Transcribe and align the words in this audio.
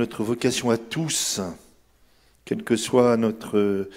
notre 0.00 0.24
vocation 0.24 0.70
à 0.70 0.78
tous, 0.78 1.42
quelle 2.46 2.64
que 2.64 2.74
soit 2.74 3.18
notre 3.18 3.90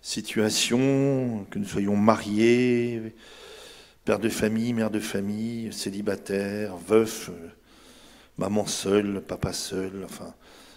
situation, 0.00 1.46
que 1.50 1.58
nous 1.58 1.66
soyons 1.66 1.96
mariés, 1.96 3.14
père 4.06 4.18
de 4.18 4.30
famille, 4.30 4.72
mère 4.72 4.90
de 4.90 5.00
famille, 5.00 5.70
célibataire, 5.70 6.78
veuf, 6.78 7.30
maman 8.38 8.64
seule, 8.64 9.20
papa 9.20 9.52
seul, 9.52 10.02
enfin, 10.02 10.32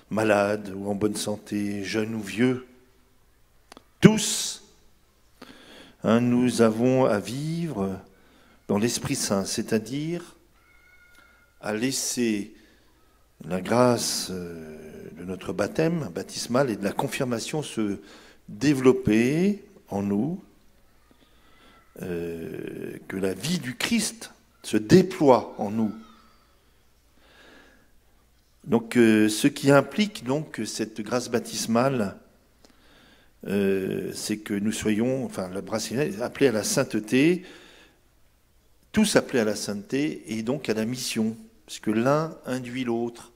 malade 0.09 0.73
ou 0.75 0.89
en 0.89 0.95
bonne 0.95 1.15
santé, 1.15 1.85
jeune 1.85 2.13
ou 2.13 2.21
vieux, 2.21 2.67
tous, 4.01 4.65
hein, 6.03 6.19
nous 6.19 6.61
avons 6.61 7.05
à 7.05 7.19
vivre 7.19 8.01
dans 8.67 8.77
l'Esprit 8.77 9.15
Saint, 9.15 9.45
c'est-à-dire 9.45 10.35
à 11.61 11.73
laisser 11.73 12.53
la 13.45 13.61
grâce 13.61 14.29
euh, 14.31 15.09
de 15.17 15.23
notre 15.23 15.53
baptême 15.53 16.09
baptismal 16.13 16.69
et 16.69 16.75
de 16.75 16.83
la 16.83 16.91
confirmation 16.91 17.61
se 17.61 17.99
développer 18.49 19.63
en 19.89 20.01
nous, 20.01 20.43
euh, 22.01 22.97
que 23.07 23.17
la 23.17 23.33
vie 23.33 23.59
du 23.59 23.75
Christ 23.75 24.33
se 24.63 24.77
déploie 24.77 25.55
en 25.57 25.71
nous. 25.71 25.93
Donc, 28.63 28.95
euh, 28.95 29.27
ce 29.27 29.47
qui 29.47 29.71
implique 29.71 30.23
donc 30.23 30.61
cette 30.65 31.01
grâce 31.01 31.29
baptismale, 31.29 32.17
c'est 33.45 34.37
que 34.37 34.53
nous 34.53 34.71
soyons, 34.71 35.25
enfin, 35.25 35.49
la 35.49 35.59
bracelet 35.59 36.21
appelés 36.21 36.47
à 36.47 36.53
la 36.53 36.63
sainteté, 36.63 37.43
tous 38.93 39.17
appelés 39.17 39.41
à 39.41 39.43
la 39.43 39.57
sainteté 39.57 40.23
et 40.27 40.43
donc 40.43 40.69
à 40.69 40.73
la 40.73 40.85
mission 40.85 41.35
puisque 41.65 41.87
l'un 41.87 42.37
induit 42.45 42.83
l'autre. 42.83 43.32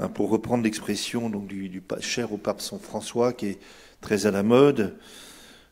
Hein, 0.00 0.08
pour 0.08 0.30
reprendre 0.30 0.62
l'expression 0.62 1.28
donc 1.28 1.48
du, 1.48 1.82
cher 2.00 2.32
au 2.32 2.36
pape 2.36 2.60
Saint 2.60 2.78
François, 2.78 3.32
qui 3.32 3.46
est 3.46 3.58
très 4.00 4.26
à 4.26 4.30
la 4.30 4.44
mode, 4.44 4.96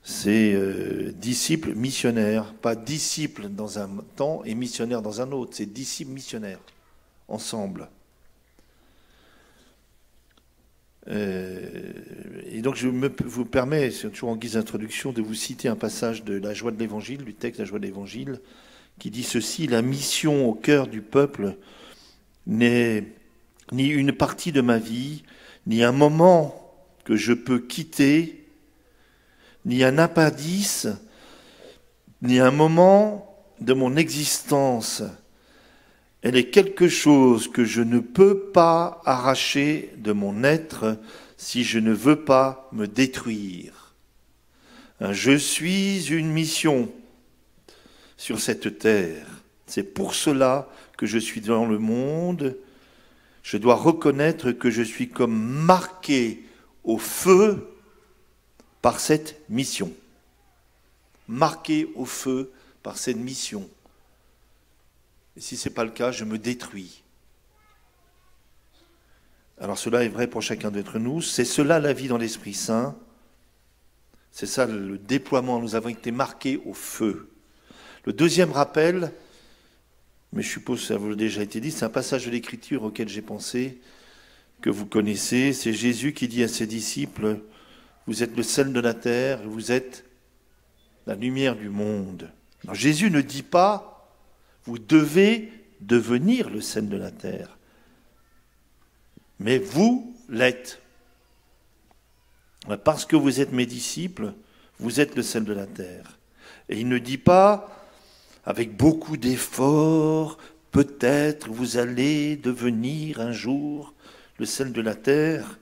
c'est 0.02 0.52
euh, 0.52 1.12
disciple 1.12 1.74
missionnaire, 1.74 2.52
pas 2.54 2.74
disciple 2.74 3.48
dans 3.48 3.78
un 3.78 3.88
temps 4.16 4.42
et 4.44 4.54
missionnaire 4.54 5.00
dans 5.00 5.20
un 5.20 5.30
autre, 5.30 5.52
c'est 5.54 5.66
disciple 5.66 6.10
missionnaire, 6.10 6.58
ensemble. 7.28 7.88
Euh, 11.08 11.92
et 12.50 12.62
donc 12.62 12.74
je 12.74 12.88
me, 12.88 13.12
vous 13.24 13.44
permets, 13.44 13.90
toujours 13.90 14.30
en 14.30 14.36
guise 14.36 14.54
d'introduction, 14.54 15.12
de 15.12 15.22
vous 15.22 15.34
citer 15.34 15.68
un 15.68 15.76
passage 15.76 16.24
de 16.24 16.34
la 16.34 16.52
joie 16.52 16.72
de 16.72 16.80
l'Évangile, 16.80 17.24
du 17.24 17.34
texte 17.34 17.60
la 17.60 17.64
joie 17.64 17.78
de 17.78 17.84
l'Évangile, 17.84 18.40
qui 18.98 19.12
dit 19.12 19.22
ceci, 19.22 19.68
la 19.68 19.82
mission 19.82 20.48
au 20.48 20.54
cœur 20.54 20.88
du 20.88 21.00
peuple 21.00 21.56
n'est 22.48 23.04
ni 23.72 23.88
une 23.88 24.12
partie 24.12 24.52
de 24.52 24.60
ma 24.60 24.78
vie, 24.78 25.24
ni 25.66 25.82
un 25.82 25.92
moment 25.92 26.74
que 27.04 27.16
je 27.16 27.32
peux 27.32 27.58
quitter, 27.58 28.46
ni 29.64 29.82
un 29.84 29.98
appendice, 29.98 30.88
ni 32.22 32.38
un 32.38 32.50
moment 32.50 33.44
de 33.60 33.74
mon 33.74 33.96
existence. 33.96 35.02
Elle 36.22 36.36
est 36.36 36.50
quelque 36.50 36.88
chose 36.88 37.48
que 37.48 37.64
je 37.64 37.82
ne 37.82 38.00
peux 38.00 38.50
pas 38.50 39.00
arracher 39.04 39.92
de 39.98 40.12
mon 40.12 40.44
être 40.44 40.98
si 41.36 41.64
je 41.64 41.78
ne 41.78 41.92
veux 41.92 42.24
pas 42.24 42.68
me 42.72 42.86
détruire. 42.86 43.94
Je 45.00 45.36
suis 45.36 46.06
une 46.10 46.32
mission 46.32 46.90
sur 48.16 48.40
cette 48.40 48.78
terre. 48.78 49.26
C'est 49.66 49.94
pour 49.94 50.14
cela 50.14 50.68
que 50.96 51.06
je 51.06 51.18
suis 51.18 51.40
dans 51.40 51.66
le 51.66 51.78
monde. 51.78 52.56
Je 53.46 53.58
dois 53.58 53.76
reconnaître 53.76 54.50
que 54.50 54.72
je 54.72 54.82
suis 54.82 55.08
comme 55.08 55.40
marqué 55.40 56.42
au 56.82 56.98
feu 56.98 57.72
par 58.82 58.98
cette 58.98 59.40
mission. 59.48 59.92
Marqué 61.28 61.88
au 61.94 62.06
feu 62.06 62.50
par 62.82 62.98
cette 62.98 63.18
mission. 63.18 63.70
Et 65.36 65.40
si 65.40 65.56
ce 65.56 65.68
n'est 65.68 65.74
pas 65.76 65.84
le 65.84 65.92
cas, 65.92 66.10
je 66.10 66.24
me 66.24 66.38
détruis. 66.38 67.04
Alors 69.60 69.78
cela 69.78 70.02
est 70.02 70.08
vrai 70.08 70.26
pour 70.26 70.42
chacun 70.42 70.72
d'entre 70.72 70.98
nous. 70.98 71.22
C'est 71.22 71.44
cela 71.44 71.78
la 71.78 71.92
vie 71.92 72.08
dans 72.08 72.18
l'Esprit 72.18 72.54
Saint. 72.54 72.96
C'est 74.32 74.46
ça 74.46 74.66
le 74.66 74.98
déploiement. 74.98 75.60
Nous 75.60 75.76
avons 75.76 75.90
été 75.90 76.10
marqués 76.10 76.60
au 76.66 76.74
feu. 76.74 77.30
Le 78.06 78.12
deuxième 78.12 78.50
rappel, 78.50 79.12
mais 80.32 80.42
je 80.42 80.48
suppose 80.50 80.80
que 80.80 80.86
ça 80.86 80.96
vous 80.96 81.12
a 81.12 81.14
déjà 81.14 81.42
été 81.42 81.60
dit, 81.60 81.70
c'est 81.70 81.84
un 81.84 81.90
passage 81.90 82.26
de 82.26 82.30
l'Écriture 82.30 82.82
auquel 82.82 83.08
j'ai 83.08 83.22
pensé, 83.22 83.78
que 84.60 84.70
vous 84.70 84.86
connaissez. 84.86 85.52
C'est 85.52 85.72
Jésus 85.72 86.12
qui 86.12 86.28
dit 86.28 86.42
à 86.42 86.48
ses 86.48 86.66
disciples, 86.66 87.40
vous 88.06 88.22
êtes 88.22 88.36
le 88.36 88.42
sel 88.42 88.72
de 88.72 88.80
la 88.80 88.94
terre, 88.94 89.40
vous 89.44 89.72
êtes 89.72 90.04
la 91.06 91.14
lumière 91.14 91.56
du 91.56 91.68
monde. 91.68 92.30
Jésus 92.72 93.10
ne 93.10 93.20
dit 93.20 93.42
pas, 93.42 94.10
vous 94.64 94.78
devez 94.78 95.52
devenir 95.80 96.50
le 96.50 96.60
sel 96.60 96.88
de 96.88 96.96
la 96.96 97.10
terre, 97.10 97.56
mais 99.38 99.58
vous 99.58 100.14
l'êtes. 100.28 100.80
Parce 102.84 103.04
que 103.04 103.14
vous 103.14 103.40
êtes 103.40 103.52
mes 103.52 103.66
disciples, 103.66 104.34
vous 104.80 105.00
êtes 105.00 105.14
le 105.14 105.22
sel 105.22 105.44
de 105.44 105.52
la 105.52 105.66
terre. 105.66 106.18
Et 106.68 106.80
il 106.80 106.88
ne 106.88 106.98
dit 106.98 107.18
pas, 107.18 107.75
avec 108.46 108.76
beaucoup 108.76 109.16
d'efforts, 109.16 110.38
peut-être 110.70 111.50
vous 111.50 111.76
allez 111.76 112.36
devenir 112.36 113.20
un 113.20 113.32
jour 113.32 113.92
le 114.38 114.46
sel 114.46 114.72
de 114.72 114.80
la 114.80 114.94
terre. 114.94 115.58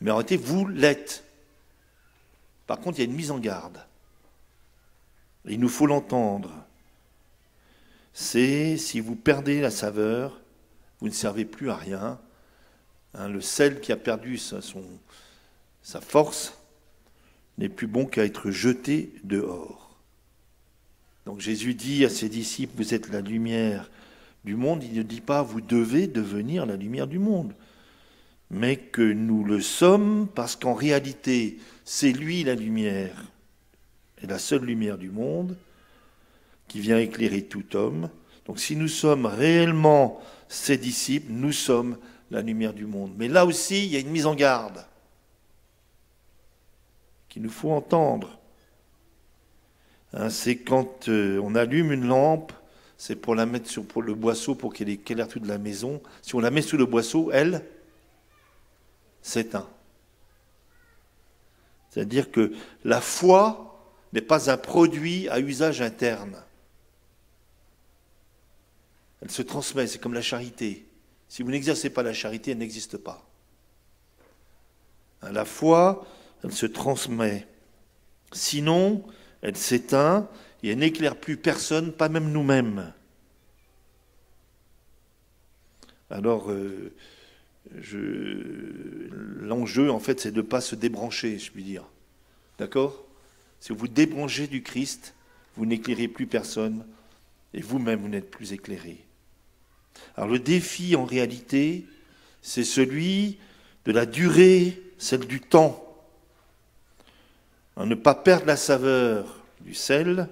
Mais 0.00 0.10
en 0.10 0.16
réalité, 0.16 0.36
vous 0.36 0.66
l'êtes. 0.66 1.24
Par 2.66 2.78
contre, 2.78 2.98
il 2.98 3.02
y 3.02 3.06
a 3.06 3.10
une 3.10 3.16
mise 3.16 3.30
en 3.30 3.38
garde. 3.38 3.78
Il 5.46 5.58
nous 5.60 5.68
faut 5.68 5.86
l'entendre. 5.86 6.52
C'est 8.12 8.76
si 8.76 9.00
vous 9.00 9.16
perdez 9.16 9.60
la 9.60 9.70
saveur, 9.70 10.40
vous 11.00 11.08
ne 11.08 11.12
servez 11.12 11.46
plus 11.46 11.70
à 11.70 11.76
rien. 11.76 12.20
Hein, 13.14 13.28
le 13.28 13.40
sel 13.40 13.80
qui 13.80 13.92
a 13.92 13.96
perdu 13.96 14.36
sa, 14.36 14.58
sa 15.82 16.00
force 16.00 16.58
n'est 17.56 17.70
plus 17.70 17.86
bon 17.86 18.04
qu'à 18.04 18.24
être 18.24 18.50
jeté 18.50 19.14
dehors. 19.24 19.91
Donc 21.26 21.40
Jésus 21.40 21.74
dit 21.74 22.04
à 22.04 22.08
ses 22.08 22.28
disciples, 22.28 22.74
vous 22.76 22.94
êtes 22.94 23.10
la 23.10 23.20
lumière 23.20 23.90
du 24.44 24.56
monde, 24.56 24.82
il 24.82 24.94
ne 24.94 25.02
dit 25.02 25.20
pas, 25.20 25.42
vous 25.42 25.60
devez 25.60 26.06
devenir 26.08 26.66
la 26.66 26.76
lumière 26.76 27.06
du 27.06 27.18
monde, 27.18 27.54
mais 28.50 28.76
que 28.76 29.02
nous 29.02 29.44
le 29.44 29.60
sommes 29.60 30.28
parce 30.34 30.56
qu'en 30.56 30.74
réalité, 30.74 31.58
c'est 31.84 32.12
lui 32.12 32.42
la 32.42 32.54
lumière, 32.54 33.24
et 34.22 34.26
la 34.26 34.38
seule 34.38 34.64
lumière 34.64 34.98
du 34.98 35.10
monde, 35.10 35.56
qui 36.66 36.80
vient 36.80 36.98
éclairer 36.98 37.42
tout 37.42 37.76
homme. 37.76 38.08
Donc 38.46 38.58
si 38.58 38.74
nous 38.76 38.88
sommes 38.88 39.26
réellement 39.26 40.20
ses 40.48 40.76
disciples, 40.76 41.30
nous 41.30 41.52
sommes 41.52 41.98
la 42.30 42.42
lumière 42.42 42.72
du 42.72 42.86
monde. 42.86 43.12
Mais 43.16 43.28
là 43.28 43.46
aussi, 43.46 43.84
il 43.86 43.92
y 43.92 43.96
a 43.96 44.00
une 44.00 44.10
mise 44.10 44.26
en 44.26 44.34
garde 44.34 44.84
qu'il 47.28 47.42
nous 47.42 47.50
faut 47.50 47.70
entendre. 47.70 48.38
Hein, 50.14 50.30
c'est 50.30 50.56
quand 50.56 51.08
euh, 51.08 51.40
on 51.42 51.54
allume 51.54 51.92
une 51.92 52.06
lampe, 52.06 52.52
c'est 52.98 53.16
pour 53.16 53.34
la 53.34 53.46
mettre 53.46 53.68
sur 53.68 53.84
le 54.00 54.14
boisseau 54.14 54.54
pour 54.54 54.72
qu'elle 54.72 54.88
éclaire 54.88 55.28
toute 55.28 55.46
la 55.46 55.58
maison. 55.58 56.02
Si 56.20 56.34
on 56.34 56.40
la 56.40 56.50
met 56.50 56.62
sous 56.62 56.76
le 56.76 56.86
boisseau, 56.86 57.30
elle 57.32 57.64
s'éteint. 59.22 59.68
C'est-à-dire 61.90 62.30
que 62.30 62.52
la 62.84 63.00
foi 63.00 63.92
n'est 64.12 64.20
pas 64.20 64.50
un 64.50 64.56
produit 64.56 65.28
à 65.28 65.40
usage 65.40 65.80
interne. 65.80 66.42
Elle 69.20 69.30
se 69.30 69.42
transmet, 69.42 69.86
c'est 69.86 69.98
comme 69.98 70.14
la 70.14 70.22
charité. 70.22 70.86
Si 71.28 71.42
vous 71.42 71.50
n'exercez 71.50 71.90
pas 71.90 72.02
la 72.02 72.12
charité, 72.12 72.50
elle 72.50 72.58
n'existe 72.58 72.98
pas. 72.98 73.26
La 75.22 75.44
foi, 75.44 76.06
elle 76.42 76.52
se 76.52 76.66
transmet. 76.66 77.46
Sinon, 78.32 79.04
elle 79.42 79.56
s'éteint 79.56 80.28
et 80.62 80.70
elle 80.70 80.78
n'éclaire 80.78 81.16
plus 81.16 81.36
personne, 81.36 81.92
pas 81.92 82.08
même 82.08 82.30
nous-mêmes. 82.30 82.92
Alors, 86.10 86.50
euh, 86.50 86.94
l'enjeu, 89.40 89.90
en 89.90 89.98
fait, 89.98 90.20
c'est 90.20 90.30
de 90.30 90.36
ne 90.36 90.46
pas 90.46 90.60
se 90.60 90.74
débrancher, 90.74 91.38
je 91.38 91.50
puis 91.50 91.64
dire. 91.64 91.84
D'accord? 92.58 93.04
Si 93.60 93.72
vous 93.72 93.78
vous 93.78 93.88
débranchez 93.88 94.46
du 94.46 94.62
Christ, 94.62 95.14
vous 95.56 95.66
n'éclairez 95.66 96.08
plus 96.08 96.26
personne 96.26 96.84
et 97.54 97.60
vous-même, 97.60 98.00
vous 98.00 98.08
n'êtes 98.08 98.30
plus 98.30 98.52
éclairé. 98.52 99.04
Alors, 100.16 100.30
le 100.30 100.38
défi, 100.38 100.96
en 100.96 101.04
réalité, 101.04 101.86
c'est 102.40 102.64
celui 102.64 103.38
de 103.84 103.92
la 103.92 104.06
durée, 104.06 104.80
celle 104.98 105.26
du 105.26 105.40
temps 105.40 105.91
ne 107.78 107.94
pas 107.94 108.14
perdre 108.14 108.46
la 108.46 108.56
saveur 108.56 109.42
du 109.60 109.74
sel, 109.74 110.28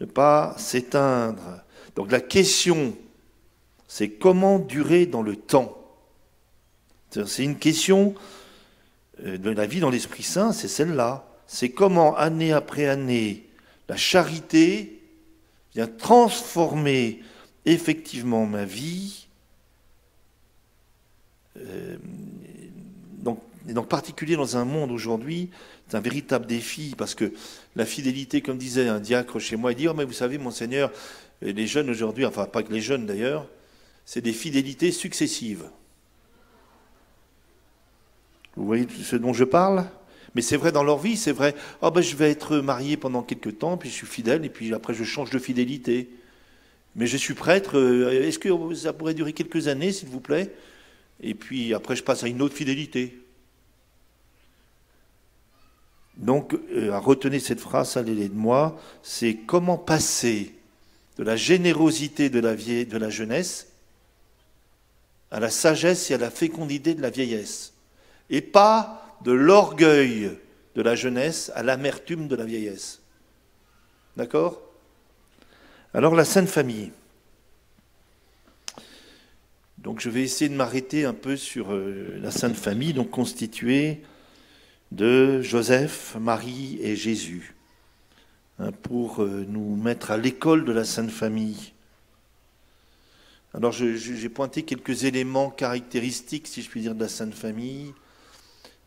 ne 0.00 0.06
pas 0.06 0.54
s'éteindre. 0.58 1.62
Donc 1.96 2.10
la 2.10 2.20
question, 2.20 2.96
c'est 3.86 4.10
comment 4.10 4.58
durer 4.58 5.06
dans 5.06 5.22
le 5.22 5.36
temps? 5.36 5.74
C'est 7.10 7.44
une 7.44 7.58
question 7.58 8.14
euh, 9.24 9.38
de 9.38 9.50
la 9.50 9.66
vie 9.66 9.80
dans 9.80 9.90
l'Esprit 9.90 10.22
Saint, 10.22 10.52
c'est 10.52 10.68
celle-là. 10.68 11.24
C'est 11.46 11.70
comment, 11.70 12.14
année 12.16 12.52
après 12.52 12.86
année, 12.86 13.48
la 13.88 13.96
charité 13.96 15.00
vient 15.74 15.86
transformer 15.86 17.22
effectivement 17.64 18.46
ma 18.46 18.64
vie. 18.64 19.26
Euh, 21.56 21.96
et 23.68 23.76
en 23.76 23.82
particulier 23.82 24.34
dans 24.34 24.56
un 24.56 24.64
monde 24.64 24.90
aujourd'hui, 24.90 25.50
c'est 25.86 25.96
un 25.96 26.00
véritable 26.00 26.46
défi 26.46 26.94
parce 26.96 27.14
que 27.14 27.32
la 27.76 27.84
fidélité, 27.84 28.40
comme 28.40 28.56
disait 28.56 28.88
un 28.88 28.98
diacre 28.98 29.38
chez 29.38 29.56
moi, 29.56 29.72
il 29.72 29.76
dit 29.76 29.88
oh, 29.88 29.94
mais 29.94 30.04
vous 30.04 30.12
savez, 30.14 30.38
monseigneur, 30.38 30.90
les 31.42 31.66
jeunes 31.66 31.90
aujourd'hui, 31.90 32.24
enfin 32.24 32.46
pas 32.46 32.62
que 32.62 32.72
les 32.72 32.80
jeunes 32.80 33.04
d'ailleurs, 33.04 33.46
c'est 34.06 34.22
des 34.22 34.32
fidélités 34.32 34.90
successives. 34.90 35.64
Vous 38.56 38.64
voyez 38.64 38.86
ce 39.02 39.16
dont 39.16 39.34
je 39.34 39.44
parle? 39.44 39.84
Mais 40.34 40.40
c'est 40.40 40.56
vrai 40.56 40.72
dans 40.72 40.82
leur 40.82 40.98
vie, 40.98 41.16
c'est 41.16 41.32
vrai. 41.32 41.54
Oh 41.82 41.90
ben 41.90 42.00
je 42.00 42.16
vais 42.16 42.30
être 42.30 42.56
marié 42.58 42.96
pendant 42.96 43.22
quelques 43.22 43.58
temps, 43.58 43.76
puis 43.76 43.90
je 43.90 43.94
suis 43.94 44.06
fidèle, 44.06 44.44
et 44.46 44.48
puis 44.48 44.72
après 44.72 44.94
je 44.94 45.04
change 45.04 45.30
de 45.30 45.38
fidélité. 45.38 46.08
Mais 46.96 47.06
je 47.06 47.18
suis 47.18 47.34
prêtre. 47.34 47.78
Euh, 47.78 48.26
est-ce 48.26 48.38
que 48.38 48.74
ça 48.74 48.94
pourrait 48.94 49.14
durer 49.14 49.34
quelques 49.34 49.68
années, 49.68 49.92
s'il 49.92 50.08
vous 50.08 50.20
plaît? 50.20 50.54
Et 51.22 51.34
puis 51.34 51.74
après 51.74 51.96
je 51.96 52.02
passe 52.02 52.24
à 52.24 52.28
une 52.28 52.40
autre 52.40 52.54
fidélité. 52.54 53.18
Donc, 56.18 56.54
euh, 56.72 56.92
à 56.92 56.98
retenir 56.98 57.40
cette 57.40 57.60
phrase, 57.60 57.96
allez 57.96 58.28
de 58.28 58.34
moi, 58.34 58.78
c'est 59.02 59.36
comment 59.46 59.78
passer 59.78 60.54
de 61.16 61.22
la 61.22 61.36
générosité 61.36 62.28
de 62.28 62.40
la, 62.40 62.54
de 62.56 62.98
la 62.98 63.10
jeunesse 63.10 63.68
à 65.30 65.40
la 65.40 65.50
sagesse 65.50 66.10
et 66.10 66.14
à 66.14 66.18
la 66.18 66.30
fécondité 66.30 66.94
de 66.94 67.02
la 67.02 67.10
vieillesse 67.10 67.72
et 68.30 68.40
pas 68.40 69.16
de 69.22 69.32
l'orgueil 69.32 70.30
de 70.74 70.82
la 70.82 70.94
jeunesse 70.94 71.52
à 71.54 71.62
l'amertume 71.62 72.28
de 72.28 72.36
la 72.36 72.44
vieillesse. 72.44 73.00
D'accord? 74.16 74.60
Alors 75.94 76.14
la 76.14 76.24
Sainte 76.24 76.48
Famille. 76.48 76.92
Donc 79.78 80.00
je 80.00 80.10
vais 80.10 80.22
essayer 80.22 80.48
de 80.48 80.54
m'arrêter 80.54 81.04
un 81.04 81.14
peu 81.14 81.36
sur 81.36 81.72
euh, 81.72 82.18
la 82.20 82.30
Sainte 82.30 82.56
Famille, 82.56 82.92
donc 82.92 83.10
constituée 83.10 84.02
de 84.92 85.42
Joseph, 85.42 86.16
Marie 86.18 86.78
et 86.80 86.96
Jésus, 86.96 87.54
hein, 88.58 88.72
pour 88.72 89.22
euh, 89.22 89.44
nous 89.48 89.76
mettre 89.76 90.10
à 90.10 90.16
l'école 90.16 90.64
de 90.64 90.72
la 90.72 90.84
Sainte 90.84 91.10
Famille. 91.10 91.72
Alors 93.54 93.72
j'ai 93.72 94.28
pointé 94.28 94.62
quelques 94.62 95.04
éléments 95.04 95.50
caractéristiques, 95.50 96.46
si 96.46 96.62
je 96.62 96.68
puis 96.68 96.82
dire, 96.82 96.94
de 96.94 97.00
la 97.00 97.08
Sainte 97.08 97.34
Famille. 97.34 97.92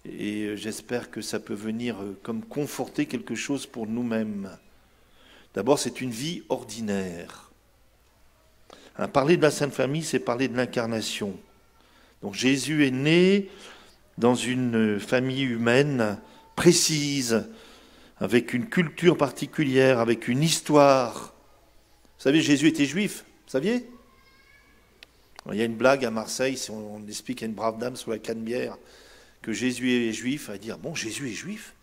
Et 0.05 0.43
euh, 0.43 0.55
j'espère 0.55 1.11
que 1.11 1.21
ça 1.21 1.39
peut 1.39 1.53
venir 1.53 2.01
euh, 2.01 2.17
comme 2.23 2.43
conforter 2.43 3.05
quelque 3.05 3.35
chose 3.35 3.65
pour 3.65 3.87
nous-mêmes. 3.87 4.49
D'abord, 5.53 5.79
c'est 5.79 6.01
une 6.01 6.11
vie 6.11 6.43
ordinaire. 6.49 7.51
Hein, 8.97 9.07
parler 9.07 9.37
de 9.37 9.41
la 9.41 9.51
Sainte 9.51 9.73
Famille, 9.73 10.03
c'est 10.03 10.19
parler 10.19 10.47
de 10.47 10.57
l'incarnation. 10.57 11.37
Donc 12.21 12.35
Jésus 12.35 12.85
est 12.85 12.91
né 12.91 13.49
dans 14.21 14.35
une 14.35 14.99
famille 14.99 15.41
humaine 15.41 16.19
précise, 16.55 17.49
avec 18.19 18.53
une 18.53 18.69
culture 18.69 19.17
particulière, 19.17 19.99
avec 19.99 20.27
une 20.27 20.43
histoire. 20.43 21.33
Vous 22.17 22.23
savez, 22.23 22.39
Jésus 22.39 22.67
était 22.67 22.85
juif, 22.85 23.25
vous 23.45 23.51
saviez? 23.51 23.89
Il 25.51 25.57
y 25.57 25.61
a 25.63 25.65
une 25.65 25.75
blague 25.75 26.05
à 26.05 26.11
Marseille, 26.11 26.55
si 26.55 26.69
on 26.69 27.01
explique 27.07 27.41
à 27.41 27.47
une 27.47 27.55
brave 27.55 27.79
dame 27.79 27.95
sur 27.95 28.11
la 28.11 28.19
canne-bière 28.19 28.77
que 29.41 29.53
Jésus 29.53 29.91
est 29.91 30.13
juif, 30.13 30.51
à 30.51 30.59
dire 30.59 30.77
Bon, 30.77 30.93
Jésus 30.93 31.31
est 31.31 31.33
juif? 31.33 31.73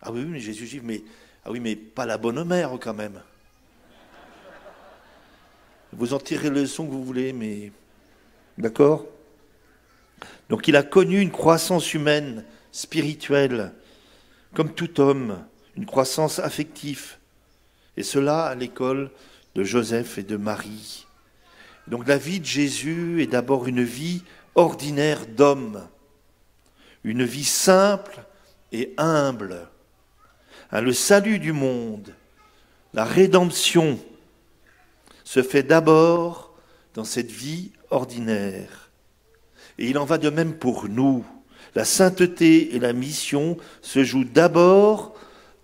Ah 0.00 0.10
oui, 0.12 0.24
mais 0.24 0.40
Jésus 0.40 0.64
est 0.64 0.66
juif, 0.66 0.82
mais, 0.82 1.02
ah 1.44 1.50
oui, 1.50 1.60
mais 1.60 1.76
pas 1.76 2.06
la 2.06 2.16
bonne 2.16 2.42
mère 2.44 2.70
quand 2.80 2.94
même. 2.94 3.20
Vous 5.92 6.14
en 6.14 6.18
tirez 6.18 6.48
le 6.48 6.64
son 6.64 6.86
que 6.86 6.92
vous 6.92 7.04
voulez, 7.04 7.34
mais. 7.34 7.70
D'accord? 8.56 9.04
Donc 10.48 10.68
il 10.68 10.76
a 10.76 10.82
connu 10.82 11.20
une 11.20 11.30
croissance 11.30 11.94
humaine, 11.94 12.44
spirituelle, 12.72 13.72
comme 14.54 14.72
tout 14.72 15.00
homme, 15.00 15.44
une 15.76 15.86
croissance 15.86 16.38
affective. 16.38 17.16
Et 17.96 18.02
cela 18.02 18.44
à 18.44 18.54
l'école 18.54 19.10
de 19.54 19.64
Joseph 19.64 20.18
et 20.18 20.22
de 20.22 20.36
Marie. 20.36 21.06
Donc 21.88 22.06
la 22.06 22.18
vie 22.18 22.40
de 22.40 22.46
Jésus 22.46 23.22
est 23.22 23.26
d'abord 23.26 23.66
une 23.66 23.82
vie 23.82 24.22
ordinaire 24.54 25.26
d'homme 25.26 25.86
une 27.04 27.24
vie 27.24 27.44
simple 27.44 28.22
et 28.70 28.94
humble. 28.96 29.68
Hein, 30.70 30.80
le 30.80 30.92
salut 30.92 31.38
du 31.38 31.52
monde, 31.52 32.14
la 32.94 33.04
rédemption 33.04 33.98
se 35.24 35.42
fait 35.42 35.62
d'abord 35.62 36.54
dans 36.94 37.04
cette 37.04 37.30
vie 37.30 37.72
ordinaire. 37.90 38.81
Et 39.78 39.88
il 39.88 39.98
en 39.98 40.04
va 40.04 40.18
de 40.18 40.30
même 40.30 40.54
pour 40.54 40.88
nous. 40.88 41.24
La 41.74 41.84
sainteté 41.84 42.74
et 42.74 42.78
la 42.78 42.92
mission 42.92 43.56
se 43.80 44.04
jouent 44.04 44.24
d'abord 44.24 45.14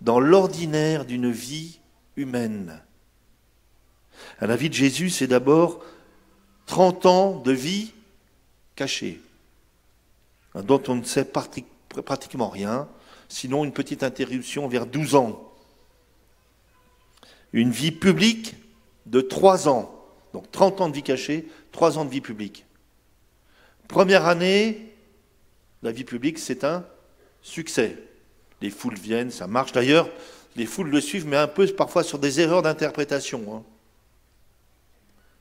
dans 0.01 0.19
l'ordinaire 0.19 1.05
d'une 1.05 1.31
vie 1.31 1.79
humaine. 2.15 2.81
À 4.39 4.47
la 4.47 4.55
vie 4.55 4.69
de 4.69 4.73
Jésus, 4.73 5.09
c'est 5.09 5.27
d'abord 5.27 5.83
30 6.65 7.05
ans 7.05 7.39
de 7.39 7.51
vie 7.51 7.93
cachée 8.75 9.21
dont 10.55 10.81
on 10.87 10.95
ne 10.95 11.03
sait 11.03 11.25
pratiquement 11.25 12.49
rien, 12.49 12.87
sinon 13.27 13.63
une 13.65 13.71
petite 13.71 14.03
interruption 14.03 14.67
vers 14.67 14.85
12 14.85 15.15
ans. 15.15 15.51
Une 17.53 17.71
vie 17.71 17.91
publique 17.91 18.55
de 19.05 19.21
3 19.21 19.69
ans, 19.69 19.91
donc 20.33 20.51
30 20.51 20.81
ans 20.81 20.89
de 20.89 20.95
vie 20.95 21.03
cachée, 21.03 21.47
3 21.71 21.97
ans 21.97 22.05
de 22.05 22.09
vie 22.09 22.21
publique. 22.21 22.65
Première 23.89 24.27
année, 24.27 24.93
la 25.81 25.91
vie 25.91 26.03
publique, 26.03 26.37
c'est 26.37 26.63
un 26.63 26.85
succès. 27.41 27.97
Les 28.61 28.69
foules 28.69 28.93
viennent, 28.93 29.31
ça 29.31 29.47
marche. 29.47 29.71
D'ailleurs, 29.71 30.07
les 30.55 30.67
foules 30.67 30.91
le 30.91 31.01
suivent, 31.01 31.25
mais 31.25 31.37
un 31.37 31.47
peu 31.47 31.65
parfois 31.67 32.03
sur 32.03 32.19
des 32.19 32.39
erreurs 32.39 32.61
d'interprétation. 32.61 33.55
Hein. 33.55 33.63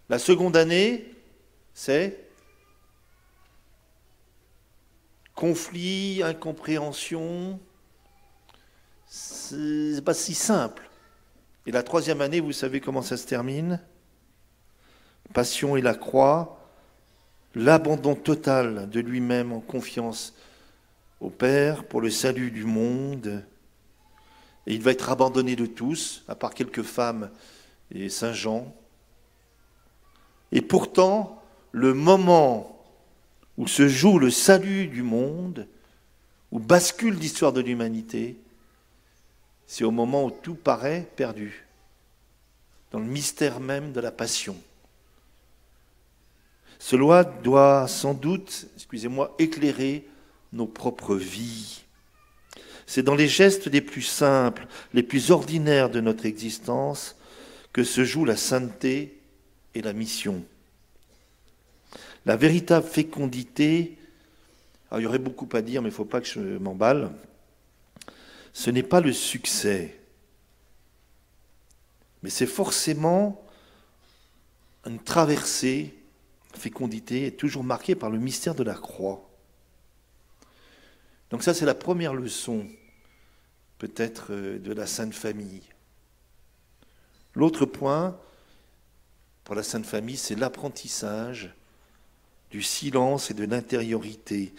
La 0.08 0.18
seconde 0.18 0.56
année, 0.56 1.14
c'est 1.74 2.24
conflit, 5.34 6.22
incompréhension, 6.24 7.60
c'est 9.06 10.02
pas 10.02 10.14
si 10.14 10.32
simple. 10.32 10.88
Et 11.66 11.70
la 11.70 11.82
troisième 11.82 12.22
année, 12.22 12.40
vous 12.40 12.52
savez 12.52 12.80
comment 12.80 13.02
ça 13.02 13.18
se 13.18 13.26
termine? 13.26 13.78
Passion 15.34 15.76
et 15.76 15.82
la 15.82 15.94
croix, 15.94 16.57
l'abandon 17.54 18.14
total 18.14 18.88
de 18.90 19.00
lui-même 19.00 19.52
en 19.52 19.60
confiance 19.60 20.34
au 21.20 21.30
Père 21.30 21.84
pour 21.84 22.00
le 22.00 22.10
salut 22.10 22.50
du 22.50 22.64
monde. 22.64 23.44
Et 24.66 24.74
il 24.74 24.82
va 24.82 24.92
être 24.92 25.10
abandonné 25.10 25.56
de 25.56 25.66
tous, 25.66 26.24
à 26.28 26.34
part 26.34 26.54
quelques 26.54 26.82
femmes 26.82 27.30
et 27.90 28.08
Saint 28.08 28.32
Jean. 28.32 28.74
Et 30.52 30.62
pourtant, 30.62 31.42
le 31.72 31.94
moment 31.94 32.78
où 33.56 33.66
se 33.66 33.88
joue 33.88 34.18
le 34.18 34.30
salut 34.30 34.86
du 34.86 35.02
monde, 35.02 35.66
où 36.50 36.58
bascule 36.58 37.14
l'histoire 37.14 37.52
de 37.52 37.60
l'humanité, 37.60 38.38
c'est 39.66 39.84
au 39.84 39.90
moment 39.90 40.24
où 40.24 40.30
tout 40.30 40.54
paraît 40.54 41.06
perdu, 41.16 41.66
dans 42.90 43.00
le 43.00 43.04
mystère 43.04 43.60
même 43.60 43.92
de 43.92 44.00
la 44.00 44.10
passion. 44.10 44.56
Cela 46.78 47.24
doit 47.24 47.88
sans 47.88 48.14
doute, 48.14 48.66
excusez-moi, 48.76 49.34
éclairer 49.38 50.06
nos 50.52 50.66
propres 50.66 51.16
vies. 51.16 51.82
C'est 52.86 53.02
dans 53.02 53.14
les 53.14 53.28
gestes 53.28 53.66
les 53.66 53.80
plus 53.80 54.02
simples, 54.02 54.66
les 54.94 55.02
plus 55.02 55.30
ordinaires 55.30 55.90
de 55.90 56.00
notre 56.00 56.24
existence 56.24 57.16
que 57.72 57.84
se 57.84 58.04
joue 58.04 58.24
la 58.24 58.36
sainteté 58.36 59.20
et 59.74 59.82
la 59.82 59.92
mission. 59.92 60.42
La 62.24 62.36
véritable 62.36 62.86
fécondité, 62.86 63.98
il 64.96 65.02
y 65.02 65.06
aurait 65.06 65.18
beaucoup 65.18 65.48
à 65.52 65.62
dire, 65.62 65.82
mais 65.82 65.88
il 65.88 65.92
ne 65.92 65.96
faut 65.96 66.04
pas 66.04 66.20
que 66.20 66.26
je 66.26 66.40
m'emballe, 66.40 67.10
ce 68.52 68.70
n'est 68.70 68.82
pas 68.82 69.00
le 69.00 69.12
succès, 69.12 69.94
mais 72.22 72.30
c'est 72.30 72.46
forcément 72.46 73.44
une 74.86 74.98
traversée, 74.98 75.94
fécondité 76.54 77.26
est 77.26 77.38
toujours 77.38 77.64
marquée 77.64 77.94
par 77.94 78.10
le 78.10 78.18
mystère 78.18 78.54
de 78.54 78.62
la 78.62 78.74
croix. 78.74 79.28
Donc 81.30 81.42
ça, 81.42 81.54
c'est 81.54 81.66
la 81.66 81.74
première 81.74 82.14
leçon, 82.14 82.66
peut-être, 83.78 84.32
euh, 84.32 84.58
de 84.58 84.72
la 84.72 84.86
Sainte 84.86 85.14
Famille. 85.14 85.62
L'autre 87.34 87.66
point, 87.66 88.18
pour 89.44 89.54
la 89.54 89.62
Sainte 89.62 89.86
Famille, 89.86 90.16
c'est 90.16 90.34
l'apprentissage 90.34 91.54
du 92.50 92.62
silence 92.62 93.30
et 93.30 93.34
de 93.34 93.44
l'intériorité. 93.44 94.54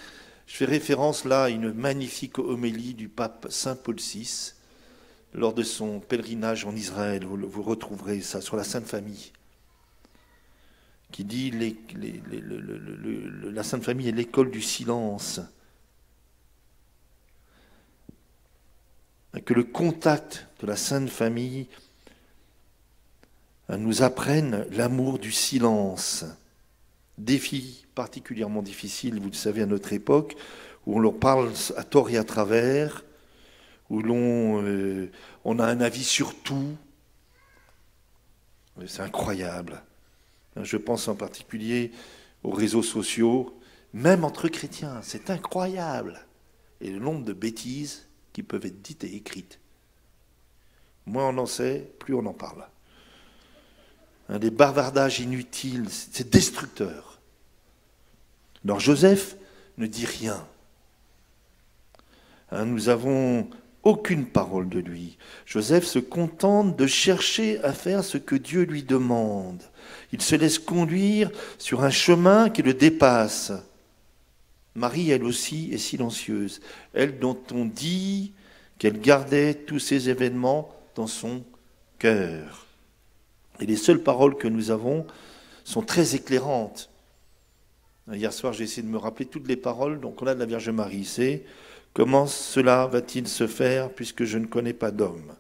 Je 0.48 0.56
fais 0.56 0.66
référence 0.66 1.26
là 1.26 1.44
à 1.44 1.50
une 1.50 1.74
magnifique 1.74 2.40
homélie 2.40 2.94
du 2.94 3.10
pape 3.10 3.48
Saint 3.50 3.76
Paul 3.76 3.96
VI 3.98 4.54
lors 5.34 5.54
de 5.54 5.64
son 5.64 6.00
pèlerinage 6.00 6.66
en 6.66 6.76
Israël. 6.76 7.26
Vous, 7.26 7.64
retrouverez 7.64 8.22
ça 8.22 8.42
sur 8.42 8.56
la 8.56 8.64
Sainte 8.64 8.88
Famille, 8.88 9.32
qui 11.12 11.26
dit 11.26 11.52
la 13.44 13.64
Sainte 13.64 13.84
Famille 13.84 14.10
est 14.10 14.14
l'école 14.14 14.52
du 14.52 14.62
silence. 14.62 15.42
Que 19.46 19.54
le 19.54 19.64
contact 19.64 20.48
de 20.62 20.68
la 20.68 20.76
Sainte 20.76 21.10
Famille 21.10 21.68
nous 23.70 24.02
apprenne 24.02 24.66
l'amour 24.72 25.20
du 25.20 25.32
silence. 25.32 26.26
Défi 27.18 27.86
particulièrement 27.96 28.62
difficile, 28.62 29.20
vous 29.20 29.30
le 29.30 29.34
savez, 29.34 29.62
à 29.62 29.66
notre 29.66 29.92
époque, 29.94 30.36
où 30.86 30.96
on 30.96 31.00
leur 31.00 31.20
parle 31.20 31.52
à 31.76 31.84
tort 31.84 32.10
et 32.10 32.18
à 32.18 32.24
travers, 32.24 33.04
où 33.90 34.02
l'on 34.02 34.64
euh, 34.64 35.12
on 35.44 35.60
a 35.60 35.66
un 35.66 35.82
avis 35.82 36.04
sur 36.04 36.34
tout. 36.42 36.78
C'est 38.88 39.02
incroyable. 39.02 39.84
Je 40.64 40.78
pense 40.78 41.08
en 41.08 41.16
particulier 41.16 41.92
aux 42.44 42.52
réseaux 42.52 42.84
sociaux, 42.84 43.58
même 43.94 44.24
entre 44.24 44.48
chrétiens, 44.48 45.00
c'est 45.02 45.30
incroyable. 45.30 46.26
Et 46.82 46.92
le 46.92 47.00
nombre 47.00 47.26
de 47.26 47.34
bêtises 47.34 48.08
qui 48.34 48.44
peuvent 48.44 48.66
être 48.66 48.82
dites 48.82 49.04
et 49.04 49.16
écrites. 49.16 49.60
Moins 51.06 51.30
on 51.30 51.38
en 51.38 51.46
sait, 51.46 51.92
plus 52.00 52.14
on 52.14 52.26
en 52.26 52.34
parle. 52.34 52.68
Des 54.30 54.52
bavardages 54.52 55.20
inutiles, 55.20 55.90
c'est 55.90 56.30
destructeur. 56.30 57.20
Alors 58.64 58.80
Joseph 58.80 59.36
ne 59.78 59.88
dit 59.88 60.06
rien. 60.06 60.46
Hein, 62.52 62.66
nous 62.66 62.90
avons 62.90 63.50
aucune 63.84 64.26
parole 64.26 64.70
de 64.70 64.80
lui. 64.80 65.18
Joseph 65.46 65.86
se 65.86 66.00
contente 66.00 66.78
de 66.78 66.88
chercher 66.88 67.64
à 67.64 67.74
faire 67.74 68.04
ce 68.04 68.18
que 68.18 68.36
Dieu 68.36 68.64
lui 68.64 68.84
demande. 68.84 69.62
Il 70.12 70.22
se 70.22 70.36
laisse 70.36 70.60
conduire 70.60 71.32
sur 71.58 71.84
un 71.84 71.90
chemin 71.90 72.50
qui 72.50 72.62
le 72.62 72.74
dépasse. 72.74 73.52
Marie, 74.76 75.12
elle 75.12 75.24
aussi, 75.24 75.70
est 75.72 75.78
silencieuse. 75.78 76.62
Elle 76.94 77.20
dont 77.20 77.38
on 77.52 77.66
dit 77.66 78.34
qu'elle 78.78 79.00
gardait 79.00 79.54
tous 79.54 79.80
ces 79.80 80.10
événements 80.10 80.74
dans 80.96 81.08
son 81.08 81.44
cœur. 81.98 82.66
Et 83.60 83.66
les 83.66 83.76
seules 83.76 84.04
paroles 84.04 84.38
que 84.38 84.48
nous 84.48 84.72
avons 84.72 85.06
sont 85.64 85.82
très 85.82 86.16
éclairantes. 86.16 86.90
Hier 88.12 88.34
soir, 88.34 88.54
j'ai 88.54 88.64
essayé 88.64 88.82
de 88.82 88.92
me 88.92 88.98
rappeler 88.98 89.26
toutes 89.26 89.48
les 89.48 89.58
paroles. 89.58 90.00
Donc, 90.00 90.22
on 90.22 90.28
a 90.28 90.34
de 90.34 90.40
la 90.40 90.46
Vierge 90.46 90.70
Marie. 90.70 91.06
C'est 91.06 91.44
Comment 91.94 92.28
cela 92.28 92.88
va-t-il 92.88 93.28
se 93.28 93.48
faire 93.48 93.90
puisque 93.90 94.24
je 94.24 94.38
ne 94.38 94.46
connais 94.46 94.74
pas 94.74 94.92
d'homme? 94.92 95.36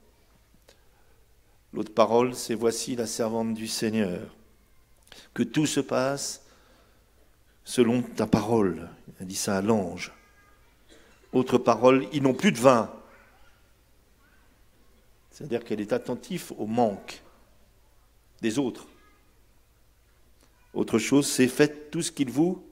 L'autre 1.73 1.93
parole, 1.93 2.33
c'est 2.33 2.55
Voici 2.55 2.95
la 2.95 3.05
servante 3.05 3.53
du 3.53 3.67
Seigneur. 3.67 4.35
Que 5.33 5.43
tout 5.43 5.65
se 5.65 5.79
passe 5.79 6.43
selon 7.63 8.01
ta 8.01 8.25
parole. 8.25 8.89
Il 9.07 9.23
a 9.23 9.25
dit 9.25 9.35
ça 9.35 9.57
à 9.57 9.61
l'ange. 9.61 10.11
Autre 11.31 11.57
parole, 11.57 12.07
ils 12.11 12.23
n'ont 12.23 12.33
plus 12.33 12.51
de 12.51 12.57
vin. 12.57 12.91
C'est-à-dire 15.29 15.63
qu'elle 15.63 15.81
est 15.81 15.93
attentive 15.93 16.51
au 16.57 16.65
manque 16.65 17.21
des 18.41 18.57
autres. 18.57 18.87
Autre 20.73 20.97
chose, 20.97 21.27
c'est 21.27 21.47
faites 21.47 21.91
tout 21.91 22.01
ce 22.01 22.11
qu'il 22.11 22.31
vous 22.31 22.63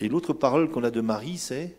et 0.00 0.08
l'autre 0.08 0.32
parole 0.32 0.70
qu'on 0.70 0.84
a 0.84 0.90
de 0.90 1.00
Marie, 1.00 1.38
c'est 1.38 1.76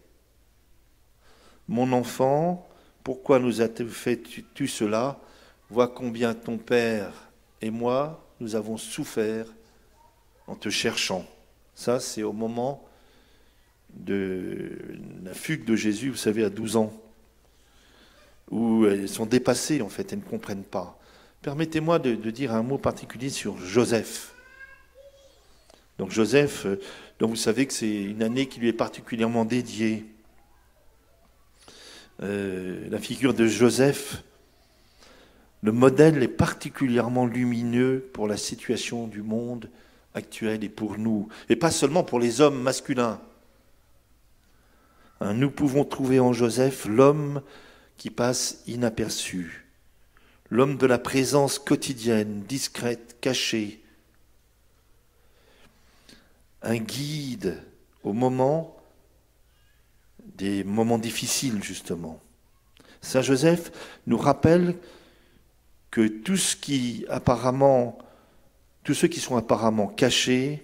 Mon 1.67 1.91
enfant, 1.93 2.67
pourquoi 3.03 3.39
nous 3.39 3.61
as-tu 3.61 3.87
fait 3.87 4.21
tu 4.53 4.67
cela? 4.67 5.19
Vois 5.69 5.87
combien 5.87 6.33
ton 6.33 6.57
Père 6.57 7.29
et 7.61 7.69
moi, 7.69 8.25
nous 8.39 8.55
avons 8.55 8.77
souffert 8.77 9.45
en 10.47 10.55
te 10.55 10.69
cherchant. 10.69 11.25
Ça, 11.75 11.99
c'est 11.99 12.23
au 12.23 12.33
moment 12.33 12.85
de 13.93 14.77
la 15.23 15.33
fugue 15.33 15.65
de 15.65 15.75
Jésus, 15.75 16.09
vous 16.09 16.15
savez, 16.15 16.43
à 16.43 16.49
12 16.49 16.75
ans, 16.77 16.93
où 18.49 18.85
elles 18.85 19.09
sont 19.09 19.25
dépassées, 19.25 19.81
en 19.81 19.89
fait, 19.89 20.11
elles 20.13 20.19
ne 20.19 20.23
comprennent 20.23 20.63
pas. 20.63 20.97
Permettez-moi 21.41 21.99
de, 21.99 22.15
de 22.15 22.31
dire 22.31 22.53
un 22.53 22.63
mot 22.63 22.77
particulier 22.77 23.29
sur 23.29 23.57
Joseph. 23.57 24.33
Donc 25.97 26.11
Joseph, 26.11 26.65
donc 27.19 27.31
vous 27.31 27.35
savez 27.35 27.65
que 27.65 27.73
c'est 27.73 28.03
une 28.03 28.23
année 28.23 28.47
qui 28.47 28.61
lui 28.61 28.69
est 28.69 28.73
particulièrement 28.73 29.43
dédiée. 29.43 30.05
Euh, 32.21 32.89
la 32.89 32.97
figure 32.97 33.33
de 33.33 33.45
Joseph, 33.45 34.23
le 35.61 35.73
modèle 35.73 36.23
est 36.23 36.29
particulièrement 36.29 37.25
lumineux 37.25 38.09
pour 38.13 38.27
la 38.27 38.37
situation 38.37 39.07
du 39.07 39.21
monde 39.21 39.69
actuel 40.13 40.63
et 40.63 40.69
pour 40.69 40.97
nous, 40.97 41.27
et 41.49 41.57
pas 41.57 41.71
seulement 41.71 42.03
pour 42.03 42.19
les 42.19 42.39
hommes 42.39 42.61
masculins. 42.61 43.19
Hein, 45.19 45.33
nous 45.33 45.51
pouvons 45.51 45.83
trouver 45.83 46.21
en 46.21 46.31
Joseph 46.31 46.85
l'homme 46.85 47.41
qui 47.97 48.09
passe 48.09 48.63
inaperçu, 48.65 49.65
l'homme 50.49 50.77
de 50.77 50.85
la 50.85 50.99
présence 50.99 51.59
quotidienne, 51.59 52.43
discrète, 52.47 53.17
cachée, 53.19 53.83
un 56.61 56.77
guide 56.77 57.61
au 58.03 58.13
moment 58.13 58.75
des 60.35 60.63
moments 60.63 60.97
difficiles, 60.97 61.63
justement. 61.63 62.19
Saint 63.01 63.21
Joseph 63.21 63.71
nous 64.07 64.17
rappelle 64.17 64.75
que 65.91 66.07
tout 66.07 66.37
ce 66.37 66.55
qui 66.55 67.05
apparemment, 67.09 67.97
tous 68.83 68.93
ceux 68.93 69.07
qui 69.07 69.19
sont 69.19 69.37
apparemment 69.37 69.87
cachés 69.87 70.63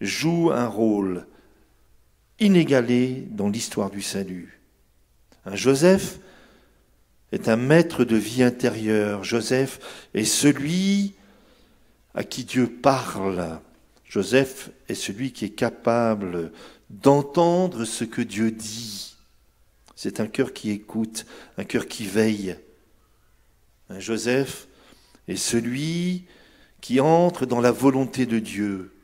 jouent 0.00 0.50
un 0.52 0.66
rôle 0.66 1.26
inégalé 2.40 3.26
dans 3.30 3.48
l'histoire 3.48 3.90
du 3.90 4.02
salut. 4.02 4.60
Un 5.46 5.54
Joseph 5.54 6.18
est 7.32 7.48
un 7.48 7.56
maître 7.56 8.04
de 8.04 8.16
vie 8.16 8.42
intérieure. 8.42 9.24
Joseph 9.24 10.06
est 10.14 10.24
celui 10.24 11.14
à 12.14 12.24
qui 12.24 12.44
Dieu 12.44 12.68
parle 12.68 13.60
Joseph 14.14 14.70
est 14.88 14.94
celui 14.94 15.32
qui 15.32 15.44
est 15.44 15.56
capable 15.56 16.52
d'entendre 16.88 17.84
ce 17.84 18.04
que 18.04 18.22
Dieu 18.22 18.52
dit. 18.52 19.16
C'est 19.96 20.20
un 20.20 20.28
cœur 20.28 20.52
qui 20.52 20.70
écoute, 20.70 21.26
un 21.58 21.64
cœur 21.64 21.88
qui 21.88 22.06
veille. 22.06 22.56
Joseph 23.98 24.68
est 25.26 25.34
celui 25.34 26.26
qui 26.80 27.00
entre 27.00 27.44
dans 27.44 27.60
la 27.60 27.72
volonté 27.72 28.24
de 28.24 28.38
Dieu 28.38 28.94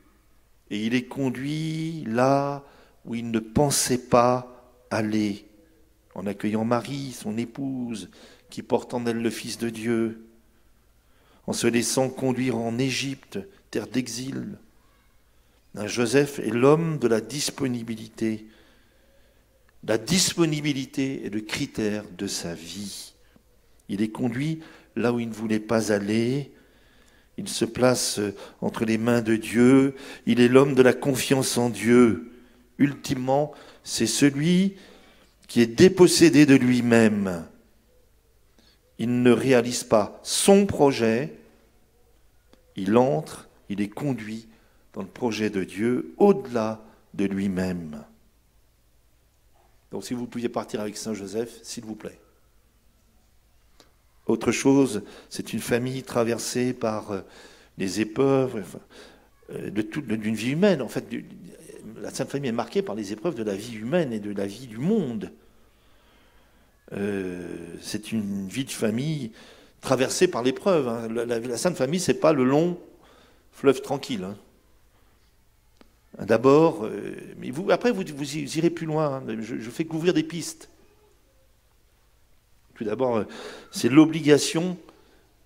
et 0.69 0.85
il 0.85 0.95
est 0.95 1.07
conduit 1.07 2.05
là 2.07 2.63
où 3.03 3.13
il 3.13 3.31
ne 3.31 3.39
pensait 3.39 4.07
pas 4.07 4.73
aller, 4.91 5.45
en 6.15 6.25
accueillant 6.25 6.63
Marie, 6.63 7.11
son 7.11 7.37
épouse, 7.37 8.09
qui 8.49 8.63
porte 8.63 8.93
en 8.93 9.05
elle 9.05 9.21
le 9.21 9.29
Fils 9.29 9.57
de 9.57 9.67
Dieu, 9.67 10.25
en 11.47 11.51
se 11.51 11.67
laissant 11.67 12.07
conduire 12.07 12.55
en 12.55 12.77
Égypte, 12.77 13.39
terre 13.71 13.87
d'exil, 13.87 14.57
Joseph 15.75 16.39
est 16.39 16.51
l'homme 16.51 16.97
de 16.99 17.07
la 17.07 17.21
disponibilité. 17.21 18.45
La 19.83 19.97
disponibilité 19.97 21.25
est 21.25 21.29
le 21.29 21.41
critère 21.41 22.03
de 22.17 22.27
sa 22.27 22.53
vie. 22.53 23.13
Il 23.89 24.01
est 24.01 24.09
conduit 24.09 24.61
là 24.95 25.13
où 25.13 25.19
il 25.19 25.29
ne 25.29 25.33
voulait 25.33 25.59
pas 25.59 25.91
aller. 25.91 26.51
Il 27.37 27.47
se 27.47 27.65
place 27.65 28.19
entre 28.59 28.85
les 28.85 28.97
mains 28.97 29.21
de 29.21 29.35
Dieu. 29.35 29.95
Il 30.25 30.39
est 30.39 30.49
l'homme 30.49 30.75
de 30.75 30.81
la 30.81 30.93
confiance 30.93 31.57
en 31.57 31.69
Dieu. 31.69 32.31
Ultimement, 32.77 33.53
c'est 33.83 34.07
celui 34.07 34.75
qui 35.47 35.61
est 35.61 35.67
dépossédé 35.67 36.45
de 36.45 36.55
lui-même. 36.55 37.45
Il 38.99 39.23
ne 39.23 39.31
réalise 39.31 39.83
pas 39.83 40.19
son 40.23 40.65
projet. 40.65 41.33
Il 42.75 42.97
entre, 42.97 43.49
il 43.69 43.81
est 43.81 43.89
conduit 43.89 44.47
dans 44.93 45.01
le 45.01 45.07
projet 45.07 45.49
de 45.49 45.63
Dieu 45.63 46.13
au-delà 46.17 46.81
de 47.13 47.25
lui-même. 47.25 48.03
Donc 49.91 50.05
si 50.05 50.13
vous 50.13 50.27
pouviez 50.27 50.49
partir 50.49 50.81
avec 50.81 50.97
Saint 50.97 51.13
Joseph, 51.13 51.59
s'il 51.63 51.85
vous 51.85 51.95
plaît. 51.95 52.19
Autre 54.27 54.51
chose, 54.51 55.03
c'est 55.29 55.53
une 55.53 55.59
famille 55.59 56.03
traversée 56.03 56.73
par 56.73 57.11
euh, 57.11 57.21
les 57.77 57.99
épreuves 57.99 58.63
euh, 59.51 59.69
d'une 59.69 60.35
vie 60.35 60.51
humaine. 60.51 60.81
En 60.81 60.87
fait, 60.87 61.05
la 62.01 62.11
Sainte 62.11 62.29
Famille 62.29 62.49
est 62.49 62.53
marquée 62.53 62.81
par 62.81 62.95
les 62.95 63.11
épreuves 63.11 63.35
de 63.35 63.43
la 63.43 63.55
vie 63.55 63.75
humaine 63.75 64.13
et 64.13 64.19
de 64.19 64.31
la 64.31 64.45
vie 64.45 64.67
du 64.67 64.77
monde. 64.77 65.31
Euh, 66.93 67.57
c'est 67.81 68.11
une 68.11 68.47
vie 68.47 68.65
de 68.65 68.71
famille 68.71 69.31
traversée 69.81 70.27
par 70.27 70.43
l'épreuve. 70.43 70.87
Hein. 70.87 71.07
La, 71.09 71.57
Sainte 71.57 71.75
Famille, 71.75 71.99
c'est 71.99 72.13
pas 72.13 72.33
le 72.33 72.43
long 72.43 72.77
fleuve 73.51 73.81
tranquille. 73.81 74.23
Hein. 74.23 74.37
D'abord, 76.19 76.85
euh, 76.85 77.15
mais 77.37 77.51
après 77.69 77.91
vous, 77.91 78.03
vous 78.15 78.37
irez 78.37 78.69
plus 78.69 78.85
loin. 78.85 79.23
Hein. 79.27 79.37
Je, 79.41 79.69
fais 79.69 79.85
couvrir 79.85 80.13
des 80.13 80.23
pistes. 80.23 80.69
Tout 82.75 82.83
d'abord, 82.83 83.17
euh, 83.17 83.23
c'est 83.71 83.89
l'obligation 83.89 84.77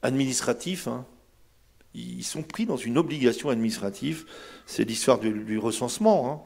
administrative. 0.01 0.87
Hein. 0.87 1.05
Ils 1.93 2.23
sont 2.23 2.41
pris 2.41 2.65
dans 2.65 2.77
une 2.77 2.97
obligation 2.97 3.49
administrative. 3.49 4.25
C'est 4.65 4.83
l'histoire 4.85 5.19
du, 5.19 5.57
recensement. 5.59 6.31
Hein. 6.31 6.41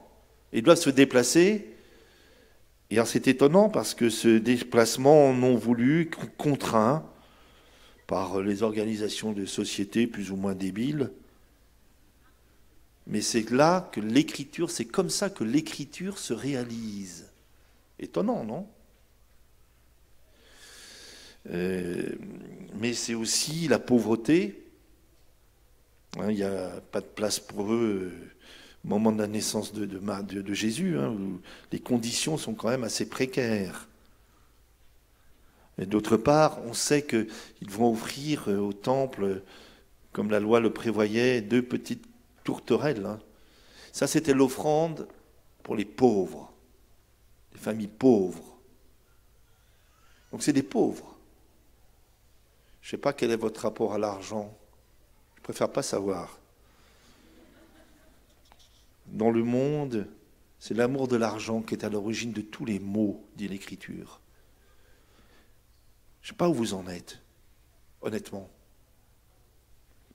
Ils 0.52 0.64
doivent 0.64 0.78
se 0.78 0.90
déplacer. 0.90 1.74
Et 2.92 2.98
c'est 3.06 3.28
étonnant 3.28 3.70
parce 3.70 3.94
que 3.94 4.10
ce 4.10 4.38
déplacement 4.38 5.34
non 5.34 5.56
voulu, 5.56 6.10
contraint 6.38 7.06
par 8.08 8.42
les 8.42 8.64
organisations 8.64 9.32
de 9.32 9.46
sociétés 9.46 10.08
plus 10.08 10.32
ou 10.32 10.36
moins 10.36 10.56
débiles, 10.56 11.12
mais 13.10 13.22
c'est 13.22 13.50
là 13.50 13.90
que 13.92 14.00
l'écriture, 14.00 14.70
c'est 14.70 14.86
comme 14.86 15.10
ça 15.10 15.32
que 15.32 15.44
l'écriture 15.44 16.20
se 16.20 16.32
réalise. 16.32 17.32
Étonnant, 17.98 18.44
non? 18.44 18.68
Euh, 21.50 22.12
Mais 22.76 22.94
c'est 22.94 23.16
aussi 23.16 23.68
la 23.68 23.80
pauvreté. 23.80 24.64
Hein, 26.20 26.30
il 26.30 26.36
n'y 26.36 26.44
a 26.44 26.82
pas 26.92 27.02
de 27.02 27.08
place 27.08 27.40
pour 27.40 27.74
eux 27.74 28.12
euh, 28.14 28.32
au 28.86 28.88
moment 28.88 29.12
de 29.12 29.20
la 29.20 29.28
naissance 29.28 29.74
de, 29.74 29.86
de, 29.86 30.54
Jésus, 30.54 30.98
hein, 30.98 31.10
où 31.10 31.42
les 31.72 31.80
conditions 31.80 32.38
sont 32.38 32.54
quand 32.54 32.70
même 32.70 32.84
assez 32.84 33.10
précaires. 33.10 33.88
Et 35.80 35.88
d'autre 35.88 36.18
part, 36.18 36.60
on 36.66 36.74
sait 36.74 37.04
qu'ils 37.04 37.28
vont 37.70 37.92
offrir 37.92 38.50
euh, 38.50 38.58
au 38.58 38.74
temple, 38.74 39.42
comme 40.12 40.30
la 40.30 40.40
loi 40.40 40.60
le 40.60 40.72
prévoyait, 40.72 41.42
deux 41.42 41.64
petites 41.64 42.09
Hein. 43.06 43.20
Ça, 43.92 44.08
c'était 44.08 44.34
l'offrande 44.34 45.08
pour 45.64 45.76
les 45.76 45.86
pauvres, 45.86 46.52
les 47.54 47.60
familles 47.60 47.88
pauvres. 47.88 48.58
Donc 50.32 50.44
c'est 50.44 50.54
des 50.54 50.64
pauvres. 50.64 51.16
Je 52.82 52.88
ne 52.88 52.92
sais 52.92 52.98
pas 52.98 53.14
quel 53.14 53.32
est 53.32 53.36
votre 53.38 53.62
rapport 53.62 53.94
à 53.94 53.98
l'argent. 53.98 54.56
Je 55.36 55.42
préfère 55.42 55.72
pas 55.72 55.84
savoir. 55.84 56.40
Dans 59.08 59.32
le 59.32 59.44
monde, 59.44 60.08
c'est 60.60 60.74
l'amour 60.74 61.08
de 61.08 61.16
l'argent 61.16 61.62
qui 61.62 61.74
est 61.74 61.84
à 61.84 61.90
l'origine 61.90 62.32
de 62.32 62.42
tous 62.42 62.66
les 62.66 62.80
maux, 62.80 63.26
dit 63.36 63.48
l'Écriture. 63.48 64.22
Je 66.22 66.28
ne 66.28 66.30
sais 66.34 66.38
pas 66.38 66.50
où 66.50 66.54
vous 66.54 66.74
en 66.74 66.86
êtes, 66.88 67.20
honnêtement. 68.02 68.50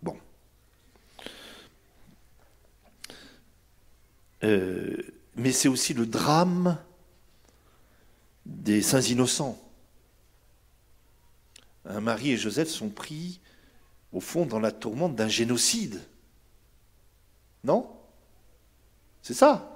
Bon. 0.03 0.19
Euh, 4.43 4.97
mais 5.37 5.53
c'est 5.53 5.69
aussi 5.69 5.95
le 5.95 6.07
drame 6.07 6.79
des 8.47 8.83
saints 8.83 9.00
innocents. 9.00 9.61
Marie 11.85 12.33
et 12.33 12.37
Joseph 12.37 12.69
sont 12.69 12.88
pris, 12.88 13.41
au 14.12 14.21
fond, 14.21 14.47
dans 14.47 14.61
la 14.61 14.73
tourmente 14.73 15.17
d'un 15.17 15.29
génocide. 15.29 16.00
Non? 17.62 17.91
C'est 19.23 19.35
ça? 19.35 19.75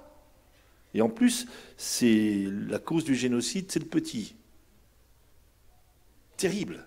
Et 0.94 1.02
en 1.02 1.10
plus, 1.10 1.46
c'est 1.76 2.46
la 2.48 2.78
cause 2.78 3.04
du 3.04 3.14
génocide, 3.14 3.70
c'est 3.70 3.78
le 3.78 3.86
petit. 3.86 4.36
Terrible. 6.36 6.86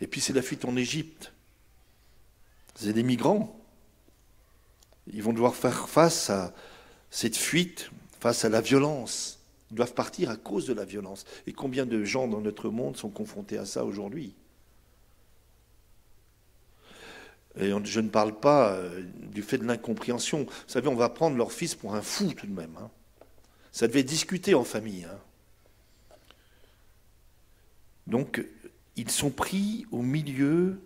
Et 0.00 0.06
puis 0.06 0.20
c'est 0.20 0.32
la 0.32 0.42
fuite 0.42 0.64
en 0.64 0.76
Égypte. 0.76 1.32
C'est 2.74 2.92
des 2.92 3.02
migrants. 3.02 3.59
Ils 5.12 5.22
vont 5.22 5.32
devoir 5.32 5.54
faire 5.54 5.88
face 5.88 6.30
à 6.30 6.52
cette 7.10 7.36
fuite, 7.36 7.90
face 8.20 8.44
à 8.44 8.48
la 8.48 8.60
violence. 8.60 9.38
Ils 9.70 9.76
doivent 9.76 9.94
partir 9.94 10.30
à 10.30 10.36
cause 10.36 10.66
de 10.66 10.72
la 10.72 10.84
violence. 10.84 11.24
Et 11.46 11.52
combien 11.52 11.86
de 11.86 12.04
gens 12.04 12.28
dans 12.28 12.40
notre 12.40 12.70
monde 12.70 12.96
sont 12.96 13.10
confrontés 13.10 13.58
à 13.58 13.66
ça 13.66 13.84
aujourd'hui? 13.84 14.34
Et 17.58 17.72
je 17.84 18.00
ne 18.00 18.08
parle 18.08 18.38
pas 18.38 18.72
euh, 18.72 19.02
du 19.32 19.42
fait 19.42 19.58
de 19.58 19.64
l'incompréhension. 19.64 20.44
Vous 20.44 20.52
savez, 20.68 20.88
on 20.88 20.94
va 20.94 21.08
prendre 21.08 21.36
leur 21.36 21.52
fils 21.52 21.74
pour 21.74 21.94
un 21.94 22.02
fou 22.02 22.32
tout 22.32 22.46
de 22.46 22.52
même. 22.52 22.76
Hein. 22.80 22.90
Ça 23.72 23.88
devait 23.88 24.04
discuter 24.04 24.54
en 24.54 24.64
famille. 24.64 25.04
Hein. 25.04 25.18
Donc, 28.06 28.44
ils 28.96 29.10
sont 29.10 29.30
pris 29.30 29.86
au 29.90 30.02
milieu 30.02 30.80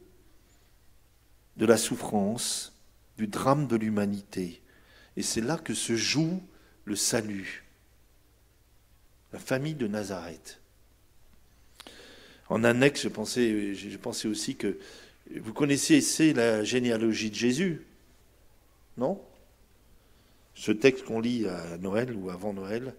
de 1.56 1.66
la 1.66 1.76
souffrance, 1.76 2.73
du 3.16 3.26
drame 3.26 3.66
de 3.66 3.76
l'humanité. 3.76 4.60
Et 5.16 5.22
c'est 5.22 5.40
là 5.40 5.56
que 5.56 5.74
se 5.74 5.96
joue 5.96 6.42
le 6.84 6.96
salut. 6.96 7.64
La 9.32 9.38
famille 9.38 9.74
de 9.74 9.86
Nazareth. 9.86 10.60
En 12.48 12.64
annexe, 12.64 13.02
je 13.02 13.08
pensais, 13.08 14.26
aussi 14.26 14.56
que 14.56 14.78
vous 15.40 15.52
connaissez 15.52 16.00
c'est 16.00 16.32
la 16.34 16.62
généalogie 16.62 17.30
de 17.30 17.34
Jésus, 17.34 17.86
non? 18.96 19.20
Ce 20.54 20.70
texte 20.70 21.04
qu'on 21.04 21.20
lit 21.20 21.48
à 21.48 21.78
Noël 21.78 22.14
ou 22.14 22.30
avant 22.30 22.52
Noël, 22.52 22.94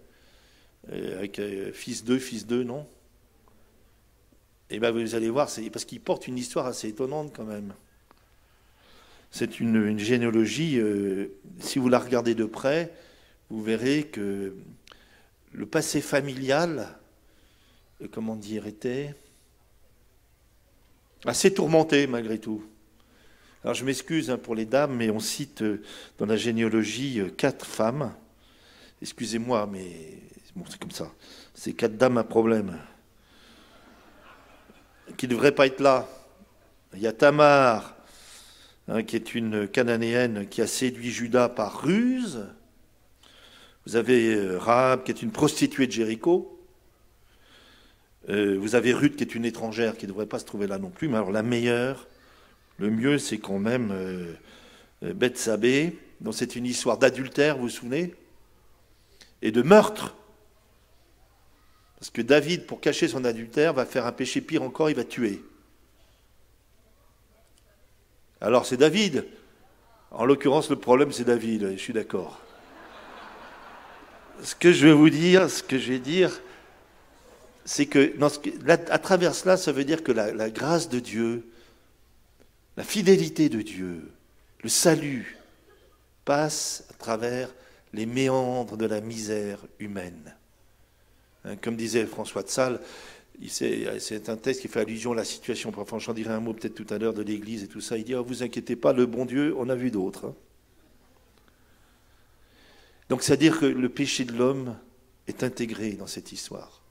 euh, 0.90 1.16
avec 1.16 1.38
euh, 1.38 1.72
fils 1.72 2.04
2, 2.04 2.18
fils 2.18 2.46
2, 2.46 2.64
non? 2.64 2.86
Eh 4.68 4.80
bien, 4.80 4.90
vous 4.90 5.14
allez 5.14 5.30
voir, 5.30 5.48
parce 5.72 5.84
qu'il 5.84 6.00
porte 6.00 6.26
une 6.26 6.38
histoire 6.38 6.66
assez 6.66 6.88
étonnante 6.88 7.32
quand 7.34 7.44
même. 7.44 7.72
C'est 9.30 9.60
une, 9.60 9.98
généalogie, 9.98 10.78
euh, 10.78 11.38
si 11.58 11.78
vous 11.78 11.88
la 11.88 11.98
regardez 11.98 12.34
de 12.34 12.44
près, 12.44 12.92
vous 13.50 13.62
verrez 13.62 14.04
que 14.04 14.54
le 15.52 15.66
passé 15.66 16.00
familial, 16.00 16.88
euh, 18.02 18.08
comment 18.10 18.36
dire, 18.36 18.66
était 18.66 19.14
assez 21.24 21.52
tourmenté 21.52 22.06
malgré 22.06 22.38
tout. 22.38 22.64
Alors 23.62 23.74
je 23.74 23.84
m'excuse 23.84 24.30
hein, 24.30 24.38
pour 24.38 24.54
les 24.54 24.64
dames, 24.64 24.94
mais 24.96 25.10
on 25.10 25.20
cite 25.20 25.62
euh, 25.62 25.82
dans 26.18 26.26
la 26.26 26.36
généalogie 26.36 27.20
quatre 27.36 27.66
femmes. 27.66 28.14
Excusez-moi, 29.02 29.68
mais 29.70 30.18
bon, 30.54 30.64
c'est 30.68 30.78
comme 30.78 30.90
ça. 30.90 31.12
C'est 31.54 31.72
quatre 31.72 31.96
dames 31.96 32.18
à 32.18 32.24
problème 32.24 32.78
qui 35.16 35.26
ne 35.26 35.32
devraient 35.32 35.52
pas 35.54 35.66
être 35.66 35.80
là. 35.80 36.08
Il 36.94 37.00
y 37.00 37.06
a 37.06 37.12
Tamar, 37.12 37.95
Hein, 38.88 39.02
qui 39.02 39.16
est 39.16 39.34
une 39.34 39.66
cananéenne 39.66 40.46
qui 40.48 40.62
a 40.62 40.68
séduit 40.68 41.10
Judas 41.10 41.48
par 41.48 41.82
ruse. 41.82 42.46
Vous 43.84 43.96
avez 43.96 44.34
euh, 44.34 44.58
Rahab, 44.58 45.02
qui 45.02 45.10
est 45.10 45.22
une 45.22 45.32
prostituée 45.32 45.88
de 45.88 45.92
Jéricho. 45.92 46.60
Euh, 48.28 48.56
vous 48.60 48.76
avez 48.76 48.92
Ruth, 48.92 49.16
qui 49.16 49.24
est 49.24 49.34
une 49.34 49.44
étrangère, 49.44 49.96
qui 49.96 50.06
ne 50.06 50.12
devrait 50.12 50.26
pas 50.26 50.38
se 50.38 50.44
trouver 50.44 50.68
là 50.68 50.78
non 50.78 50.90
plus. 50.90 51.08
Mais 51.08 51.16
alors 51.16 51.32
la 51.32 51.42
meilleure, 51.42 52.06
le 52.78 52.90
mieux, 52.90 53.18
c'est 53.18 53.38
quand 53.38 53.58
même 53.58 53.90
euh, 53.90 54.34
Bethsabée, 55.02 55.98
dont 56.20 56.32
c'est 56.32 56.54
une 56.54 56.66
histoire 56.66 56.96
d'adultère, 56.96 57.56
vous 57.56 57.62
vous 57.62 57.68
souvenez 57.68 58.14
Et 59.42 59.50
de 59.50 59.62
meurtre. 59.62 60.14
Parce 61.98 62.10
que 62.10 62.22
David, 62.22 62.66
pour 62.66 62.80
cacher 62.80 63.08
son 63.08 63.24
adultère, 63.24 63.72
va 63.72 63.84
faire 63.84 64.06
un 64.06 64.12
péché 64.12 64.40
pire 64.40 64.62
encore, 64.62 64.90
il 64.90 64.96
va 64.96 65.04
tuer. 65.04 65.42
Alors 68.40 68.66
c'est 68.66 68.76
David. 68.76 69.26
En 70.10 70.24
l'occurrence, 70.24 70.70
le 70.70 70.76
problème, 70.76 71.12
c'est 71.12 71.24
David, 71.24 71.72
je 71.72 71.76
suis 71.76 71.92
d'accord. 71.92 72.40
Ce 74.42 74.54
que 74.54 74.72
je 74.72 74.86
vais 74.86 74.92
vous 74.92 75.10
dire, 75.10 75.50
ce 75.50 75.62
que 75.62 75.78
je 75.78 75.92
vais 75.92 75.98
dire, 75.98 76.40
c'est 77.64 77.86
que, 77.86 78.14
à 78.90 78.98
travers 78.98 79.34
cela, 79.34 79.56
ça 79.56 79.72
veut 79.72 79.84
dire 79.84 80.02
que 80.02 80.12
la, 80.12 80.50
grâce 80.50 80.88
de 80.88 81.00
Dieu, 81.00 81.46
la 82.76 82.84
fidélité 82.84 83.48
de 83.48 83.60
Dieu, 83.60 84.10
le 84.62 84.68
salut, 84.68 85.38
passe 86.24 86.84
à 86.90 86.94
travers 86.94 87.48
les 87.92 88.06
méandres 88.06 88.76
de 88.76 88.86
la 88.86 89.00
misère 89.00 89.58
humaine. 89.78 90.34
Hein, 91.44 91.56
comme 91.56 91.76
disait 91.76 92.06
François 92.06 92.42
de 92.42 92.48
Sales, 92.48 92.80
c'est 93.48 94.28
un 94.28 94.36
texte 94.36 94.62
qui 94.62 94.68
fait 94.68 94.80
allusion 94.80 95.12
à 95.12 95.16
la 95.16 95.24
situation. 95.24 95.72
Enfin, 95.76 95.98
j'en 95.98 96.14
dirai 96.14 96.32
un 96.32 96.40
mot 96.40 96.52
peut-être 96.52 96.74
tout 96.74 96.92
à 96.92 96.98
l'heure 96.98 97.14
de 97.14 97.22
l'Église 97.22 97.62
et 97.62 97.68
tout 97.68 97.80
ça. 97.80 97.98
Il 97.98 98.04
dit, 98.04 98.14
oh, 98.14 98.24
vous 98.24 98.42
inquiétez 98.42 98.76
pas, 98.76 98.92
le 98.92 99.06
bon 99.06 99.26
Dieu, 99.26 99.54
on 99.58 99.68
a 99.68 99.74
vu 99.74 99.90
d'autres. 99.90 100.26
Hein. 100.26 100.34
Donc, 103.08 103.22
c'est-à-dire 103.22 103.60
que 103.60 103.66
le 103.66 103.88
péché 103.88 104.24
de 104.24 104.32
l'homme 104.32 104.76
est 105.28 105.42
intégré 105.42 105.92
dans 105.92 106.06
cette 106.06 106.32
histoire. 106.32 106.82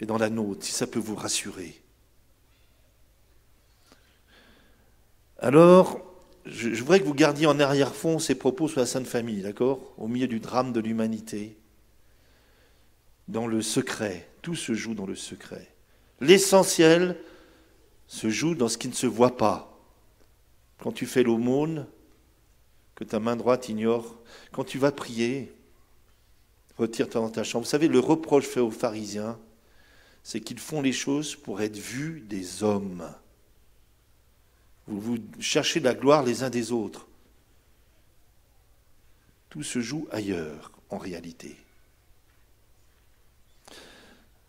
Et 0.00 0.06
dans 0.06 0.18
la 0.18 0.30
nôtre, 0.30 0.64
si 0.64 0.72
ça 0.72 0.86
peut 0.86 0.98
vous 0.98 1.16
rassurer. 1.16 1.80
Alors, 5.38 6.00
je, 6.44 6.72
je 6.72 6.80
voudrais 6.80 7.00
que 7.00 7.04
vous 7.04 7.14
gardiez 7.14 7.46
en 7.46 7.58
arrière-fond 7.58 8.18
ces 8.18 8.34
propos 8.34 8.68
sur 8.68 8.80
la 8.80 8.86
Sainte 8.86 9.06
Famille, 9.06 9.42
d'accord? 9.42 9.94
Au 9.98 10.06
milieu 10.06 10.28
du 10.28 10.38
drame 10.38 10.72
de 10.72 10.80
l'humanité 10.80 11.56
dans 13.28 13.46
le 13.46 13.62
secret. 13.62 14.28
Tout 14.46 14.54
se 14.54 14.74
joue 14.74 14.94
dans 14.94 15.06
le 15.06 15.16
secret. 15.16 15.74
L'essentiel 16.20 17.20
se 18.06 18.30
joue 18.30 18.54
dans 18.54 18.68
ce 18.68 18.78
qui 18.78 18.86
ne 18.86 18.92
se 18.92 19.08
voit 19.08 19.36
pas. 19.36 19.76
Quand 20.78 20.92
tu 20.92 21.04
fais 21.04 21.24
l'aumône, 21.24 21.88
que 22.94 23.02
ta 23.02 23.18
main 23.18 23.34
droite 23.34 23.68
ignore. 23.68 24.20
Quand 24.52 24.62
tu 24.62 24.78
vas 24.78 24.92
prier, 24.92 25.52
retire-toi 26.78 27.22
dans 27.22 27.30
ta 27.30 27.42
chambre. 27.42 27.64
Vous 27.64 27.70
savez, 27.70 27.88
le 27.88 27.98
reproche 27.98 28.44
fait 28.44 28.60
aux 28.60 28.70
pharisiens, 28.70 29.36
c'est 30.22 30.38
qu'ils 30.38 30.60
font 30.60 30.80
les 30.80 30.92
choses 30.92 31.34
pour 31.34 31.60
être 31.60 31.76
vus 31.76 32.20
des 32.20 32.62
hommes. 32.62 33.12
Vous, 34.86 35.00
vous 35.00 35.18
cherchez 35.40 35.80
la 35.80 35.92
gloire 35.92 36.22
les 36.22 36.44
uns 36.44 36.50
des 36.50 36.70
autres. 36.70 37.08
Tout 39.50 39.64
se 39.64 39.80
joue 39.80 40.06
ailleurs, 40.12 40.70
en 40.88 40.98
réalité. 40.98 41.56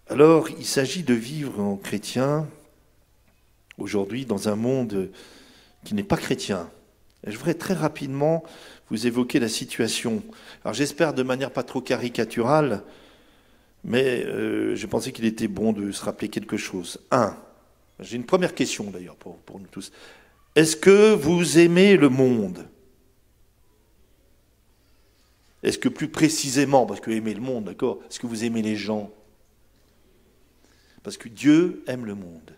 Alors, 0.09 0.49
il 0.49 0.65
s'agit 0.65 1.03
de 1.03 1.13
vivre 1.13 1.59
en 1.59 1.75
chrétien 1.75 2.47
aujourd'hui 3.77 4.25
dans 4.25 4.47
un 4.47 4.55
monde 4.55 5.11
qui 5.83 5.95
n'est 5.95 6.03
pas 6.03 6.15
chrétien. 6.15 6.69
Je 7.25 7.35
voudrais 7.35 7.55
très 7.55 7.73
rapidement 7.73 8.43
vous 8.89 9.05
évoquer 9.05 9.39
la 9.39 9.49
situation. 9.49 10.23
Alors 10.63 10.73
j'espère 10.73 11.13
de 11.13 11.23
manière 11.23 11.51
pas 11.51 11.63
trop 11.63 11.81
caricaturale, 11.81 12.83
mais 13.83 14.23
euh, 14.23 14.77
je 14.77 14.87
pensais 14.87 15.11
qu'il 15.11 15.25
était 15.25 15.49
bon 15.49 15.73
de 15.73 15.91
se 15.91 16.05
rappeler 16.05 16.29
quelque 16.29 16.55
chose. 16.55 16.99
Un, 17.11 17.35
j'ai 17.99 18.15
une 18.15 18.25
première 18.25 18.55
question 18.55 18.85
d'ailleurs 18.85 19.17
pour, 19.17 19.35
pour 19.39 19.59
nous 19.59 19.67
tous. 19.67 19.91
Est-ce 20.55 20.77
que 20.77 21.13
vous 21.13 21.59
aimez 21.59 21.97
le 21.97 22.07
monde? 22.07 22.65
Est-ce 25.63 25.77
que 25.77 25.89
plus 25.89 26.07
précisément, 26.07 26.85
parce 26.85 27.01
que 27.01 27.11
aimer 27.11 27.33
le 27.33 27.41
monde, 27.41 27.65
d'accord, 27.65 27.99
est-ce 28.09 28.19
que 28.19 28.27
vous 28.27 28.45
aimez 28.45 28.61
les 28.61 28.77
gens? 28.77 29.11
Parce 31.07 31.15
que 31.15 31.29
Dieu 31.29 31.85
aime 31.87 32.05
le 32.05 32.15
monde. 32.15 32.53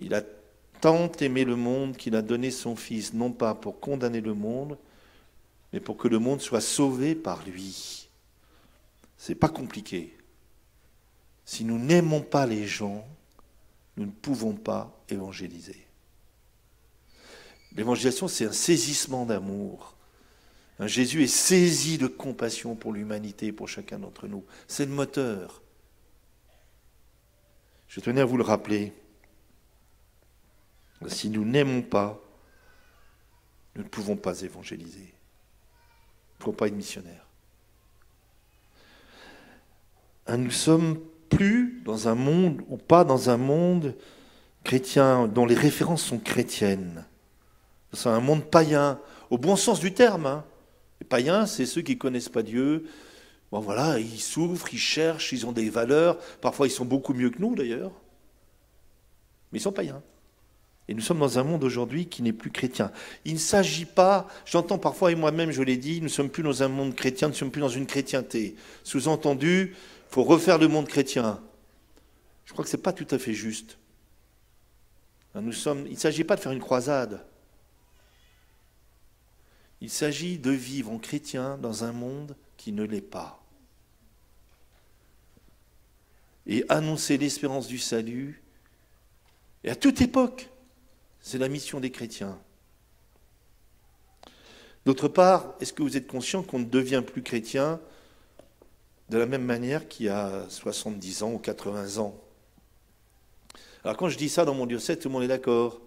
Il 0.00 0.14
a 0.14 0.22
tant 0.80 1.12
aimé 1.20 1.44
le 1.44 1.56
monde 1.56 1.98
qu'il 1.98 2.16
a 2.16 2.22
donné 2.22 2.50
son 2.50 2.74
Fils, 2.74 3.12
non 3.12 3.32
pas 3.32 3.54
pour 3.54 3.80
condamner 3.80 4.22
le 4.22 4.32
monde, 4.32 4.78
mais 5.74 5.80
pour 5.80 5.98
que 5.98 6.08
le 6.08 6.18
monde 6.18 6.40
soit 6.40 6.62
sauvé 6.62 7.14
par 7.14 7.44
lui. 7.44 8.08
C'est 9.18 9.34
pas 9.34 9.50
compliqué. 9.50 10.16
Si 11.44 11.66
nous 11.66 11.78
n'aimons 11.78 12.22
pas 12.22 12.46
les 12.46 12.66
gens, 12.66 13.06
nous 13.98 14.06
ne 14.06 14.10
pouvons 14.10 14.54
pas 14.54 15.04
évangéliser. 15.10 15.86
L'évangélisation, 17.76 18.26
c'est 18.26 18.46
un 18.46 18.52
saisissement 18.52 19.26
d'amour. 19.26 19.94
Jésus 20.80 21.24
est 21.24 21.26
saisi 21.26 21.98
de 21.98 22.06
compassion 22.06 22.74
pour 22.74 22.94
l'humanité, 22.94 23.52
pour 23.52 23.68
chacun 23.68 23.98
d'entre 23.98 24.28
nous. 24.28 24.44
C'est 24.66 24.86
le 24.86 24.92
moteur. 24.92 25.60
Je 27.94 28.00
tenais 28.00 28.22
à 28.22 28.24
vous 28.24 28.36
le 28.36 28.42
rappeler. 28.42 28.92
Si 31.06 31.30
nous 31.30 31.44
n'aimons 31.44 31.80
pas, 31.80 32.20
nous 33.76 33.84
ne 33.84 33.88
pouvons 33.88 34.16
pas 34.16 34.40
évangéliser. 34.40 34.98
Nous 34.98 36.34
ne 36.34 36.38
pouvons 36.40 36.56
pas 36.56 36.66
être 36.66 36.74
missionnaires. 36.74 37.24
Hein, 40.26 40.38
nous 40.38 40.50
sommes 40.50 40.98
plus 41.30 41.82
dans 41.84 42.08
un 42.08 42.16
monde, 42.16 42.62
ou 42.68 42.78
pas 42.78 43.04
dans 43.04 43.30
un 43.30 43.36
monde 43.36 43.94
chrétien, 44.64 45.28
dont 45.28 45.46
les 45.46 45.54
références 45.54 46.02
sont 46.02 46.18
chrétiennes. 46.18 47.04
C'est 47.92 48.08
un 48.08 48.18
monde 48.18 48.50
païen, 48.50 48.98
au 49.30 49.38
bon 49.38 49.54
sens 49.54 49.78
du 49.78 49.94
terme. 49.94 50.26
Hein. 50.26 50.44
Les 51.00 51.06
païens, 51.06 51.46
c'est 51.46 51.64
ceux 51.64 51.82
qui 51.82 51.94
ne 51.94 52.00
connaissent 52.00 52.28
pas 52.28 52.42
Dieu. 52.42 52.88
Bon 53.54 53.60
voilà, 53.60 54.00
ils 54.00 54.20
souffrent, 54.20 54.74
ils 54.74 54.80
cherchent, 54.80 55.30
ils 55.30 55.46
ont 55.46 55.52
des 55.52 55.70
valeurs. 55.70 56.18
Parfois, 56.40 56.66
ils 56.66 56.72
sont 56.72 56.84
beaucoup 56.84 57.14
mieux 57.14 57.30
que 57.30 57.38
nous, 57.38 57.54
d'ailleurs. 57.54 57.92
Mais 59.52 59.60
ils 59.60 59.62
sont 59.62 59.70
païens. 59.70 60.02
Et 60.88 60.94
nous 60.94 61.00
sommes 61.00 61.20
dans 61.20 61.38
un 61.38 61.44
monde 61.44 61.62
aujourd'hui 61.62 62.08
qui 62.08 62.22
n'est 62.22 62.32
plus 62.32 62.50
chrétien. 62.50 62.90
Il 63.24 63.34
ne 63.34 63.38
s'agit 63.38 63.84
pas, 63.84 64.26
j'entends 64.44 64.78
parfois, 64.78 65.12
et 65.12 65.14
moi-même 65.14 65.52
je 65.52 65.62
l'ai 65.62 65.76
dit, 65.76 65.98
nous 65.98 66.06
ne 66.06 66.08
sommes 66.08 66.30
plus 66.30 66.42
dans 66.42 66.64
un 66.64 66.68
monde 66.68 66.96
chrétien, 66.96 67.28
nous 67.28 67.34
ne 67.34 67.38
sommes 67.38 67.52
plus 67.52 67.60
dans 67.60 67.68
une 67.68 67.86
chrétienté. 67.86 68.56
Sous-entendu, 68.82 69.76
il 69.76 70.12
faut 70.12 70.24
refaire 70.24 70.58
le 70.58 70.66
monde 70.66 70.88
chrétien. 70.88 71.40
Je 72.46 72.52
crois 72.54 72.64
que 72.64 72.70
ce 72.72 72.76
n'est 72.76 72.82
pas 72.82 72.92
tout 72.92 73.06
à 73.12 73.20
fait 73.20 73.34
juste. 73.34 73.78
Sommes, 75.52 75.86
il 75.86 75.92
ne 75.92 75.96
s'agit 75.96 76.24
pas 76.24 76.34
de 76.34 76.40
faire 76.40 76.50
une 76.50 76.58
croisade. 76.58 77.24
Il 79.80 79.90
s'agit 79.90 80.38
de 80.38 80.50
vivre 80.50 80.90
en 80.90 80.98
chrétien 80.98 81.56
dans 81.56 81.84
un 81.84 81.92
monde 81.92 82.34
qui 82.56 82.72
ne 82.72 82.82
l'est 82.82 83.00
pas. 83.00 83.43
Et 86.46 86.64
annoncer 86.68 87.16
l'espérance 87.16 87.66
du 87.66 87.78
salut, 87.78 88.42
et 89.64 89.70
à 89.70 89.76
toute 89.76 90.02
époque, 90.02 90.50
c'est 91.20 91.38
la 91.38 91.48
mission 91.48 91.80
des 91.80 91.90
chrétiens. 91.90 92.38
D'autre 94.84 95.08
part, 95.08 95.54
est-ce 95.60 95.72
que 95.72 95.82
vous 95.82 95.96
êtes 95.96 96.06
conscient 96.06 96.42
qu'on 96.42 96.58
ne 96.58 96.66
devient 96.66 97.02
plus 97.04 97.22
chrétien 97.22 97.80
de 99.08 99.16
la 99.16 99.24
même 99.24 99.44
manière 99.44 99.88
qu'il 99.88 100.06
y 100.06 100.10
a 100.10 100.44
70 100.50 101.22
ans 101.22 101.32
ou 101.32 101.38
80 101.38 101.96
ans? 101.96 102.14
Alors 103.82 103.96
quand 103.96 104.10
je 104.10 104.18
dis 104.18 104.28
ça 104.28 104.44
dans 104.44 104.54
mon 104.54 104.66
diocèse, 104.66 104.98
tout 104.98 105.08
le 105.08 105.14
monde 105.14 105.22
est 105.22 105.28
d'accord. 105.28 105.80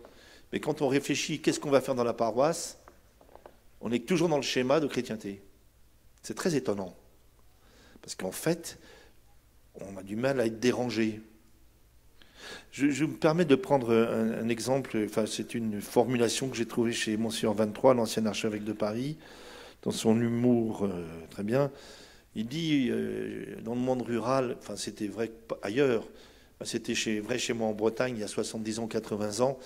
Mais 0.52 0.60
quand 0.60 0.82
on 0.82 0.88
réfléchit, 0.88 1.42
qu'est-ce 1.42 1.60
qu'on 1.60 1.70
va 1.70 1.82
faire 1.82 1.96
dans 1.96 2.04
la 2.04 2.14
paroisse? 2.14 2.80
On 3.82 3.92
est 3.92 4.08
toujours 4.08 4.30
dans 4.30 4.38
le 4.38 4.44
schéma 4.44 4.80
de 4.80 4.88
chrétienté. 4.88 5.44
C'est 6.24 6.34
très 6.34 6.56
étonnant. 6.56 6.96
Parce 8.02 8.16
qu'en 8.16 8.32
fait, 8.32 8.80
on 9.82 9.98
a 9.98 10.04
du 10.04 10.16
mal 10.16 10.40
à 10.40 10.46
être 10.46 10.60
dérangé. 10.60 11.22
Je, 12.72 13.06
me 13.06 13.16
permets 13.16 13.46
de 13.46 13.56
prendre 13.56 13.94
un, 13.94 14.48
exemple, 14.50 15.08
c'est 15.26 15.56
une 15.56 15.82
formulation 15.82 16.48
que 16.48 16.56
j'ai 16.56 16.66
trouvée 16.66 16.94
chez 16.94 17.18
Monsieur 17.18 17.50
23, 17.50 17.96
l'ancien 17.96 18.26
archevêque 18.26 18.64
de 18.64 18.74
Paris, 18.74 19.18
dans 19.84 19.92
son 19.92 20.20
humour 20.20 20.86
euh, 20.86 21.06
très 21.30 21.44
bien. 21.44 21.72
Il 22.36 22.48
dit, 22.48 22.90
euh, 22.92 23.56
dans 23.64 23.74
le 23.74 23.82
monde 23.82 24.04
rural, 24.04 24.58
c'était 24.76 25.08
vrai 25.08 25.32
ailleurs, 25.64 26.08
c'était 26.64 26.94
vrai 27.20 27.40
chez 27.40 27.54
moi 27.54 27.68
en 27.68 27.74
Bretagne 27.74 28.16
il 28.16 28.22
y 28.22 28.24
a 28.24 28.28
70 28.28 28.80
ans, 28.80 28.88
80 28.88 29.40
ans, 29.44 29.58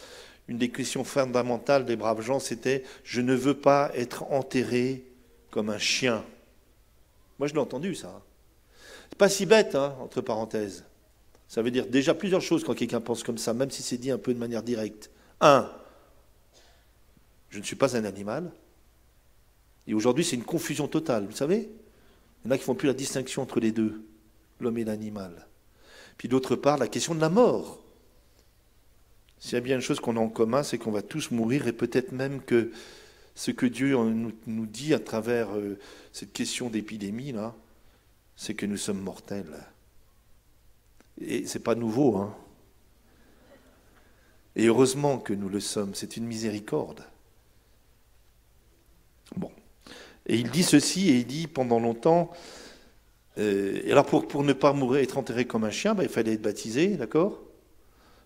une 0.48 0.58
des 0.58 0.70
questions 0.70 1.04
fondamentales 1.04 1.86
des 1.86 1.96
braves 1.96 2.22
gens, 2.22 2.40
c'était 2.40 2.84
Je 3.04 3.22
ne 3.22 3.34
veux 3.34 3.54
pas 3.54 3.92
être 3.96 4.24
enterré 4.32 5.04
comme 5.50 5.70
un 5.70 5.78
chien. 5.78 6.24
Moi, 7.40 7.48
je 7.48 7.54
l'ai 7.54 7.60
entendu, 7.60 7.96
ça. 7.96 8.22
C'est 9.12 9.18
pas 9.18 9.30
si 9.30 9.46
bête, 9.46 9.76
hein, 9.76 9.96
entre 10.02 10.22
parenthèses. 10.22 10.84
Ça 11.48 11.62
veut 11.62 11.72
dire 11.72 11.86
déjà 11.86 12.14
plusieurs 12.14 12.42
choses 12.42 12.64
quand 12.64 12.74
quelqu'un 12.74 13.02
pense 13.02 13.24
comme 13.24 13.38
ça, 13.38 13.54
même 13.54 13.70
si 13.70 13.84
c'est 13.84 13.98
dit 13.98 14.10
un 14.10 14.18
peu 14.18 14.34
de 14.34 14.40
manière 14.40 14.64
directe. 14.64 15.12
Un, 15.42 15.70
je 17.50 17.60
ne 17.60 17.64
suis 17.64 17.76
pas 17.76 17.98
un 17.98 18.06
animal. 18.06 18.52
Et 19.86 19.94
aujourd'hui, 19.94 20.24
c'est 20.24 20.36
une 20.36 20.44
confusion 20.44 20.88
totale, 20.88 21.26
vous 21.26 21.36
savez 21.36 21.70
Il 22.44 22.48
y 22.48 22.48
en 22.48 22.52
a 22.52 22.58
qui 22.58 22.64
font 22.64 22.76
plus 22.76 22.88
la 22.88 22.94
distinction 22.94 23.42
entre 23.42 23.60
les 23.60 23.72
deux, 23.72 24.02
l'homme 24.60 24.78
et 24.78 24.86
l'animal. 24.86 25.48
Puis 26.18 26.30
d'autre 26.30 26.56
part, 26.56 26.78
la 26.78 26.88
question 26.88 27.14
de 27.14 27.22
la 27.22 27.30
mort. 27.30 27.84
S'il 29.40 29.54
y 29.54 29.58
a 29.58 29.62
bien 29.62 29.76
une 29.76 29.82
chose 29.82 30.00
qu'on 30.00 30.18
a 30.18 30.20
en 30.20 30.30
commun, 30.30 30.64
c'est 30.64 30.78
qu'on 30.78 30.92
va 30.92 31.02
tous 31.02 31.32
mourir 31.32 31.68
et 31.68 31.74
peut-être 31.74 32.12
même 32.12 32.42
que 32.42 32.72
ce 33.36 33.52
que 33.52 33.66
Dieu 33.66 33.98
nous, 34.46 34.66
dit 34.66 34.94
à 34.94 35.00
travers 35.00 35.58
euh, 35.58 35.80
cette 36.14 36.32
question 36.32 36.70
d'épidémie, 36.70 37.32
là, 37.32 37.56
c'est 38.42 38.56
que 38.56 38.66
nous 38.66 38.78
sommes 38.78 39.00
mortels. 39.00 39.54
Et 41.20 41.46
ce 41.46 41.60
n'est 41.60 41.64
pas 41.64 41.76
nouveau. 41.76 42.18
Hein. 42.18 42.36
Et 44.56 44.66
heureusement 44.66 45.20
que 45.20 45.32
nous 45.32 45.48
le 45.48 45.60
sommes, 45.60 45.94
c'est 45.94 46.18
une 46.18 46.26
miséricorde. 46.26 47.04
Bon. 49.36 49.52
Et 50.26 50.38
il 50.38 50.50
dit 50.50 50.64
ceci, 50.64 51.10
et 51.10 51.18
il 51.18 51.28
dit 51.28 51.46
pendant 51.46 51.80
longtemps, 51.80 52.32
euh, 53.38 53.80
et 53.84 53.92
alors 53.92 54.08
pour, 54.08 54.28
pour 54.28 54.44
ne 54.44 54.54
pas 54.54 54.74
mourir, 54.74 55.04
être 55.04 55.20
enterré 55.20 55.46
comme 55.46 55.64
un 55.64 55.70
chien, 55.70 55.94
ben, 55.94 56.02
il 56.02 56.10
fallait 56.10 56.34
être 56.34 56.42
baptisé, 56.42 56.98
d'accord? 56.98 57.40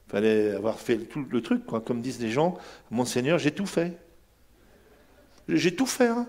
Il 0.07 0.11
fallait 0.13 0.51
avoir 0.51 0.79
fait 0.79 0.97
tout 0.97 1.25
le 1.29 1.41
truc, 1.41 1.65
quoi. 1.65 1.81
comme 1.81 1.99
disent 1.99 2.21
les 2.21 2.31
gens, 2.31 2.57
Monseigneur, 2.89 3.37
j'ai 3.37 3.51
tout 3.51 3.65
fait. 3.65 3.97
J'ai 5.49 5.75
tout 5.75 5.85
fait. 5.85 6.07
Hein. 6.07 6.25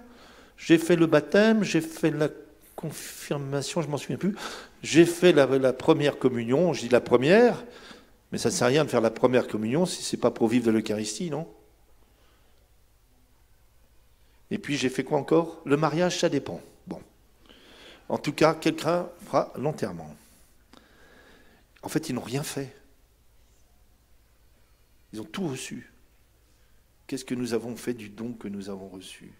J'ai 0.56 0.76
fait 0.76 0.96
le 0.96 1.06
baptême, 1.06 1.62
j'ai 1.62 1.80
fait 1.80 2.10
la 2.10 2.28
confirmation, 2.76 3.82
je 3.82 3.88
m'en 3.88 3.96
souviens 3.96 4.18
plus. 4.18 4.36
J'ai 4.82 5.06
fait 5.06 5.32
la, 5.32 5.72
première 5.72 6.18
communion, 6.18 6.72
je 6.72 6.82
dis 6.82 6.88
la 6.88 7.00
première, 7.00 7.64
mais 8.30 8.38
ça 8.38 8.50
ne 8.50 8.54
sert 8.54 8.66
à 8.66 8.70
rien 8.70 8.84
de 8.84 8.90
faire 8.90 9.00
la 9.00 9.10
première 9.10 9.48
communion 9.48 9.86
si 9.86 10.02
ce 10.02 10.14
n'est 10.14 10.20
pas 10.20 10.30
pour 10.30 10.46
vivre 10.46 10.66
de 10.66 10.70
l'Eucharistie, 10.70 11.30
non? 11.30 11.48
Et 14.50 14.58
puis 14.58 14.76
j'ai 14.76 14.90
fait 14.90 15.02
quoi 15.02 15.18
encore? 15.18 15.60
Le 15.64 15.76
mariage, 15.76 16.20
ça 16.20 16.28
dépend. 16.28 16.60
Bon. 16.86 17.00
En 18.08 18.18
tout 18.18 18.32
cas, 18.32 18.54
quelqu'un 18.54 19.08
fera 19.24 19.52
l'enterrement. 19.56 20.14
En 21.82 21.88
fait, 21.88 22.08
ils 22.08 22.14
n'ont 22.14 22.20
rien 22.20 22.44
fait. 22.44 22.76
Ils 25.12 25.20
ont 25.20 25.24
tout 25.24 25.48
reçu. 25.48 25.90
Qu'est-ce 27.06 27.24
que 27.24 27.34
nous 27.34 27.54
avons 27.54 27.76
fait 27.76 27.94
du 27.94 28.08
don 28.08 28.32
que 28.32 28.48
nous 28.48 28.68
avons 28.68 28.88
reçu? 28.88 29.32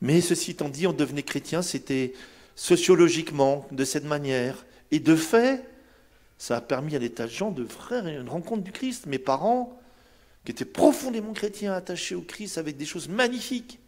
Mais 0.00 0.20
ceci 0.20 0.52
étant 0.52 0.68
dit, 0.68 0.86
on 0.86 0.92
devenait 0.92 1.22
chrétien, 1.22 1.62
c'était 1.62 2.12
sociologiquement 2.54 3.66
de 3.70 3.84
cette 3.84 4.04
manière. 4.04 4.64
Et 4.90 5.00
de 5.00 5.16
fait, 5.16 5.64
ça 6.38 6.56
a 6.56 6.60
permis 6.60 6.94
à 6.96 6.98
des 6.98 7.10
tas 7.10 7.26
de 7.26 7.30
gens 7.30 7.50
de 7.50 7.64
faire 7.64 8.06
une 8.06 8.28
rencontre 8.28 8.62
du 8.62 8.72
Christ. 8.72 9.06
Mes 9.06 9.18
parents, 9.18 9.80
qui 10.44 10.52
étaient 10.52 10.64
profondément 10.64 11.32
chrétiens, 11.32 11.72
attachés 11.74 12.14
au 12.14 12.22
Christ 12.22 12.58
avec 12.58 12.76
des 12.76 12.86
choses 12.86 13.08
magnifiques, 13.08 13.78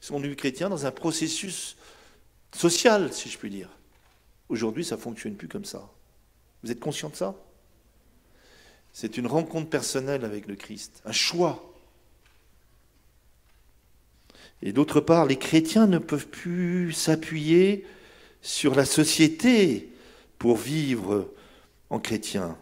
sont 0.00 0.18
devenus 0.18 0.36
chrétiens 0.36 0.68
dans 0.68 0.84
un 0.84 0.90
processus 0.90 1.76
social, 2.54 3.12
si 3.12 3.28
je 3.28 3.38
puis 3.38 3.50
dire. 3.50 3.70
Aujourd'hui, 4.48 4.84
ça 4.84 4.96
ne 4.96 5.00
fonctionne 5.00 5.36
plus 5.36 5.48
comme 5.48 5.64
ça. 5.64 5.88
Vous 6.62 6.70
êtes 6.70 6.80
conscient 6.80 7.08
de 7.08 7.16
ça? 7.16 7.34
C'est 8.92 9.16
une 9.16 9.26
rencontre 9.26 9.70
personnelle 9.70 10.24
avec 10.24 10.46
le 10.46 10.56
Christ, 10.56 11.00
un 11.04 11.12
choix. 11.12 11.71
Et 14.62 14.72
d'autre 14.72 15.00
part, 15.00 15.26
les 15.26 15.36
chrétiens 15.36 15.86
ne 15.86 15.98
peuvent 15.98 16.28
plus 16.28 16.92
s'appuyer 16.92 17.84
sur 18.40 18.74
la 18.74 18.84
société 18.84 19.90
pour 20.38 20.56
vivre 20.56 21.30
en 21.90 21.98
chrétien. 21.98 22.56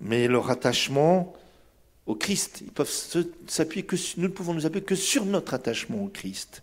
Mais 0.00 0.28
leur 0.28 0.50
attachement 0.50 1.34
au 2.06 2.14
Christ, 2.14 2.62
ils 2.62 2.72
peuvent 2.72 2.90
s'appuyer 3.46 3.86
que 3.86 3.96
nous 4.16 4.24
ne 4.24 4.28
pouvons 4.28 4.54
nous 4.54 4.66
appuyer 4.66 4.84
que 4.84 4.94
sur 4.94 5.24
notre 5.24 5.54
attachement 5.54 6.02
au 6.02 6.08
Christ. 6.08 6.62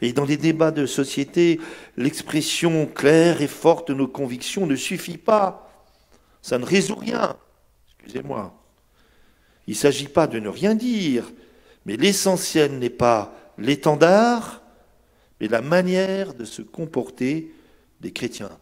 Et 0.00 0.12
dans 0.12 0.24
les 0.24 0.38
débats 0.38 0.70
de 0.70 0.86
société, 0.86 1.60
l'expression 1.96 2.86
claire 2.86 3.42
et 3.42 3.46
forte 3.46 3.88
de 3.88 3.94
nos 3.94 4.08
convictions 4.08 4.66
ne 4.66 4.74
suffit 4.74 5.18
pas. 5.18 5.70
Ça 6.42 6.58
ne 6.58 6.64
résout 6.64 6.96
rien. 6.96 7.36
Excusez-moi. 7.98 8.54
Il 9.66 9.72
ne 9.72 9.76
s'agit 9.76 10.08
pas 10.08 10.26
de 10.26 10.38
ne 10.38 10.48
rien 10.48 10.74
dire, 10.74 11.30
mais 11.86 11.96
l'essentiel 11.96 12.78
n'est 12.78 12.90
pas 12.90 13.32
l'étendard, 13.56 14.60
mais 15.40 15.46
la 15.46 15.62
manière 15.62 16.34
de 16.34 16.44
se 16.44 16.60
comporter 16.60 17.54
des 18.00 18.12
chrétiens. 18.12 18.58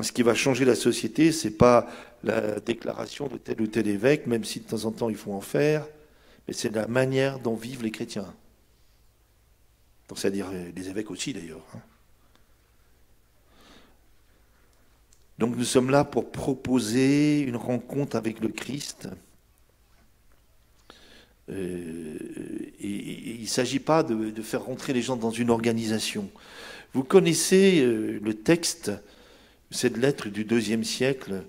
Ce 0.00 0.12
qui 0.12 0.22
va 0.22 0.34
changer 0.34 0.64
la 0.64 0.76
société, 0.76 1.32
ce 1.32 1.48
n'est 1.48 1.54
pas 1.54 1.90
la 2.22 2.60
déclaration 2.60 3.26
de 3.26 3.36
tel 3.36 3.60
ou 3.60 3.66
tel 3.66 3.88
évêque, 3.88 4.28
même 4.28 4.44
si 4.44 4.60
de 4.60 4.66
temps 4.66 4.84
en 4.84 4.92
temps 4.92 5.08
il 5.08 5.16
faut 5.16 5.32
en 5.32 5.40
faire, 5.40 5.84
mais 6.46 6.54
c'est 6.54 6.72
la 6.72 6.86
manière 6.86 7.40
dont 7.40 7.56
vivent 7.56 7.82
les 7.82 7.90
chrétiens. 7.90 8.32
C'est-à-dire 10.14 10.46
les 10.50 10.88
évêques 10.88 11.10
aussi 11.10 11.32
d'ailleurs. 11.32 11.66
Hein. 11.74 11.80
Donc 15.38 15.56
nous 15.56 15.64
sommes 15.64 15.90
là 15.90 16.04
pour 16.04 16.30
proposer 16.30 17.40
une 17.40 17.56
rencontre 17.56 18.16
avec 18.16 18.40
le 18.40 18.48
Christ 18.48 19.08
euh, 21.50 22.16
et, 22.80 23.34
il 23.36 23.42
ne 23.42 23.46
s'agit 23.46 23.78
pas 23.78 24.02
de, 24.02 24.42
faire 24.42 24.64
rentrer 24.64 24.92
les 24.92 25.02
gens 25.02 25.16
dans 25.16 25.30
une 25.30 25.50
organisation. 25.50 26.28
Vous 26.92 27.04
connaissez 27.04 27.80
euh, 27.80 28.20
le 28.22 28.34
texte, 28.34 28.92
cette 29.70 29.96
lettre 29.96 30.28
du 30.28 30.44
deuxième 30.44 30.84
siècle, 30.84 31.42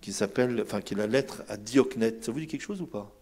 qui 0.00 0.12
s'appelle, 0.12 0.62
enfin, 0.62 0.80
qui 0.80 0.94
est 0.94 0.96
la 0.96 1.06
lettre 1.06 1.42
à 1.48 1.56
Diocnète. 1.56 2.24
Ça 2.24 2.32
vous 2.32 2.40
dit 2.40 2.46
quelque 2.46 2.62
chose 2.62 2.80
ou 2.80 2.86
pas? 2.86 3.12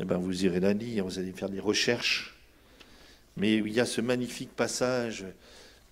Eh 0.00 0.04
bien, 0.04 0.18
vous 0.18 0.44
irez 0.44 0.60
la 0.60 0.72
lire, 0.72 1.04
vous 1.04 1.18
allez 1.18 1.32
faire 1.32 1.48
des 1.48 1.60
recherches. 1.60 2.36
Mais 3.36 3.54
il 3.54 3.72
y 3.72 3.80
a 3.80 3.86
ce 3.86 4.00
magnifique 4.00 4.50
passage, 4.50 5.24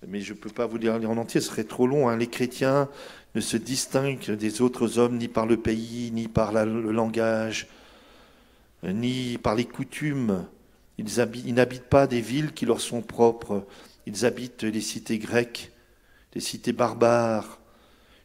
mais 0.07 0.21
je 0.21 0.33
ne 0.33 0.37
peux 0.37 0.49
pas 0.49 0.65
vous 0.65 0.77
lire 0.77 0.95
en 0.95 1.17
entier, 1.17 1.41
ce 1.41 1.47
serait 1.47 1.63
trop 1.63 1.87
long. 1.87 2.09
Hein. 2.09 2.17
Les 2.17 2.27
chrétiens 2.27 2.89
ne 3.35 3.41
se 3.41 3.57
distinguent 3.57 4.31
des 4.31 4.61
autres 4.61 4.97
hommes 4.99 5.17
ni 5.17 5.27
par 5.27 5.45
le 5.45 5.57
pays, 5.57 6.11
ni 6.11 6.27
par 6.27 6.51
le 6.65 6.91
langage, 6.91 7.67
ni 8.83 9.37
par 9.37 9.55
les 9.55 9.65
coutumes. 9.65 10.45
Ils, 10.97 11.53
n'habitent 11.53 11.89
pas 11.89 12.07
des 12.07 12.21
villes 12.21 12.51
qui 12.51 12.65
leur 12.65 12.81
sont 12.81 13.01
propres. 13.01 13.65
Ils 14.05 14.25
habitent 14.25 14.63
les 14.63 14.81
cités 14.81 15.17
grecques, 15.17 15.71
les 16.33 16.41
cités 16.41 16.73
barbares. 16.73 17.59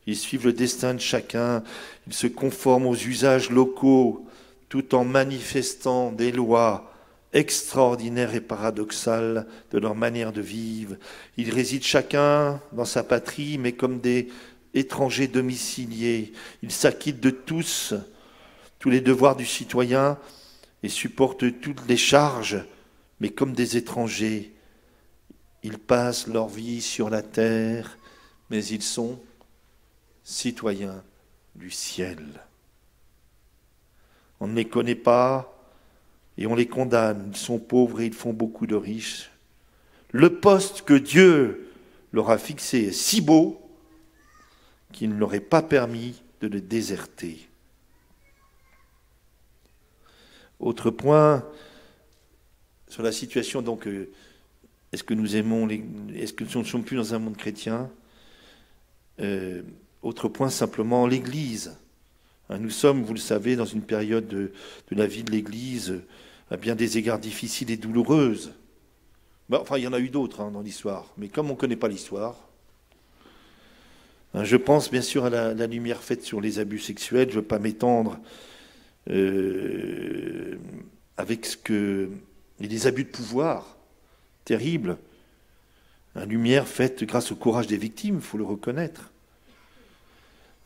Ils 0.06 0.16
suivent 0.16 0.46
le 0.46 0.52
destin 0.52 0.94
de 0.94 1.00
chacun. 1.00 1.62
Ils 2.06 2.14
se 2.14 2.26
conforment 2.26 2.86
aux 2.86 2.96
usages 2.96 3.50
locaux 3.50 4.26
tout 4.68 4.94
en 4.94 5.04
manifestant 5.04 6.10
des 6.10 6.32
lois 6.32 6.92
extraordinaires 7.32 8.34
et 8.34 8.40
paradoxales 8.40 9.46
de 9.70 9.78
leur 9.78 9.94
manière 9.94 10.32
de 10.32 10.40
vivre. 10.40 10.96
Ils 11.36 11.52
résident 11.52 11.84
chacun 11.84 12.60
dans 12.72 12.84
sa 12.84 13.02
patrie, 13.02 13.58
mais 13.58 13.72
comme 13.72 14.00
des 14.00 14.28
étrangers 14.72 15.28
domiciliés. 15.28 16.32
Ils 16.62 16.72
s'acquittent 16.72 17.20
de 17.20 17.30
tous, 17.30 17.94
tous 18.78 18.90
les 18.90 19.00
devoirs 19.00 19.36
du 19.36 19.46
citoyen, 19.46 20.18
et 20.84 20.88
supportent 20.90 21.62
toutes 21.62 21.88
les 21.88 21.96
charges, 21.96 22.62
mais 23.18 23.30
comme 23.30 23.54
des 23.54 23.78
étrangers. 23.78 24.52
Ils 25.62 25.78
passent 25.78 26.26
leur 26.26 26.46
vie 26.46 26.82
sur 26.82 27.08
la 27.08 27.22
terre, 27.22 27.96
mais 28.50 28.62
ils 28.66 28.82
sont 28.82 29.18
citoyens 30.24 31.02
du 31.54 31.70
ciel. 31.70 32.22
On 34.40 34.46
ne 34.46 34.54
les 34.54 34.66
connaît 34.66 34.94
pas 34.94 35.58
et 36.36 36.46
on 36.46 36.54
les 36.54 36.68
condamne. 36.68 37.30
Ils 37.32 37.38
sont 37.38 37.58
pauvres 37.58 38.02
et 38.02 38.06
ils 38.06 38.12
font 38.12 38.34
beaucoup 38.34 38.66
de 38.66 38.76
riches. 38.76 39.30
Le 40.10 40.38
poste 40.38 40.82
que 40.82 40.92
Dieu 40.92 41.72
leur 42.12 42.28
a 42.28 42.36
fixé 42.36 42.88
est 42.88 42.92
si 42.92 43.22
beau 43.22 43.58
qu'il 44.92 45.14
ne 45.14 45.18
leur 45.18 45.32
est 45.32 45.40
pas 45.40 45.62
permis 45.62 46.22
de 46.42 46.48
le 46.48 46.60
déserter. 46.60 47.48
Autre 50.64 50.90
point 50.90 51.44
sur 52.88 53.03
la 53.03 53.12
situation, 53.12 53.61
donc, 53.61 53.87
euh, 53.87 54.11
est-ce 54.92 55.05
que 55.05 55.12
nous 55.12 55.37
aimons, 55.37 55.68
est-ce 55.68 56.33
que 56.33 56.42
nous 56.44 56.61
ne 56.61 56.64
sommes 56.64 56.85
plus 56.85 56.96
dans 56.96 57.12
un 57.12 57.18
monde 57.18 57.37
chrétien? 57.37 57.90
Euh, 59.20 59.61
Autre 60.00 60.29
point, 60.29 60.48
simplement, 60.48 61.07
l'Église. 61.07 61.77
Hein, 62.48 62.61
nous 62.61 62.70
sommes, 62.70 63.03
vous 63.03 63.12
le 63.12 63.20
savez, 63.20 63.57
dans 63.57 63.66
une 63.66 63.83
période 63.83 64.27
de, 64.27 64.53
la 64.90 65.07
vie 65.07 65.22
de 65.22 65.33
l'Église 65.33 66.00
à 66.50 66.57
bien 66.57 66.74
des 66.74 66.96
égards 66.96 67.18
difficiles 67.18 67.70
et 67.70 67.77
douloureuses. 67.77 68.55
Bah, 69.50 69.59
enfin, 69.61 69.77
il 69.77 69.85
y 69.85 69.87
en 69.87 69.92
a 69.92 70.00
eu 70.00 70.09
d'autres 70.09 70.40
hein, 70.40 70.50
dans 70.50 70.62
l'histoire, 70.62 71.12
mais 71.18 71.29
comme 71.29 71.50
on 71.50 71.55
ne 71.55 71.59
connaît 71.59 71.77
pas 71.77 71.88
l'histoire, 71.88 72.37
hein, 74.33 74.44
je 74.44 74.57
pense 74.57 74.90
bien 74.90 75.03
sûr 75.03 75.27
à 75.27 75.31
la, 75.31 75.53
la, 75.53 75.66
lumière 75.66 76.03
faite 76.03 76.22
sur 76.22 76.40
les 76.40 76.59
abus 76.59 76.79
sexuels, 76.79 77.29
je 77.29 77.37
ne 77.37 77.40
veux 77.40 77.46
pas 77.46 77.59
m'étendre 77.59 78.18
euh, 79.10 80.58
avec 81.16 81.46
ce 81.46 81.56
que. 81.56 82.10
Et 82.60 82.68
des 82.68 82.86
abus 82.86 83.04
de 83.04 83.08
pouvoir 83.10 83.76
terribles. 84.44 84.98
Une 86.14 86.24
lumière 86.24 86.68
faite 86.68 87.02
grâce 87.02 87.32
au 87.32 87.36
courage 87.36 87.66
des 87.66 87.76
victimes, 87.76 88.16
il 88.16 88.20
faut 88.20 88.38
le 88.38 88.44
reconnaître. 88.44 89.10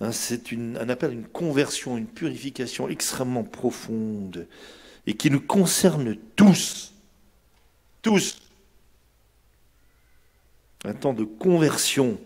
Hein, 0.00 0.12
c'est 0.12 0.52
un 0.52 0.88
appel 0.88 1.10
à 1.10 1.14
une 1.14 1.26
conversion, 1.26 1.96
une 1.96 2.06
purification 2.06 2.88
extrêmement 2.88 3.44
profonde 3.44 4.46
et 5.06 5.14
qui 5.14 5.30
nous 5.30 5.40
concerne 5.40 6.16
tous. 6.36 6.92
Tous. 8.02 8.40
Un 10.84 10.94
temps 10.94 11.14
de 11.14 11.24
conversion. 11.24 12.18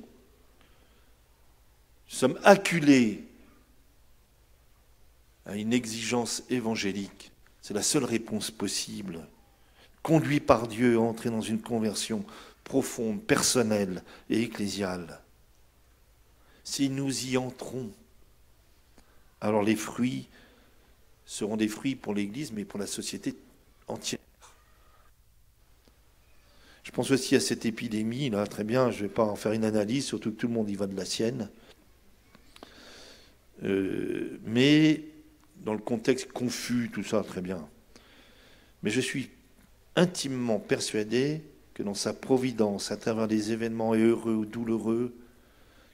Nous 2.11 2.18
sommes 2.18 2.38
acculés 2.44 3.25
à 5.46 5.57
une 5.57 5.72
exigence 5.72 6.42
évangélique. 6.50 7.33
C'est 7.61 7.74
la 7.74 7.83
seule 7.83 8.05
réponse 8.05 8.50
possible. 8.50 9.26
Conduit 10.02 10.40
par 10.40 10.68
Dieu 10.68 10.96
à 10.96 11.00
entrer 11.00 11.31
dans 11.31 11.40
une 11.40 11.61
conversion 11.61 12.24
profonde, 12.64 13.22
personnelle 13.22 14.02
et 14.31 14.42
ecclésiale. 14.42 15.20
Si 16.64 16.88
nous 16.88 17.26
y 17.26 17.37
entrons, 17.37 17.90
alors 19.40 19.62
les 19.62 19.76
fruits 19.76 20.28
seront 21.24 21.57
des 21.57 21.68
fruits 21.68 21.96
pour 21.96 22.14
l'Église, 22.14 22.52
mais 22.52 22.64
pour 22.64 22.78
la 22.78 22.87
société 22.87 23.37
entière. 23.88 24.18
Je 26.83 26.90
pense 26.90 27.11
aussi 27.11 27.37
à 27.37 27.40
cette 27.40 27.64
épidémie, 27.64 28.28
là, 28.31 28.46
très 28.46 28.64
bien, 28.64 28.90
je 28.90 28.98
ne 28.98 29.09
vais 29.09 29.14
pas 29.14 29.24
en 29.24 29.37
faire 29.37 29.52
une 29.52 29.64
analyse, 29.64 30.07
surtout 30.07 30.33
que 30.33 30.37
tout 30.37 30.48
le 30.48 30.55
monde 30.55 30.68
y 30.68 30.74
va 30.74 30.87
de 30.87 30.96
la 30.96 31.05
sienne. 31.05 31.48
Euh, 33.62 34.40
mais 34.44 35.02
dans 35.62 35.75
le 35.75 35.81
contexte 35.81 36.33
confus, 36.33 36.90
tout 36.92 37.05
ça, 37.05 37.22
très 37.22 37.40
bien. 37.40 37.68
Mais 38.83 38.90
je 38.90 39.01
suis 39.01 39.31
intimement 39.96 40.59
persuadé 40.59 41.42
que 41.75 41.83
dans 41.83 41.94
sa 41.94 42.12
providence, 42.12 42.90
à 42.90 42.96
travers 42.96 43.29
des 43.29 43.53
événements 43.53 43.94
heureux 43.94 44.35
ou 44.35 44.44
douloureux 44.44 45.14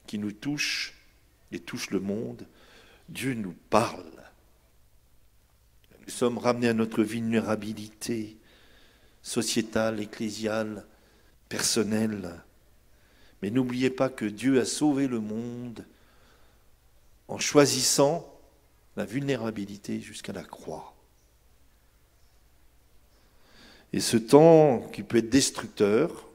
qui 0.06 0.18
nous 0.18 0.32
touchent 0.32 0.94
et 1.52 1.58
touchent 1.58 1.90
le 1.90 2.00
monde, 2.00 2.46
Dieu 3.08 3.34
nous 3.34 3.54
parle. 3.70 4.04
Nous 6.06 6.12
sommes 6.12 6.38
ramenés 6.38 6.68
à 6.68 6.74
notre 6.74 7.02
vulnérabilité 7.02 8.38
sociétale, 9.22 10.00
ecclésiale, 10.00 10.86
personnelle. 11.48 12.42
Mais 13.42 13.50
n'oubliez 13.50 13.90
pas 13.90 14.08
que 14.08 14.24
Dieu 14.24 14.60
a 14.60 14.64
sauvé 14.64 15.06
le 15.06 15.20
monde 15.20 15.84
en 17.28 17.38
choisissant 17.38 18.37
la 18.98 19.04
vulnérabilité 19.04 20.00
jusqu'à 20.00 20.32
la 20.32 20.42
croix. 20.42 20.92
Et 23.92 24.00
ce 24.00 24.16
temps 24.16 24.80
qui 24.92 25.04
peut 25.04 25.18
être 25.18 25.30
destructeur, 25.30 26.28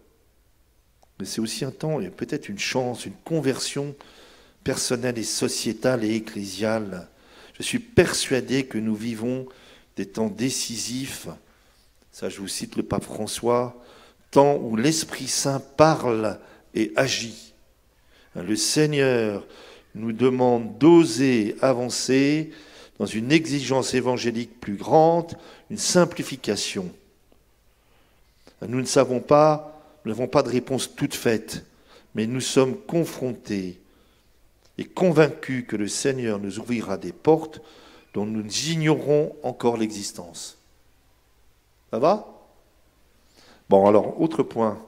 mais 1.19 1.25
c'est 1.25 1.41
aussi 1.41 1.65
un 1.65 1.71
temps, 1.71 1.99
et 1.99 2.09
peut-être 2.09 2.47
une 2.47 2.57
chance, 2.57 3.05
une 3.05 3.17
conversion 3.25 3.93
personnelle 4.63 5.17
et 5.17 5.23
sociétale 5.23 6.05
et 6.05 6.15
ecclésiale. 6.15 7.09
Je 7.59 7.63
suis 7.63 7.79
persuadé 7.79 8.65
que 8.65 8.77
nous 8.77 8.95
vivons 8.95 9.45
des 9.97 10.05
temps 10.05 10.29
décisifs, 10.29 11.27
ça 12.13 12.29
je 12.29 12.39
vous 12.39 12.47
cite 12.47 12.77
le 12.77 12.83
pape 12.83 13.03
François, 13.03 13.77
temps 14.31 14.55
où 14.55 14.77
l'Esprit 14.77 15.27
Saint 15.27 15.59
parle 15.59 16.39
et 16.73 16.93
agit. 16.95 17.53
Le 18.35 18.55
Seigneur 18.55 19.45
nous 19.95 20.11
demande 20.11 20.77
d'oser 20.77 21.55
avancer 21.61 22.51
dans 22.99 23.05
une 23.05 23.31
exigence 23.31 23.93
évangélique 23.93 24.59
plus 24.59 24.75
grande, 24.75 25.37
une 25.69 25.77
simplification. 25.77 26.91
Nous 28.61 28.79
ne 28.79 28.85
savons 28.85 29.19
pas, 29.19 29.81
nous 30.05 30.11
n'avons 30.11 30.27
pas 30.27 30.43
de 30.43 30.49
réponse 30.49 30.95
toute 30.95 31.15
faite, 31.15 31.65
mais 32.15 32.27
nous 32.27 32.41
sommes 32.41 32.77
confrontés 32.77 33.79
et 34.77 34.85
convaincus 34.85 35.65
que 35.67 35.75
le 35.75 35.87
Seigneur 35.87 36.39
nous 36.39 36.59
ouvrira 36.59 36.97
des 36.97 37.11
portes 37.11 37.61
dont 38.13 38.25
nous 38.25 38.45
ignorons 38.69 39.35
encore 39.43 39.77
l'existence. 39.77 40.57
Ça 41.91 41.99
va? 41.99 42.27
Bon, 43.69 43.87
alors, 43.87 44.19
autre 44.21 44.43
point. 44.43 44.79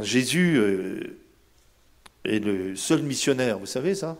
Jésus 0.00 0.56
euh, 0.56 1.18
est 2.24 2.38
le 2.38 2.76
seul 2.76 3.02
missionnaire, 3.02 3.58
vous 3.58 3.66
savez 3.66 3.94
ça? 3.94 4.16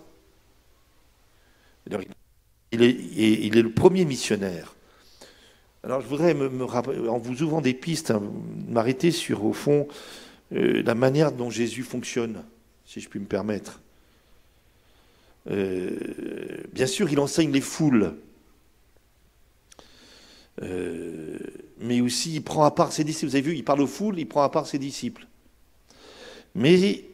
Il 2.73 2.83
est, 2.83 3.63
le 3.63 3.71
premier 3.71 4.05
missionnaire. 4.05 4.75
Alors 5.83 6.01
je 6.01 6.07
voudrais, 6.07 6.35
me, 6.35 6.49
en 7.09 7.19
vous 7.19 7.43
ouvrant 7.43 7.61
des 7.61 7.75
pistes, 7.75 8.11
hein, 8.11 8.23
m'arrêter 8.69 9.11
sur, 9.11 9.45
au 9.45 9.53
fond, 9.53 9.87
euh, 10.53 10.83
la 10.83 10.95
manière 10.95 11.33
dont 11.33 11.51
Jésus 11.51 11.83
fonctionne, 11.83 12.43
si 12.87 13.01
je 13.01 13.09
puis 13.09 13.21
me 13.21 13.27
permettre. 13.27 13.81
Euh, 15.51 15.99
bien 16.73 16.87
sûr, 16.87 17.11
il 17.11 17.21
enseigne 17.21 17.53
les 17.53 17.61
foules, 17.61 18.15
euh, 20.63 21.39
mais 21.81 22.01
aussi 22.01 22.37
il 22.37 22.43
prend 22.43 22.65
à 22.65 22.71
part 22.71 22.93
ses 22.93 23.05
disciples. 23.05 23.31
Vous 23.31 23.37
avez 23.37 23.51
vu, 23.51 23.57
il 23.57 23.65
parle 23.65 23.83
aux 23.83 23.87
foules, 23.87 24.19
il 24.19 24.27
prend 24.27 24.43
à 24.43 24.49
part 24.49 24.67
ses 24.67 24.79
disciples. 24.79 25.27
Mais 26.55 27.05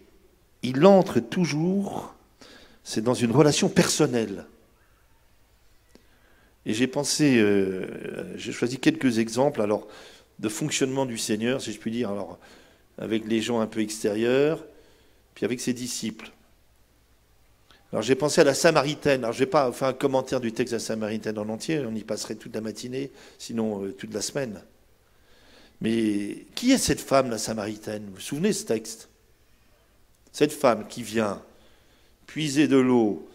il 0.63 0.85
entre 0.85 1.21
toujours, 1.21 2.15
c'est 2.85 3.03
dans 3.03 3.15
une 3.15 3.33
relation 3.33 3.69
personnelle. 3.69 4.45
Et 6.67 6.75
j'ai 6.75 6.87
pensé, 6.87 7.39
euh, 7.39 8.37
j'ai 8.37 8.53
choisi 8.53 8.79
quelques 8.79 9.19
exemples 9.19 9.63
alors 9.63 9.89
de 10.39 10.49
fonctionnement 10.49 11.07
du 11.07 11.19
Seigneur, 11.19 11.61
si 11.61 11.73
je 11.73 11.79
puis 11.79 11.91
dire, 11.91 12.11
alors 12.11 12.39
avec 12.99 13.27
les 13.27 13.41
gens 13.41 13.61
un 13.61 13.67
peu 13.67 13.81
extérieurs, 13.81 14.65
puis 15.35 15.45
avec 15.45 15.61
ses 15.61 15.73
disciples. 15.73 16.31
Alors 17.93 18.03
j'ai 18.03 18.15
pensé 18.15 18.41
à 18.41 18.45
la 18.45 18.55
Samaritaine. 18.55 19.25
Alors 19.25 19.33
je 19.33 19.41
vais 19.41 19.47
pas 19.47 19.73
faire 19.73 19.89
un 19.89 19.93
commentaire 19.93 20.41
du 20.41 20.53
texte 20.53 20.73
de 20.73 20.77
la 20.77 20.85
Samaritaine 20.85 21.39
en 21.39 21.49
entier, 21.49 21.81
on 21.81 21.95
y 21.95 22.05
passerait 22.05 22.37
toute 22.37 22.55
la 22.55 22.61
matinée, 22.61 23.11
sinon 23.39 23.85
euh, 23.85 23.93
toute 23.93 24.15
la 24.15 24.23
semaine. 24.23 24.63
Mais 25.81 26.45
qui 26.55 26.73
est 26.73 26.79
cette 26.79 27.01
femme, 27.01 27.31
la 27.31 27.39
Samaritaine? 27.39 28.05
Vous 28.09 28.15
vous 28.17 28.21
souvenez 28.21 28.51
de 28.51 28.55
ce 28.55 28.65
texte? 28.65 29.10
Cette 30.33 30.53
femme 30.53 30.87
qui 30.89 31.03
vient 31.03 31.43
puiser 32.27 32.69
de 32.69 32.77
l'eau 32.77 33.29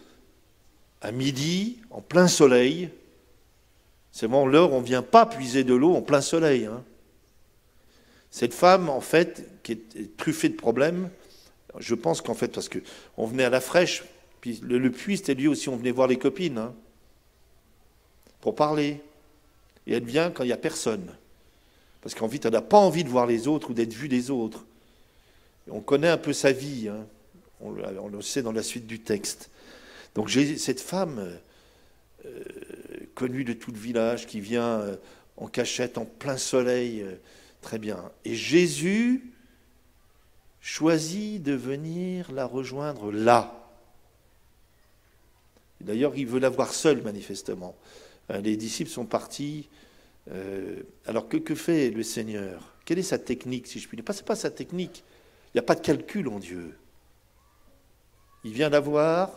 à 1.00 1.12
midi, 1.12 1.78
en 1.90 2.00
plein 2.00 2.28
soleil, 2.28 2.90
c'est 4.12 4.26
vraiment 4.26 4.46
l'heure 4.46 4.72
où 4.72 4.76
on 4.76 4.80
ne 4.80 4.86
vient 4.86 5.02
pas 5.02 5.26
puiser 5.26 5.62
de 5.62 5.74
l'eau 5.74 5.94
en 5.94 6.02
plein 6.02 6.22
soleil. 6.22 6.64
Hein. 6.66 6.82
Cette 8.30 8.54
femme, 8.54 8.88
en 8.88 9.00
fait, 9.00 9.62
qui 9.62 9.72
est 9.72 10.16
truffée 10.16 10.48
de 10.48 10.56
problèmes, 10.56 11.10
je 11.78 11.94
pense 11.94 12.20
qu'en 12.20 12.34
fait, 12.34 12.48
parce 12.48 12.68
qu'on 12.68 13.26
venait 13.26 13.44
à 13.44 13.50
la 13.50 13.60
fraîche, 13.60 14.04
puis 14.40 14.60
le, 14.62 14.90
puits, 14.90 15.16
c'était 15.16 15.34
lui 15.34 15.48
aussi, 15.48 15.68
on 15.68 15.76
venait 15.76 15.90
voir 15.90 16.06
les 16.06 16.18
copines, 16.18 16.58
hein, 16.58 16.74
pour 18.40 18.54
parler. 18.54 19.00
Et 19.86 19.94
elle 19.94 20.04
vient 20.04 20.30
quand 20.30 20.44
il 20.44 20.48
n'y 20.48 20.52
a 20.52 20.58
personne. 20.58 21.06
Parce 22.02 22.14
qu'en 22.14 22.28
fait, 22.28 22.44
elle 22.44 22.52
n'a 22.52 22.62
pas 22.62 22.78
envie 22.78 23.04
de 23.04 23.08
voir 23.08 23.26
les 23.26 23.48
autres 23.48 23.70
ou 23.70 23.72
d'être 23.74 23.94
vue 23.94 24.08
des 24.08 24.30
autres. 24.30 24.65
On 25.70 25.80
connaît 25.80 26.08
un 26.08 26.18
peu 26.18 26.32
sa 26.32 26.52
vie, 26.52 26.88
hein. 26.88 27.06
on, 27.60 27.70
le 27.70 28.22
sait 28.22 28.42
dans 28.42 28.52
la 28.52 28.62
suite 28.62 28.86
du 28.86 29.00
texte. 29.00 29.50
Donc 30.14 30.30
cette 30.30 30.80
femme 30.80 31.38
euh, 32.26 32.42
connue 33.14 33.44
de 33.44 33.52
tout 33.52 33.70
le 33.70 33.78
village 33.78 34.26
qui 34.26 34.40
vient 34.40 34.80
euh, 34.80 34.96
en 35.36 35.46
cachette, 35.46 35.98
en 35.98 36.04
plein 36.04 36.36
soleil, 36.36 37.02
euh, 37.02 37.14
très 37.60 37.78
bien. 37.78 38.10
Et 38.24 38.34
Jésus 38.34 39.32
choisit 40.60 41.42
de 41.42 41.52
venir 41.52 42.32
la 42.32 42.46
rejoindre 42.46 43.12
là. 43.12 43.62
D'ailleurs, 45.80 46.16
il 46.16 46.26
veut 46.26 46.40
la 46.40 46.48
voir 46.48 46.72
seule, 46.72 47.02
manifestement. 47.02 47.76
Les 48.42 48.56
disciples 48.56 48.90
sont 48.90 49.04
partis. 49.04 49.68
alors 51.06 51.28
que, 51.28 51.36
que 51.36 51.54
fait 51.54 51.90
le 51.90 52.02
Seigneur? 52.02 52.74
Quelle 52.84 52.98
est 52.98 53.02
sa 53.02 53.18
technique, 53.18 53.66
si 53.66 53.78
je 53.78 53.86
puis 53.86 53.96
dire? 53.96 54.04
Ce 54.08 54.20
n'est 54.20 54.24
pas 54.24 54.34
sa 54.34 54.50
technique. 54.50 55.04
Il 55.56 55.60
n'y 55.60 55.64
a 55.64 55.68
pas 55.68 55.74
de 55.74 55.80
calcul 55.80 56.28
en 56.28 56.38
Dieu. 56.38 56.76
Il 58.44 58.52
vient 58.52 58.68
la 58.68 58.78
voir 58.78 59.30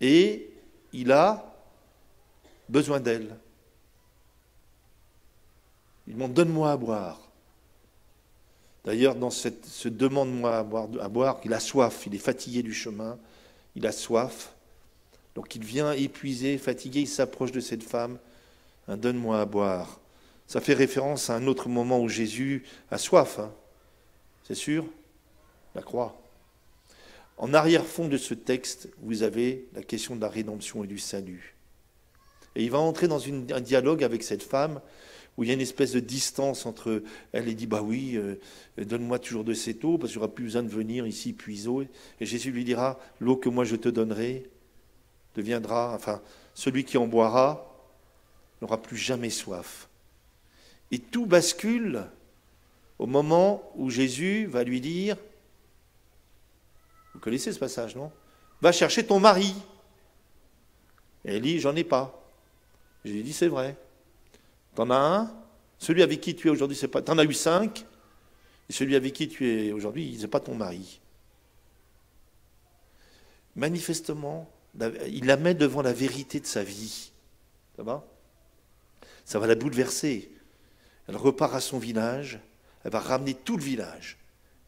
et 0.00 0.50
il 0.92 1.12
a 1.12 1.54
besoin 2.68 2.98
d'elle. 2.98 3.36
Il 6.08 6.14
demande 6.14 6.34
Donne-moi 6.34 6.72
à 6.72 6.76
boire. 6.76 7.20
D'ailleurs, 8.84 9.14
dans 9.14 9.30
ce 9.30 9.88
demande-moi 9.88 10.58
à 10.58 10.64
boire, 10.64 10.88
à 11.00 11.08
boire, 11.08 11.40
il 11.44 11.54
a 11.54 11.60
soif, 11.60 12.08
il 12.08 12.16
est 12.16 12.18
fatigué 12.18 12.64
du 12.64 12.74
chemin, 12.74 13.16
il 13.76 13.86
a 13.86 13.92
soif. 13.92 14.52
Donc 15.36 15.54
il 15.54 15.62
vient 15.62 15.92
épuisé, 15.92 16.58
fatigué, 16.58 17.02
il 17.02 17.08
s'approche 17.08 17.52
de 17.52 17.60
cette 17.60 17.84
femme. 17.84 18.18
Donne-moi 18.88 19.40
à 19.40 19.44
boire. 19.44 20.00
Ça 20.48 20.60
fait 20.60 20.74
référence 20.74 21.30
à 21.30 21.36
un 21.36 21.46
autre 21.46 21.68
moment 21.68 22.00
où 22.00 22.08
Jésus 22.08 22.64
a 22.90 22.98
soif. 22.98 23.38
Hein. 23.38 23.52
C'est 24.42 24.56
sûr? 24.56 24.84
La 25.78 25.84
croix. 25.84 26.20
En 27.36 27.54
arrière-fond 27.54 28.08
de 28.08 28.16
ce 28.16 28.34
texte, 28.34 28.88
vous 29.00 29.22
avez 29.22 29.68
la 29.76 29.84
question 29.84 30.16
de 30.16 30.20
la 30.20 30.28
rédemption 30.28 30.82
et 30.82 30.88
du 30.88 30.98
salut. 30.98 31.54
Et 32.56 32.64
il 32.64 32.70
va 32.72 32.78
entrer 32.78 33.06
dans 33.06 33.22
un 33.24 33.60
dialogue 33.60 34.02
avec 34.02 34.24
cette 34.24 34.42
femme 34.42 34.80
où 35.36 35.44
il 35.44 35.46
y 35.46 35.50
a 35.52 35.54
une 35.54 35.60
espèce 35.60 35.92
de 35.92 36.00
distance 36.00 36.66
entre 36.66 37.04
elle 37.30 37.46
et 37.46 37.54
dit 37.54 37.68
Bah 37.68 37.80
oui, 37.80 38.16
euh, 38.16 38.34
donne-moi 38.76 39.20
toujours 39.20 39.44
de 39.44 39.54
cette 39.54 39.84
eau, 39.84 39.98
parce 39.98 40.10
qu'il 40.10 40.18
n'y 40.18 40.24
aura 40.24 40.34
plus 40.34 40.46
besoin 40.46 40.64
de 40.64 40.68
venir 40.68 41.06
ici 41.06 41.32
puiser 41.32 41.68
eau. 41.68 41.84
Et 42.18 42.26
Jésus 42.26 42.50
lui 42.50 42.64
dira 42.64 42.98
L'eau 43.20 43.36
que 43.36 43.48
moi 43.48 43.64
je 43.64 43.76
te 43.76 43.88
donnerai 43.88 44.50
deviendra, 45.36 45.94
enfin, 45.94 46.20
celui 46.54 46.82
qui 46.82 46.98
en 46.98 47.06
boira 47.06 47.72
n'aura 48.60 48.82
plus 48.82 48.96
jamais 48.96 49.30
soif. 49.30 49.88
Et 50.90 50.98
tout 50.98 51.26
bascule 51.26 52.04
au 52.98 53.06
moment 53.06 53.70
où 53.76 53.90
Jésus 53.90 54.46
va 54.46 54.64
lui 54.64 54.80
dire 54.80 55.16
Vous 57.18 57.24
connaissez 57.24 57.52
ce 57.52 57.58
passage, 57.58 57.96
non? 57.96 58.12
Va 58.60 58.70
chercher 58.70 59.04
ton 59.04 59.18
mari. 59.18 59.52
Elle 61.24 61.42
dit 61.42 61.58
J'en 61.58 61.74
ai 61.74 61.82
pas. 61.82 62.24
J'ai 63.04 63.24
dit, 63.24 63.32
c'est 63.32 63.48
vrai. 63.48 63.76
T'en 64.76 64.88
as 64.90 64.94
un, 64.94 65.36
celui 65.78 66.04
avec 66.04 66.20
qui 66.20 66.36
tu 66.36 66.46
es 66.46 66.50
aujourd'hui, 66.52 66.76
c'est 66.76 66.86
pas. 66.86 67.02
T'en 67.02 67.18
as 67.18 67.24
eu 67.24 67.32
cinq, 67.32 67.84
et 68.68 68.72
celui 68.72 68.94
avec 68.94 69.14
qui 69.14 69.26
tu 69.26 69.48
es 69.48 69.72
aujourd'hui, 69.72 70.16
n'est 70.16 70.28
pas 70.28 70.38
ton 70.38 70.54
mari. 70.54 71.00
Manifestement, 73.56 74.48
il 75.08 75.26
la 75.26 75.36
met 75.36 75.54
devant 75.54 75.82
la 75.82 75.92
vérité 75.92 76.38
de 76.38 76.46
sa 76.46 76.62
vie. 76.62 77.10
Ça 77.74 77.82
va? 77.82 78.06
Ça 79.24 79.40
va 79.40 79.48
la 79.48 79.56
bouleverser. 79.56 80.30
Elle 81.08 81.16
repart 81.16 81.56
à 81.56 81.60
son 81.60 81.80
village, 81.80 82.38
elle 82.84 82.92
va 82.92 83.00
ramener 83.00 83.34
tout 83.34 83.56
le 83.56 83.64
village. 83.64 84.18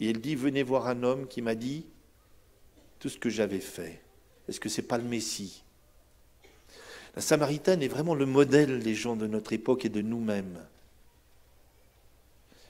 Et 0.00 0.10
elle 0.10 0.20
dit 0.20 0.34
Venez 0.34 0.64
voir 0.64 0.88
un 0.88 1.04
homme 1.04 1.28
qui 1.28 1.42
m'a 1.42 1.54
dit 1.54 1.86
tout 3.00 3.08
ce 3.08 3.18
que 3.18 3.30
j'avais 3.30 3.60
fait. 3.60 4.00
Est-ce 4.48 4.60
que 4.60 4.68
ce 4.68 4.80
n'est 4.80 4.86
pas 4.86 4.98
le 4.98 5.04
Messie? 5.04 5.64
La 7.16 7.22
Samaritaine 7.22 7.82
est 7.82 7.88
vraiment 7.88 8.14
le 8.14 8.26
modèle 8.26 8.80
des 8.80 8.94
gens 8.94 9.16
de 9.16 9.26
notre 9.26 9.52
époque 9.52 9.84
et 9.84 9.88
de 9.88 10.00
nous-mêmes. 10.00 10.64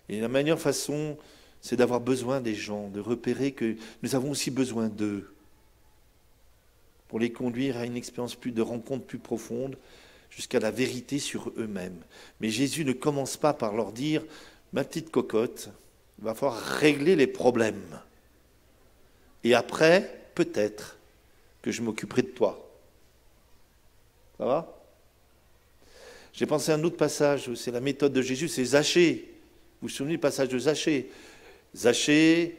Et 0.09 0.20
la 0.20 0.28
meilleure 0.28 0.61
façon, 0.61 1.18
c'est 1.61 1.76
d'avoir 1.76 2.01
besoin 2.01 2.41
des 2.41 2.55
gens, 2.55 2.89
de 2.89 3.01
repérer 3.01 3.53
que 3.53 3.76
nous 4.03 4.14
avons 4.14 4.31
aussi 4.31 4.51
besoin 4.51 4.89
d'eux, 4.89 5.35
pour 7.09 7.18
les 7.18 7.33
conduire 7.33 7.76
à 7.76 7.85
une 7.85 7.97
expérience 7.97 8.39
de 8.41 8.62
rencontre 8.62 9.05
plus 9.05 9.18
profonde, 9.18 9.76
jusqu'à 10.31 10.61
la 10.61 10.70
vérité 10.70 11.18
sur 11.18 11.53
eux-mêmes. 11.57 12.01
Mais 12.41 12.51
Jésus 12.51 12.85
ne 12.85 12.93
commence 12.93 13.37
pas 13.37 13.53
par 13.53 13.74
leur 13.74 13.93
dire, 13.93 14.24
ma 14.72 14.85
petite 14.85 15.11
cocotte, 15.11 15.70
il 16.18 16.24
va 16.24 16.35
falloir 16.35 16.57
régler 16.57 17.16
les 17.16 17.26
problèmes. 17.26 18.01
Et 19.43 19.55
après, 19.55 20.20
peut-être 20.45 20.97
que 21.61 21.70
je 21.70 21.82
m'occuperai 21.82 22.22
de 22.22 22.28
toi. 22.28 22.66
Ça 24.38 24.47
va? 24.47 24.82
J'ai 26.32 26.47
pensé 26.47 26.72
à 26.72 26.76
un 26.76 26.84
autre 26.84 26.97
passage 26.97 27.49
où 27.49 27.55
c'est 27.55 27.70
la 27.70 27.80
méthode 27.80 28.14
de 28.14 28.22
Jésus, 28.22 28.49
c'est 28.49 28.64
Zachée. 28.64 29.34
Vous 29.80 29.88
vous 29.88 29.95
souvenez 29.95 30.14
du 30.14 30.18
passage 30.18 30.49
de 30.49 30.59
Zachée? 30.59 31.11
Zachée, 31.76 32.57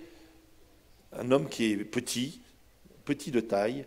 un 1.14 1.32
homme 1.32 1.50
qui 1.50 1.72
est 1.72 1.78
petit, 1.78 2.42
petit 3.04 3.32
de 3.32 3.40
taille, 3.40 3.86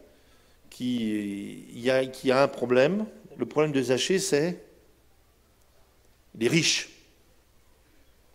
qui, 0.70 1.88
a, 1.88 2.42
un 2.42 2.48
problème. 2.48 3.06
Le 3.36 3.46
problème 3.46 3.70
de 3.70 3.80
Zachée, 3.80 4.18
c'est 4.18 4.60
il 6.34 6.44
est 6.44 6.48
riche. 6.48 6.88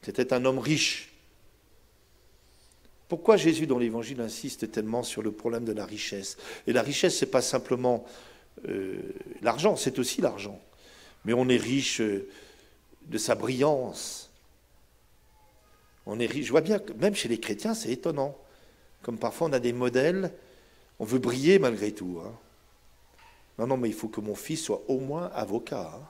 C'était 0.03 0.31
un 0.31 0.45
homme 0.45 0.59
riche. 0.59 1.08
Pourquoi 3.09 3.37
Jésus 3.37 3.65
dans 3.65 3.79
l'Évangile 3.79 4.21
insiste 4.21 4.71
tellement 4.71 5.01
sur 5.01 5.23
le 5.23 5.31
problème 5.31 5.65
de 5.65 5.73
la 5.73 5.85
richesse? 5.85 6.37
Et 6.67 6.73
la 6.73 6.83
richesse, 6.83 7.17
ce 7.17 7.25
n'est 7.25 7.31
pas 7.31 7.41
simplement 7.41 8.05
euh, 8.67 9.01
l'argent, 9.41 9.75
c'est 9.75 9.97
aussi 9.97 10.21
l'argent. 10.21 10.61
Mais 11.25 11.33
on 11.33 11.49
est 11.49 11.57
riche 11.57 12.01
euh, 12.01 12.29
de 13.07 13.17
sa 13.17 13.33
brillance. 13.33 14.31
On 16.05 16.19
est 16.19 16.27
riche. 16.27 16.45
Je 16.45 16.51
vois 16.51 16.61
bien 16.61 16.77
que 16.77 16.93
même 16.93 17.15
chez 17.15 17.27
les 17.27 17.39
chrétiens, 17.39 17.73
c'est 17.73 17.91
étonnant. 17.91 18.37
Comme 19.01 19.17
parfois 19.17 19.47
on 19.47 19.53
a 19.53 19.59
des 19.59 19.73
modèles, 19.73 20.31
on 20.99 21.05
veut 21.05 21.19
briller 21.19 21.57
malgré 21.57 21.91
tout. 21.91 22.21
Hein. 22.23 22.31
Non, 23.57 23.65
non, 23.65 23.77
mais 23.77 23.89
il 23.89 23.95
faut 23.95 24.07
que 24.07 24.21
mon 24.21 24.35
fils 24.35 24.63
soit 24.63 24.83
au 24.87 24.99
moins 24.99 25.31
avocat. 25.33 25.91
Hein. 25.95 26.07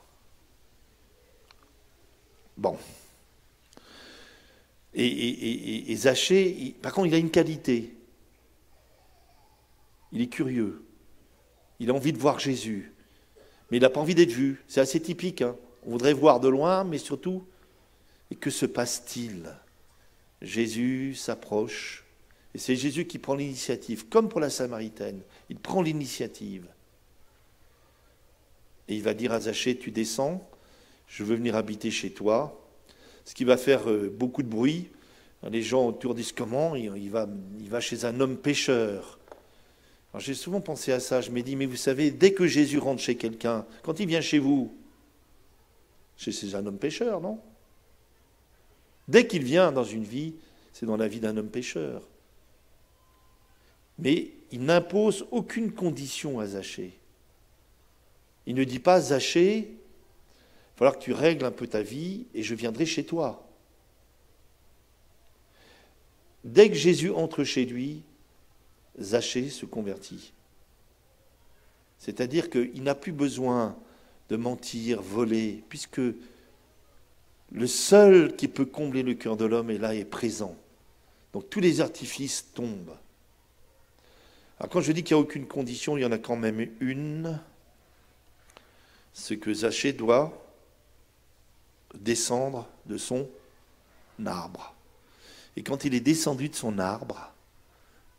Bon. 2.58 2.78
Et, 5.02 5.96
Zachée, 5.96 6.76
par 6.82 6.94
contre, 6.94 7.08
il 7.08 7.14
a 7.14 7.18
une 7.18 7.32
qualité. 7.32 7.96
Il 10.12 10.22
est 10.22 10.28
curieux. 10.28 10.84
Il 11.80 11.90
a 11.90 11.94
envie 11.94 12.12
de 12.12 12.18
voir 12.18 12.40
Jésus. 12.40 12.92
Mais 13.72 13.78
il 13.78 13.82
n'a 13.82 13.90
pas 13.90 14.02
envie 14.02 14.16
d'être 14.16 14.32
vu. 14.32 14.62
C'est 14.68 14.82
assez 14.82 15.00
typique. 15.00 15.42
Hein. 15.42 15.56
On 15.86 15.92
voudrait 15.92 16.14
voir 16.14 16.42
de 16.42 16.50
loin, 16.50 16.84
mais 16.84 16.98
surtout, 16.98 17.46
et 18.30 18.36
que 18.36 18.50
se 18.50 18.66
passe-t-il? 18.66 19.56
Jésus 20.42 21.16
s'approche. 21.16 22.04
Et 22.54 22.58
c'est 22.58 22.76
Jésus 22.76 23.06
qui 23.06 23.20
prend 23.20 23.36
l'initiative, 23.36 24.10
comme 24.10 24.28
pour 24.28 24.42
la 24.42 24.50
Samaritaine. 24.50 25.22
Il 25.50 25.60
prend 25.60 25.82
l'initiative. 25.82 26.68
Et 28.90 28.96
il 28.96 29.04
va 29.04 29.14
dire 29.14 29.32
à 29.32 29.40
Zachée, 29.40 29.78
tu 29.78 29.92
descends, 29.92 30.50
je 31.08 31.24
veux 31.24 31.36
venir 31.36 31.56
habiter 31.56 31.92
chez 31.92 32.12
toi 32.12 32.60
ce 33.30 33.36
qui 33.36 33.44
va 33.44 33.58
faire 33.58 33.88
euh, 33.88 34.10
beaucoup 34.12 34.42
de 34.42 34.48
bruit. 34.48 34.90
Les 35.52 35.62
gens 35.62 35.86
autour 35.86 36.16
disent 36.16 36.32
comment 36.32 36.76
il 36.76 37.12
va, 37.12 37.30
il 37.60 37.70
va 37.70 37.80
chez 37.80 38.04
un 38.04 38.20
homme 38.20 38.36
pêcheur? 38.36 39.20
j'ai 40.18 40.34
souvent 40.34 40.62
pensé 40.62 40.92
à 40.92 41.00
ça. 41.00 41.22
Je 41.22 41.30
me 41.30 41.44
dis, 41.44 41.56
mais 41.56 41.68
vous 41.68 41.76
savez, 41.76 42.10
dès 42.10 42.34
que 42.34 42.48
Jésus 42.48 42.80
rentre 42.80 43.04
chez 43.04 43.16
quelqu'un, 43.16 43.68
quand 43.84 44.00
il 44.00 44.08
vient 44.08 44.20
chez 44.20 44.40
vous, 44.40 44.76
c'est 46.18 46.56
un 46.56 46.66
homme 46.66 46.80
pêcheur, 46.80 47.22
non? 47.22 47.40
Dès 49.08 49.28
qu'il 49.28 49.44
vient 49.44 49.72
dans 49.72 49.84
une 49.84 50.04
vie, 50.04 50.34
c'est 50.74 50.88
dans 50.88 50.98
la 50.98 51.08
vie 51.08 51.20
d'un 51.20 51.38
homme 51.38 51.52
pêcheur. 51.52 52.02
Mais 54.00 54.32
il 54.52 54.64
n'impose 54.64 55.28
aucune 55.30 55.72
condition 55.72 56.40
à 56.40 56.48
Zachée. 56.48 56.98
Il 58.48 58.56
ne 58.56 58.64
dit 58.64 58.80
pas, 58.80 59.00
Zachée, 59.00 59.79
falloir 60.80 60.98
que 60.98 61.04
tu 61.04 61.12
règles 61.12 61.44
un 61.44 61.52
peu 61.52 61.68
ta 61.68 61.82
vie 61.82 62.26
et 62.34 62.42
je 62.42 62.56
viendrai 62.56 62.86
chez 62.86 63.04
toi. 63.04 63.46
Dès 66.46 66.70
que 66.70 66.76
Jésus 66.76 67.12
entre 67.12 67.44
chez 67.44 67.66
lui, 67.66 68.02
Zachée 68.98 69.50
se 69.50 69.66
convertit. 69.66 70.32
C'est-à-dire 71.98 72.50
qu'il 72.50 72.82
n'a 72.82 72.96
plus 72.96 73.12
besoin 73.12 73.78
de 74.30 74.38
mentir, 74.38 75.02
voler, 75.02 75.66
puisque 75.68 76.00
le 77.52 77.68
seul 77.68 78.38
qui 78.38 78.48
peut 78.48 78.64
combler 78.66 79.04
le 79.04 79.16
cœur 79.16 79.36
de 79.36 79.44
l'homme 79.44 79.72
est 79.72 79.80
là, 79.80 79.94
est 79.94 80.06
présent. 80.06 80.56
Donc 81.34 81.50
tous 81.50 81.60
les 81.60 81.82
artifices 81.82 82.54
tombent. 82.54 82.96
Alors 84.62 84.70
quand 84.70 84.80
je 84.80 84.94
dis 84.94 85.04
qu'il 85.04 85.18
n'y 85.18 85.22
a 85.22 85.24
aucune 85.24 85.46
condition, 85.46 85.98
il 85.98 86.04
y 86.04 86.06
en 86.06 86.12
a 86.14 86.18
quand 86.18 86.38
même 86.38 86.66
une. 86.80 87.38
Ce 89.12 89.34
que 89.34 89.54
Zachée 89.54 89.92
doit 89.92 90.46
descendre 91.98 92.68
de 92.86 92.98
son 92.98 93.28
arbre. 94.26 94.76
Et 95.56 95.64
quand 95.64 95.86
il 95.86 95.94
est 95.94 96.00
descendu 96.00 96.50
de 96.50 96.56
son 96.56 96.80
arbre, 96.80 97.34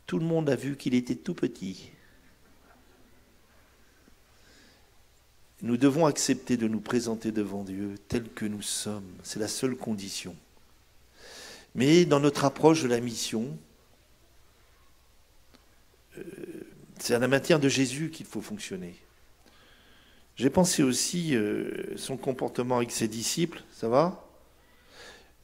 tout 0.05 0.19
le 0.19 0.25
monde 0.25 0.49
a 0.49 0.55
vu 0.55 0.75
qu'il 0.75 0.93
était 0.93 1.15
tout 1.15 1.33
petit. 1.33 1.91
Nous 5.61 5.77
devons 5.77 6.05
accepter 6.05 6.57
de 6.57 6.67
nous 6.67 6.81
présenter 6.81 7.31
devant 7.31 7.63
Dieu 7.63 7.95
tel 8.07 8.29
que 8.29 8.45
nous 8.45 8.63
sommes. 8.63 9.09
C'est 9.23 9.39
la 9.39 9.47
seule 9.47 9.75
condition. 9.75 10.35
Mais 11.75 12.05
dans 12.05 12.19
notre 12.19 12.45
approche 12.45 12.81
de 12.83 12.87
la 12.87 12.99
mission, 12.99 13.57
euh, 16.17 16.23
c'est 16.99 17.13
à 17.13 17.19
la 17.19 17.27
matière 17.27 17.59
de 17.59 17.69
Jésus 17.69 18.09
qu'il 18.09 18.25
faut 18.25 18.41
fonctionner. 18.41 18.95
J'ai 20.41 20.49
pensé 20.49 20.81
aussi 20.81 21.35
euh, 21.35 21.95
son 21.97 22.17
comportement 22.17 22.77
avec 22.77 22.89
ses 22.89 23.07
disciples, 23.07 23.61
ça 23.71 23.87
va? 23.87 24.27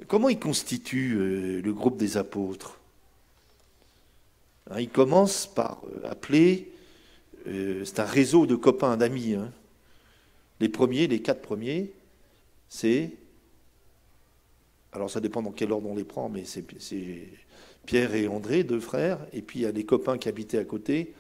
Comment 0.08 0.28
il 0.28 0.40
constitue 0.40 1.14
euh, 1.16 1.62
le 1.62 1.72
groupe 1.72 1.98
des 1.98 2.18
apôtres? 2.18 2.80
Hein, 4.72 4.82
Il 4.82 4.90
commence 4.90 5.46
par 5.46 5.84
euh, 5.86 6.10
appeler, 6.10 6.72
c'est 7.46 8.00
un 8.00 8.06
réseau 8.06 8.48
de 8.48 8.56
copains, 8.56 8.98
d'amis. 8.98 9.36
Hein. 9.36 9.52
Les 10.60 10.68
premiers, 10.68 11.06
les 11.06 11.22
quatre 11.22 11.44
premiers, 11.44 11.92
c'est, 12.68 13.12
alors 14.94 15.12
ça 15.12 15.20
dépend 15.20 15.44
dans 15.44 15.52
quel 15.52 15.72
ordre 15.74 15.88
on 15.92 15.96
les 15.96 16.06
prend, 16.06 16.28
mais 16.28 16.44
c'est 16.44 16.66
Pierre 17.86 18.16
et 18.16 18.28
André, 18.28 18.64
deux 18.64 18.80
frères, 18.80 19.20
et 19.32 19.44
puis 19.44 19.60
il 19.60 19.62
y 19.62 19.68
a 19.68 19.72
les 19.72 19.86
copains 19.86 20.18
qui 20.18 20.28
habitaient 20.28 20.58
à 20.58 20.66
côté, 20.66 21.14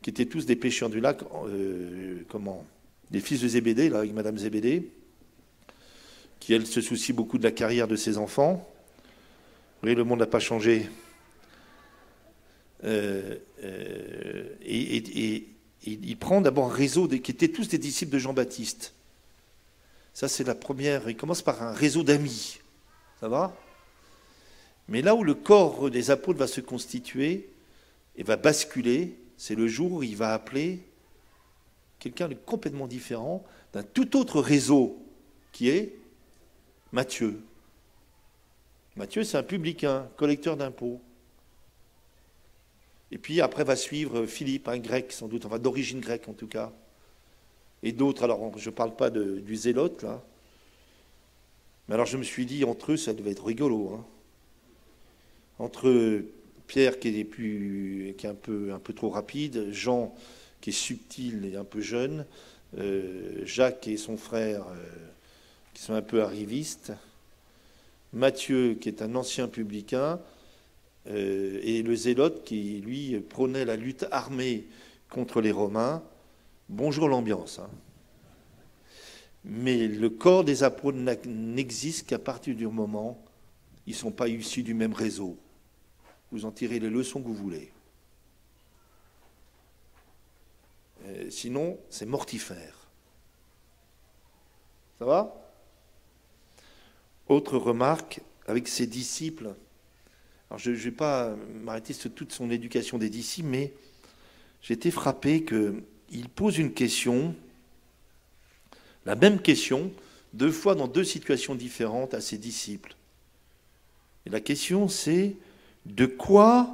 qui 0.00 0.08
étaient 0.08 0.24
tous 0.24 0.46
des 0.46 0.56
pêcheurs 0.56 0.88
du 0.88 1.00
lac, 1.00 1.20
comment? 2.30 2.64
Des 3.10 3.20
fils 3.20 3.40
de 3.40 3.48
Zébédée, 3.48 3.88
là, 3.88 3.98
avec 3.98 4.12
Madame 4.12 4.38
Zébédée, 4.38 4.90
qui, 6.38 6.54
elle, 6.54 6.66
se 6.66 6.80
soucie 6.80 7.12
beaucoup 7.12 7.38
de 7.38 7.44
la 7.44 7.50
carrière 7.50 7.88
de 7.88 7.96
ses 7.96 8.18
enfants. 8.18 8.66
Vous 8.94 9.82
voyez, 9.82 9.96
le 9.96 10.04
monde 10.04 10.20
n'a 10.20 10.26
pas 10.26 10.40
changé. 10.40 10.88
Euh, 12.84 13.36
euh, 13.62 14.44
et, 14.62 15.46
il 15.82 16.16
prend 16.18 16.40
d'abord 16.42 16.70
un 16.70 16.74
réseau 16.74 17.08
qui 17.08 17.30
étaient 17.30 17.48
tous 17.48 17.68
des 17.68 17.78
disciples 17.78 18.12
de 18.12 18.18
Jean-Baptiste. 18.18 18.92
Ça, 20.12 20.28
c'est 20.28 20.44
la 20.44 20.54
première. 20.54 21.08
Il 21.08 21.16
commence 21.16 21.40
par 21.40 21.62
un 21.62 21.72
réseau 21.72 22.02
d'amis. 22.02 22.58
Ça 23.20 23.28
va? 23.28 23.56
Mais 24.88 25.00
là 25.00 25.14
où 25.14 25.24
le 25.24 25.34
corps 25.34 25.90
des 25.90 26.10
apôtres 26.10 26.38
va 26.38 26.46
se 26.46 26.60
constituer 26.60 27.48
et 28.16 28.22
va 28.22 28.36
basculer, 28.36 29.16
c'est 29.36 29.54
le 29.54 29.68
jour 29.68 29.92
où 29.92 30.02
il 30.02 30.16
va 30.16 30.34
appeler 30.34 30.80
quelqu'un 32.00 32.28
de 32.28 32.34
complètement 32.34 32.88
différent 32.88 33.44
d'un 33.72 33.84
tout 33.84 34.16
autre 34.16 34.40
réseau 34.40 34.98
qui 35.52 35.68
est 35.68 35.94
Matthieu. 36.92 37.40
Matthieu, 38.96 39.22
c'est 39.22 39.36
un 39.36 39.44
publicain, 39.44 40.08
collecteur 40.16 40.56
d'impôts. 40.56 41.00
Et 43.12 43.18
puis 43.18 43.40
après 43.40 43.62
va 43.62 43.76
suivre 43.76 44.26
Philippe, 44.26 44.66
un 44.66 44.78
grec 44.78 45.12
sans 45.12 45.28
doute, 45.28 45.44
enfin 45.44 45.58
d'origine 45.58 46.00
grecque 46.00 46.28
en 46.28 46.32
tout 46.32 46.48
cas. 46.48 46.72
Et 47.82 47.92
d'autres, 47.92 48.24
alors 48.24 48.58
je 48.58 48.70
ne 48.70 48.74
parle 48.74 48.96
pas 48.96 49.10
du 49.10 49.56
zélote 49.56 50.02
là. 50.02 50.22
Mais 51.88 51.94
alors 51.94 52.06
je 52.06 52.16
me 52.16 52.22
suis 52.22 52.46
dit, 52.46 52.64
entre 52.64 52.92
eux, 52.92 52.96
ça 52.96 53.12
devait 53.12 53.32
être 53.32 53.44
rigolo. 53.44 53.94
Hein. 53.94 54.04
Entre 55.58 56.22
Pierre 56.66 57.00
qui 57.00 57.08
est, 57.08 58.16
qui 58.16 58.26
est 58.26 58.28
un 58.28 58.34
peu 58.34 58.92
trop 58.94 59.10
rapide, 59.10 59.70
Jean 59.70 60.14
qui 60.60 60.70
est 60.70 60.74
subtil 60.74 61.44
et 61.44 61.56
un 61.56 61.64
peu 61.64 61.80
jeune, 61.80 62.26
euh, 62.78 63.44
Jacques 63.44 63.88
et 63.88 63.96
son 63.96 64.16
frère 64.16 64.66
euh, 64.68 64.76
qui 65.74 65.82
sont 65.82 65.94
un 65.94 66.02
peu 66.02 66.22
arrivistes, 66.22 66.92
Matthieu 68.12 68.74
qui 68.74 68.88
est 68.88 69.02
un 69.02 69.14
ancien 69.14 69.48
publicain, 69.48 70.20
euh, 71.06 71.60
et 71.62 71.82
le 71.82 71.94
zélote 71.94 72.44
qui, 72.44 72.80
lui, 72.80 73.18
prônait 73.20 73.64
la 73.64 73.76
lutte 73.76 74.06
armée 74.10 74.66
contre 75.08 75.40
les 75.40 75.52
Romains. 75.52 76.02
Bonjour 76.68 77.08
l'ambiance. 77.08 77.58
Hein. 77.58 77.70
Mais 79.44 79.88
le 79.88 80.10
corps 80.10 80.44
des 80.44 80.62
apôtres 80.62 80.98
n'existe 81.26 82.06
qu'à 82.06 82.18
partir 82.18 82.54
du 82.54 82.66
moment 82.66 83.12
où 83.12 83.30
ils 83.86 83.92
ne 83.92 83.96
sont 83.96 84.12
pas 84.12 84.28
issus 84.28 84.62
du 84.62 84.74
même 84.74 84.92
réseau. 84.92 85.38
Vous 86.30 86.44
en 86.44 86.52
tirez 86.52 86.78
les 86.78 86.90
leçons 86.90 87.20
que 87.22 87.26
vous 87.26 87.34
voulez. 87.34 87.72
Euh, 90.99 90.99
sinon, 91.30 91.78
c'est 91.88 92.06
mortifère. 92.06 92.88
Ça 94.98 95.04
va? 95.04 95.34
Autre 97.28 97.56
remarque, 97.56 98.20
avec 98.46 98.68
ses 98.68 98.86
disciples. 98.86 99.54
Alors, 100.50 100.58
je 100.58 100.70
ne 100.70 100.76
vais 100.76 100.90
pas 100.90 101.34
m'arrêter 101.62 101.92
sur 101.92 102.12
toute 102.12 102.32
son 102.32 102.50
éducation 102.50 102.98
des 102.98 103.08
disciples, 103.08 103.48
mais 103.48 103.72
j'ai 104.62 104.74
été 104.74 104.90
frappé 104.90 105.44
qu'il 105.44 106.28
pose 106.34 106.58
une 106.58 106.72
question, 106.72 107.34
la 109.06 109.14
même 109.14 109.40
question, 109.40 109.92
deux 110.32 110.52
fois 110.52 110.74
dans 110.74 110.88
deux 110.88 111.04
situations 111.04 111.54
différentes 111.54 112.14
à 112.14 112.20
ses 112.20 112.38
disciples. 112.38 112.94
Et 114.26 114.30
la 114.30 114.40
question, 114.40 114.88
c'est 114.88 115.36
de 115.86 116.06
quoi 116.06 116.70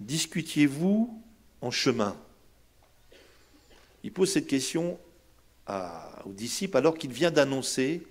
discutiez-vous 0.00 1.22
en 1.60 1.70
chemin? 1.70 2.16
Il 4.04 4.12
pose 4.12 4.30
cette 4.30 4.46
question 4.46 4.98
aux 5.68 6.32
disciples 6.32 6.76
alors 6.76 6.96
qu'il 6.96 7.10
vient 7.10 7.30
d'annoncer 7.30 8.06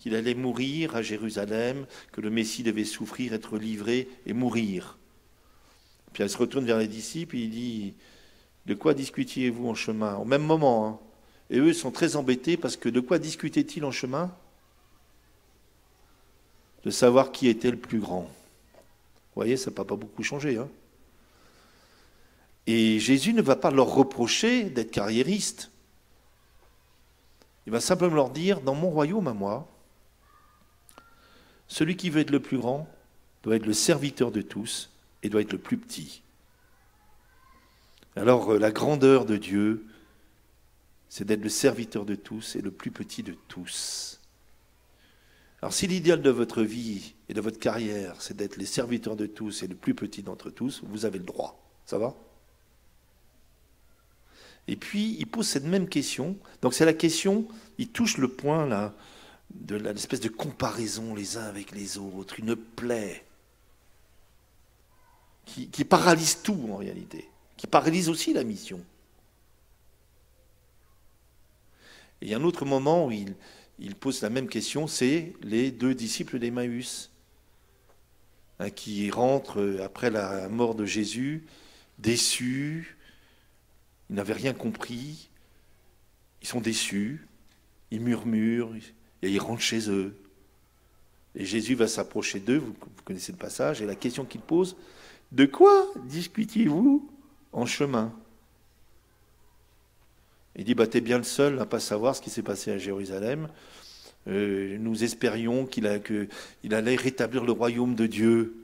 qu'il 0.00 0.14
allait 0.14 0.34
mourir 0.34 0.96
à 0.96 1.02
Jérusalem, 1.02 1.86
que 2.10 2.20
le 2.20 2.30
Messie 2.30 2.62
devait 2.62 2.84
souffrir, 2.84 3.32
être 3.32 3.56
livré 3.56 4.08
et 4.26 4.32
mourir. 4.32 4.98
Puis 6.12 6.22
elle 6.22 6.30
se 6.30 6.38
retourne 6.38 6.64
vers 6.64 6.78
les 6.78 6.88
disciples 6.88 7.36
et 7.36 7.40
il 7.40 7.50
dit 7.50 7.94
De 8.66 8.74
quoi 8.74 8.92
discutiez-vous 8.92 9.68
en 9.68 9.74
chemin? 9.74 10.16
Au 10.16 10.24
même 10.24 10.42
moment. 10.42 10.88
Hein. 10.88 10.98
Et 11.50 11.58
eux 11.58 11.72
sont 11.74 11.92
très 11.92 12.16
embêtés 12.16 12.56
parce 12.56 12.76
que 12.76 12.88
de 12.88 12.98
quoi 12.98 13.18
discutaient-ils 13.18 13.84
en 13.84 13.92
chemin? 13.92 14.34
De 16.84 16.90
savoir 16.90 17.30
qui 17.30 17.46
était 17.46 17.70
le 17.70 17.76
plus 17.76 18.00
grand. 18.00 18.22
Vous 18.22 19.36
voyez, 19.36 19.56
ça 19.56 19.70
n'a 19.70 19.84
pas 19.84 19.84
beaucoup 19.84 20.22
changé. 20.24 20.56
Hein 20.56 20.68
et 22.66 22.98
Jésus 22.98 23.32
ne 23.32 23.42
va 23.42 23.56
pas 23.56 23.70
leur 23.70 23.88
reprocher 23.88 24.64
d'être 24.64 24.90
carriéristes. 24.90 25.70
Il 27.66 27.72
va 27.72 27.80
simplement 27.80 28.14
leur 28.14 28.30
dire, 28.30 28.60
dans 28.60 28.74
mon 28.74 28.90
royaume 28.90 29.28
à 29.28 29.34
moi, 29.34 29.68
celui 31.68 31.96
qui 31.96 32.10
veut 32.10 32.20
être 32.20 32.30
le 32.30 32.40
plus 32.40 32.58
grand 32.58 32.88
doit 33.42 33.56
être 33.56 33.66
le 33.66 33.72
serviteur 33.72 34.32
de 34.32 34.42
tous 34.42 34.90
et 35.22 35.28
doit 35.28 35.40
être 35.40 35.52
le 35.52 35.58
plus 35.58 35.76
petit. 35.76 36.22
Alors 38.16 38.52
euh, 38.52 38.58
la 38.58 38.72
grandeur 38.72 39.24
de 39.24 39.36
Dieu, 39.36 39.86
c'est 41.08 41.24
d'être 41.24 41.42
le 41.42 41.48
serviteur 41.48 42.04
de 42.04 42.14
tous 42.14 42.56
et 42.56 42.60
le 42.60 42.70
plus 42.70 42.90
petit 42.90 43.22
de 43.22 43.36
tous. 43.48 44.20
Alors 45.62 45.72
si 45.72 45.86
l'idéal 45.86 46.22
de 46.22 46.30
votre 46.30 46.62
vie 46.62 47.14
et 47.28 47.34
de 47.34 47.40
votre 47.40 47.58
carrière, 47.58 48.20
c'est 48.20 48.36
d'être 48.36 48.56
les 48.56 48.66
serviteurs 48.66 49.16
de 49.16 49.26
tous 49.26 49.62
et 49.62 49.68
le 49.68 49.74
plus 49.74 49.94
petit 49.94 50.22
d'entre 50.22 50.50
tous, 50.50 50.82
vous 50.84 51.04
avez 51.04 51.18
le 51.18 51.24
droit. 51.24 51.62
Ça 51.86 51.98
va? 51.98 52.14
Et 54.68 54.76
puis, 54.76 55.16
il 55.18 55.26
pose 55.26 55.48
cette 55.48 55.64
même 55.64 55.88
question. 55.88 56.36
Donc 56.62 56.74
c'est 56.74 56.84
la 56.84 56.92
question, 56.92 57.46
il 57.78 57.88
touche 57.88 58.18
le 58.18 58.28
point 58.28 58.66
là, 58.66 58.94
de 59.54 59.76
l'espèce 59.76 60.20
de 60.20 60.28
comparaison 60.28 61.14
les 61.14 61.36
uns 61.36 61.44
avec 61.44 61.72
les 61.72 61.98
autres, 61.98 62.38
une 62.38 62.56
plaie 62.56 63.24
qui, 65.44 65.84
paralyse 65.84 66.42
tout 66.42 66.68
en 66.70 66.76
réalité, 66.76 67.28
qui 67.56 67.66
paralyse 67.66 68.08
aussi 68.08 68.32
la 68.32 68.44
mission. 68.44 68.80
Et 72.22 72.26
il 72.26 72.30
y 72.30 72.34
a 72.34 72.36
un 72.36 72.44
autre 72.44 72.64
moment 72.64 73.06
où 73.06 73.10
il, 73.10 73.34
il 73.80 73.96
pose 73.96 74.22
la 74.22 74.30
même 74.30 74.48
question, 74.48 74.86
c'est 74.86 75.32
les 75.42 75.72
deux 75.72 75.94
disciples 75.94 76.38
d'Emmaüs, 76.38 77.10
hein, 78.60 78.70
qui 78.70 79.10
rentrent 79.10 79.80
après 79.82 80.10
la 80.10 80.48
mort 80.48 80.76
de 80.76 80.84
Jésus, 80.84 81.46
déçus, 81.98 82.96
ils 84.10 84.16
n'avaient 84.16 84.34
rien 84.34 84.52
compris, 84.52 85.30
ils 86.42 86.48
sont 86.48 86.60
déçus, 86.60 87.26
ils 87.92 88.00
murmurent, 88.00 88.74
et 89.22 89.30
ils 89.30 89.38
rentrent 89.38 89.62
chez 89.62 89.88
eux. 89.88 90.16
Et 91.36 91.44
Jésus 91.44 91.76
va 91.76 91.86
s'approcher 91.86 92.40
d'eux, 92.40 92.58
vous, 92.58 92.74
connaissez 93.04 93.30
le 93.30 93.38
passage, 93.38 93.80
et 93.80 93.86
la 93.86 93.94
question 93.94 94.24
qu'il 94.24 94.40
pose, 94.40 94.76
de 95.30 95.46
quoi 95.46 95.86
discutiez-vous 96.06 97.08
en 97.52 97.66
chemin? 97.66 98.12
Il 100.56 100.64
dit, 100.64 100.74
bah, 100.74 100.88
t'es 100.88 101.00
bien 101.00 101.18
le 101.18 101.24
seul 101.24 101.54
à 101.58 101.60
ne 101.60 101.64
pas 101.64 101.78
savoir 101.78 102.16
ce 102.16 102.20
qui 102.20 102.30
s'est 102.30 102.42
passé 102.42 102.72
à 102.72 102.78
Jérusalem. 102.78 103.48
Euh, 104.26 104.76
nous 104.80 105.04
espérions 105.04 105.66
qu'il 105.66 105.86
allait 105.86 106.96
rétablir 106.96 107.44
le 107.44 107.52
royaume 107.52 107.94
de 107.94 108.08
Dieu, 108.08 108.56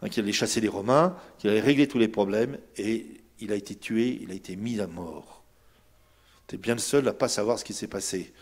hein, 0.00 0.08
qu'il 0.08 0.22
allait 0.22 0.32
chasser 0.32 0.62
les 0.62 0.68
Romains, 0.68 1.14
qu'il 1.36 1.50
allait 1.50 1.60
régler 1.60 1.86
tous 1.86 1.98
les 1.98 2.08
problèmes, 2.08 2.56
et 2.78 3.17
il 3.40 3.52
a 3.52 3.56
été 3.56 3.74
tué, 3.74 4.18
il 4.22 4.30
a 4.30 4.34
été 4.34 4.56
mis 4.56 4.80
à 4.80 4.86
mort. 4.86 5.42
Tu 6.46 6.54
es 6.54 6.58
bien 6.58 6.74
le 6.74 6.80
seul 6.80 7.06
à 7.08 7.12
pas 7.12 7.28
savoir 7.28 7.58
ce 7.58 7.64
qui 7.64 7.74
s'est 7.74 7.88
passé. 7.88 8.32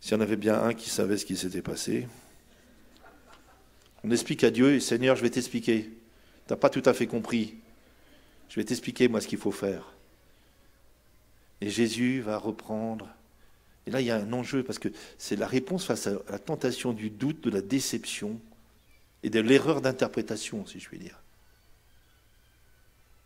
S'il 0.00 0.12
y 0.12 0.14
en 0.14 0.20
avait 0.20 0.36
bien 0.36 0.62
un 0.62 0.74
qui 0.74 0.90
savait 0.90 1.16
ce 1.16 1.24
qui 1.24 1.36
s'était 1.36 1.62
passé, 1.62 2.06
on 4.04 4.10
explique 4.10 4.44
à 4.44 4.50
Dieu, 4.50 4.78
Seigneur, 4.80 5.16
je 5.16 5.22
vais 5.22 5.30
t'expliquer. 5.30 5.90
Tu 6.46 6.52
n'as 6.52 6.56
pas 6.56 6.70
tout 6.70 6.82
à 6.84 6.92
fait 6.92 7.06
compris. 7.06 7.56
Je 8.48 8.56
vais 8.56 8.64
t'expliquer, 8.64 9.08
moi, 9.08 9.20
ce 9.20 9.26
qu'il 9.26 9.38
faut 9.38 9.52
faire. 9.52 9.94
Et 11.60 11.70
Jésus 11.70 12.20
va 12.20 12.38
reprendre. 12.38 13.08
Et 13.86 13.90
là, 13.90 14.00
il 14.00 14.06
y 14.06 14.10
a 14.10 14.16
un 14.16 14.32
enjeu, 14.32 14.62
parce 14.62 14.78
que 14.78 14.88
c'est 15.18 15.36
la 15.36 15.46
réponse 15.46 15.84
face 15.84 16.06
à 16.06 16.12
la 16.30 16.38
tentation 16.38 16.92
du 16.92 17.10
doute, 17.10 17.42
de 17.42 17.50
la 17.50 17.60
déception 17.60 18.40
et 19.22 19.30
de 19.30 19.40
l'erreur 19.40 19.80
d'interprétation, 19.80 20.66
si 20.66 20.78
je 20.78 20.88
puis 20.88 20.98
dire. 20.98 21.20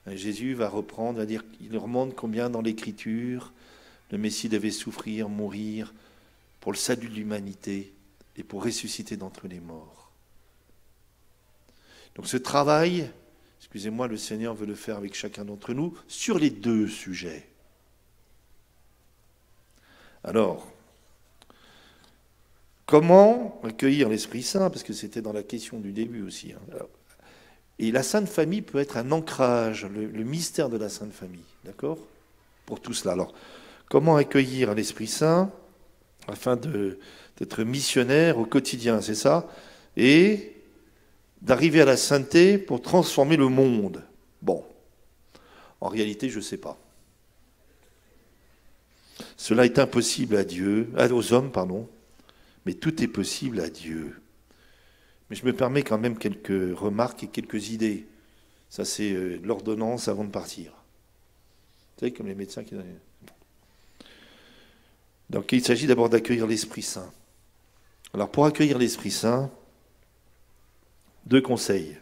Jésus 0.07 0.55
va 0.55 0.69
reprendre, 0.69 1.19
va 1.19 1.27
dire, 1.27 1.45
il 1.61 1.77
remonte 1.77 2.15
combien 2.15 2.51
dans 2.51 2.63
l'Écriture 2.63 3.53
le 4.11 4.19
Messie 4.19 4.49
devait 4.49 4.71
souffrir, 4.71 5.29
mourir 5.29 5.95
pour 6.61 6.73
le 6.73 6.77
salut 6.77 7.09
de 7.09 7.15
l'humanité 7.15 7.93
et 8.37 8.43
pour 8.43 8.65
ressusciter 8.65 9.17
d'entre 9.17 9.47
les 9.47 9.61
morts. 9.61 10.11
Donc 12.15 12.27
ce 12.27 12.37
travail, 12.37 13.11
excusez-moi, 13.61 14.09
le 14.09 14.17
Seigneur 14.17 14.55
veut 14.55 14.67
le 14.67 14.75
faire 14.75 14.97
avec 14.97 15.15
chacun 15.15 15.45
d'entre 15.45 15.75
nous 15.75 15.97
sur 16.09 16.39
les 16.39 16.51
deux 16.51 16.89
sujets. 16.89 17.47
Alors, 20.25 20.71
comment 22.85 23.61
accueillir 23.63 24.09
l'Esprit 24.09 24.43
Saint? 24.43 24.69
Parce 24.71 24.83
que 24.83 24.93
c'était 24.93 25.23
dans 25.23 25.33
la 25.33 25.43
question 25.43 25.79
du 25.79 25.93
début 25.93 26.23
aussi. 26.23 26.53
Hein. 26.53 26.77
Et 27.83 27.93
la 27.93 28.03
Sainte 28.03 28.29
Famille 28.29 28.61
peut 28.61 28.79
être 28.79 28.99
un 28.99 29.11
ancrage, 29.11 29.87
le, 29.87 30.23
mystère 30.23 30.69
de 30.69 30.77
la 30.77 30.91
Sainte 30.91 31.15
Famille, 31.15 31.41
d'accord? 31.65 31.97
Pour 32.67 32.79
tout 32.79 32.93
cela. 32.93 33.13
Alors, 33.13 33.33
comment 33.89 34.17
accueillir 34.17 34.75
l'Esprit 34.75 35.07
Saint 35.07 35.51
afin 36.29 36.57
d'être 36.57 37.65
missionnaire 37.65 38.37
au 38.37 38.45
quotidien, 38.45 39.01
c'est 39.01 39.15
ça? 39.15 39.49
Et 39.97 40.57
d'arriver 41.41 41.81
à 41.81 41.87
la 41.87 41.97
sainteté 41.97 42.59
pour 42.59 42.83
transformer 42.83 43.39
le 43.39 43.49
monde. 43.49 44.05
Bon, 44.43 44.63
en 45.81 45.89
réalité, 45.89 46.29
je 46.29 46.37
ne 46.37 46.45
sais 46.45 46.59
pas. 46.59 46.77
Cela 49.39 49.65
est 49.65 49.79
impossible 49.79 50.37
à 50.37 50.45
Dieu, 50.45 50.91
aux 51.11 51.33
hommes, 51.33 51.51
pardon, 51.51 51.89
mais 52.67 52.75
tout 52.75 53.03
est 53.03 53.09
possible 53.09 53.59
à 53.59 53.71
Dieu. 53.71 54.21
Mais 55.31 55.37
je 55.37 55.47
me 55.47 55.53
permets 55.55 55.83
quand 55.83 55.99
même 55.99 56.19
quelques 56.19 56.77
remarques 56.77 57.23
et 57.23 57.29
quelques 57.29 57.71
idées. 57.71 58.07
Ça, 58.69 58.85
c'est 58.85 59.13
euh, 59.13 59.41
l'ordonnance 59.45 60.09
avant 60.09 60.25
de 60.25 60.31
partir. 60.31 60.73
Vous 60.73 62.01
savez, 62.01 62.13
comme 62.13 62.27
les 62.27 62.35
médecins 62.35 62.65
qui... 62.65 62.75
Donc, 65.31 65.53
il 65.53 65.65
s'agit 65.65 65.87
d'abord 65.87 66.09
d'accueillir 66.09 66.49
l'Esprit 66.49 66.83
Saint. 66.83 67.13
Alors, 68.13 68.31
pour 68.31 68.45
accueillir 68.45 68.79
l'Esprit 68.79 69.13
Saint, 69.13 69.51
deux 71.27 71.41
conseils. 71.41 71.97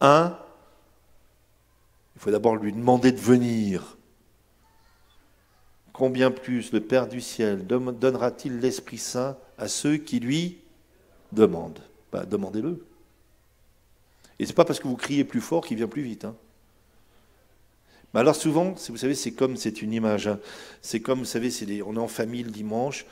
Un, 0.00 0.38
il 2.14 2.20
faut 2.20 2.30
d'abord 2.30 2.56
lui 2.56 2.72
demander 2.72 3.12
de 3.12 3.20
venir. 3.20 3.96
Combien 5.94 6.30
plus 6.30 6.72
le 6.72 6.80
Père 6.80 7.08
du 7.08 7.20
ciel 7.22 7.66
donnera-t-il 7.66 8.58
l'Esprit 8.60 8.98
Saint 8.98 9.38
à 9.56 9.68
ceux 9.68 9.96
qui 9.96 10.20
lui 10.20 10.58
demandent? 11.32 11.80
Bah, 12.12 12.24
demandez-le. 12.26 12.84
Et 14.38 14.44
ce 14.44 14.50
n'est 14.50 14.54
pas 14.54 14.64
parce 14.64 14.78
que 14.78 14.88
vous 14.88 14.96
criez 14.96 15.24
plus 15.24 15.40
fort 15.40 15.64
qu'il 15.66 15.76
vient 15.76 15.88
plus 15.88 16.02
vite. 16.02 16.24
Hein. 16.24 16.36
Alors 18.14 18.36
souvent, 18.36 18.74
vous 18.88 18.96
savez, 18.96 19.14
c'est 19.14 19.32
comme, 19.32 19.56
c'est 19.56 19.80
une 19.80 19.94
image, 19.94 20.26
hein. 20.26 20.38
c'est 20.82 21.00
comme, 21.00 21.20
vous 21.20 21.24
savez, 21.24 21.50
on 21.82 21.94
est 21.94 21.98
en 21.98 22.08
famille 22.08 22.42
le 22.42 22.50
dimanche, 22.50 23.06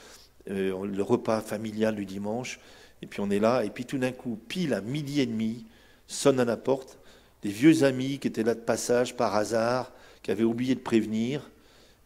euh, 0.50 0.84
le 0.84 1.02
repas 1.02 1.40
familial 1.40 1.96
du 1.96 2.04
dimanche, 2.04 2.60
et 3.00 3.06
puis 3.06 3.20
on 3.20 3.30
est 3.30 3.38
là, 3.38 3.64
et 3.64 3.70
puis 3.70 3.86
tout 3.86 3.96
d'un 3.96 4.12
coup, 4.12 4.38
pile 4.48 4.74
à 4.74 4.82
midi 4.82 5.22
et 5.22 5.26
demi, 5.26 5.64
sonne 6.06 6.38
à 6.38 6.44
la 6.44 6.58
porte, 6.58 6.98
des 7.42 7.48
vieux 7.48 7.82
amis 7.84 8.18
qui 8.18 8.28
étaient 8.28 8.42
là 8.42 8.54
de 8.54 8.60
passage 8.60 9.16
par 9.16 9.34
hasard, 9.36 9.90
qui 10.22 10.30
avaient 10.30 10.44
oublié 10.44 10.74
de 10.74 10.80
prévenir, 10.80 11.48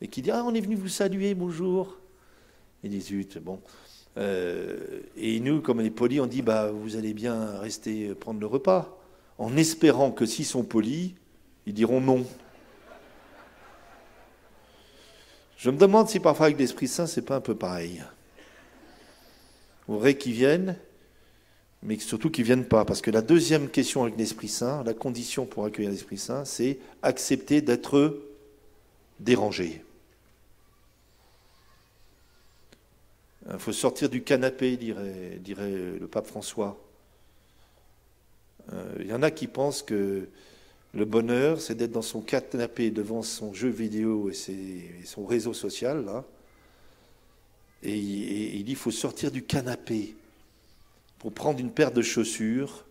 et 0.01 0.07
qui 0.07 0.23
disent 0.23 0.35
Ah, 0.37 0.45
on 0.47 0.55
est 0.55 0.61
venu 0.61 0.77
vous 0.77 0.89
saluer, 0.89 1.35
bonjour. 1.35 1.97
Et 2.85 2.89
dit 2.89 3.01
Zut, 3.01 3.39
bon, 3.39 3.61
euh, 4.17 5.01
et 5.17 5.41
nous, 5.41 5.61
comme 5.61 5.81
on 5.81 5.85
est 5.85 5.91
polis, 5.91 6.21
on 6.21 6.27
dit 6.27 6.43
bah, 6.43 6.71
vous 6.71 6.97
allez 6.97 7.15
bien 7.15 7.59
rester 7.59 8.15
prendre 8.15 8.41
le 8.41 8.47
repas, 8.47 8.99
en 9.39 9.57
espérant 9.57 10.13
que 10.13 10.27
s'ils 10.27 10.45
sont 10.45 10.63
polis, 10.63 11.13
ils 11.67 11.75
diront 11.75 12.01
non. 12.01 12.25
Je 15.57 15.71
me 15.71 15.79
demande 15.79 16.09
si 16.09 16.21
parfois 16.21 16.47
avec 16.47 16.59
l'Esprit 16.59 16.89
Saint, 16.89 17.07
c'est 17.07 17.23
pas 17.23 17.37
un 17.37 17.41
peu 17.41 17.55
pareil. 17.55 18.03
Vous 19.87 19.95
voudrait 19.95 20.17
qu'ils 20.17 20.33
viennent, 20.33 20.77
mais 21.83 21.99
surtout 21.99 22.31
qu'ils 22.31 22.43
ne 22.43 22.47
viennent 22.47 22.65
pas. 22.67 22.85
Parce 22.85 23.01
que 23.01 23.11
la 23.11 23.23
deuxième 23.23 23.69
question 23.69 24.03
avec 24.03 24.17
l'Esprit 24.17 24.49
Saint, 24.49 24.83
la 24.85 24.95
condition 24.95 25.47
pour 25.47 25.65
accueillir 25.65 25.91
l'Esprit 25.91 26.19
Saint, 26.19 26.45
c'est 26.45 26.79
accepter 27.03 27.61
d'être 27.61 28.21
dérangé. 29.21 29.84
Il 33.53 33.59
faut 33.59 33.73
sortir 33.73 34.09
du 34.09 34.23
canapé, 34.23 34.77
dirait, 34.77 35.99
le 36.01 36.07
pape 36.07 36.27
François. 36.27 36.81
Euh, 38.73 38.97
il 39.01 39.07
y 39.07 39.13
en 39.13 39.23
a 39.23 39.31
qui 39.31 39.47
pensent 39.47 39.83
que 39.83 40.29
Le 40.95 41.05
bonheur, 41.05 41.61
c'est 41.61 41.75
d'être 41.75 41.91
dans 41.91 42.03
son 42.03 42.21
canapé 42.21 42.93
devant 42.93 43.23
son 43.23 43.53
jeu 43.53 43.69
vidéo 43.69 44.31
et, 44.31 45.05
son 45.05 45.27
réseau 45.27 45.53
social, 45.53 46.05
là. 46.05 46.25
Et, 47.83 47.99
il 47.99 48.65
dit 48.65 48.73
il 48.73 48.77
faut 48.77 48.93
sortir 48.93 49.33
du 49.33 49.43
canapé 49.43 50.15
pour 51.19 51.33
prendre 51.33 51.59
une 51.59 51.73
paire 51.73 51.91
de 51.91 52.01
chaussures, 52.01 52.85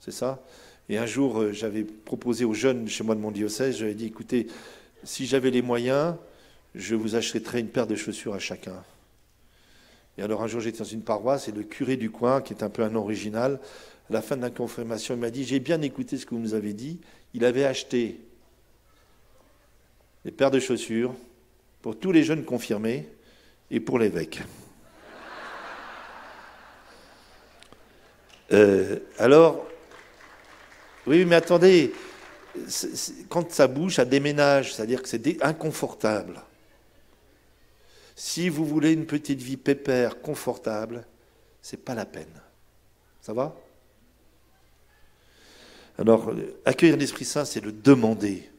c'est 0.00 0.10
ça 0.10 0.42
Et 0.88 0.98
un 0.98 1.06
jour, 1.06 1.38
euh, 1.38 1.52
j'avais 1.52 1.84
proposé 1.84 2.44
aux 2.44 2.54
jeunes 2.54 2.88
chez 2.88 3.04
moi 3.04 3.14
de 3.14 3.20
mon 3.20 3.30
diocèse, 3.30 3.78
j'avais 3.78 3.94
dit, 3.94 4.06
écoutez, 4.06 4.48
si 5.04 5.26
j'avais 5.26 5.50
les 5.50 5.62
moyens, 5.62 6.16
je 6.74 6.96
vous 6.96 7.14
achèterais 7.14 7.60
une 7.60 7.68
paire 7.68 7.86
de 7.86 7.94
chaussures 7.94 8.34
à 8.34 8.38
chacun. 8.40 8.82
Et 10.18 10.22
alors 10.22 10.42
un 10.42 10.48
jour, 10.48 10.60
j'étais 10.60 10.78
dans 10.78 10.84
une 10.84 11.02
paroisse 11.02 11.46
et 11.46 11.52
le 11.52 11.62
curé 11.62 11.96
du 11.96 12.10
coin, 12.10 12.42
qui 12.42 12.52
est 12.52 12.64
un 12.64 12.68
peu 12.68 12.82
un 12.82 12.96
original, 12.96 13.60
à 14.10 14.12
la 14.12 14.20
fin 14.20 14.36
de 14.36 14.42
la 14.42 14.50
confirmation, 14.50 15.14
il 15.14 15.20
m'a 15.20 15.30
dit, 15.30 15.44
j'ai 15.44 15.60
bien 15.60 15.80
écouté 15.80 16.18
ce 16.18 16.26
que 16.26 16.34
vous 16.34 16.40
nous 16.40 16.54
avez 16.54 16.72
dit, 16.72 17.00
il 17.34 17.44
avait 17.44 17.64
acheté 17.64 18.20
des 20.24 20.32
paires 20.32 20.50
de 20.50 20.58
chaussures 20.58 21.14
pour 21.82 21.96
tous 21.96 22.10
les 22.10 22.24
jeunes 22.24 22.44
confirmés 22.44 23.08
et 23.70 23.78
pour 23.78 23.98
l'évêque. 23.98 24.40
Euh, 28.50 28.98
alors, 29.18 29.66
oui, 31.06 31.24
mais 31.26 31.36
attendez, 31.36 31.92
quand 33.28 33.52
ça 33.52 33.68
bouge, 33.68 33.96
ça 33.96 34.04
déménage, 34.04 34.74
c'est-à-dire 34.74 35.00
que 35.00 35.08
c'est 35.08 35.42
inconfortable. 35.44 36.40
Si 38.18 38.48
vous 38.48 38.66
voulez 38.66 38.94
une 38.94 39.06
petite 39.06 39.40
vie 39.40 39.56
pépère, 39.56 40.20
confortable, 40.20 41.06
c'est 41.62 41.76
pas 41.76 41.94
la 41.94 42.04
peine. 42.04 42.42
Ça 43.20 43.32
va? 43.32 43.54
Alors, 45.98 46.32
accueillir 46.64 46.96
l'Esprit 46.96 47.24
Saint, 47.24 47.44
c'est 47.44 47.60
le 47.60 47.70
demander. 47.70 48.50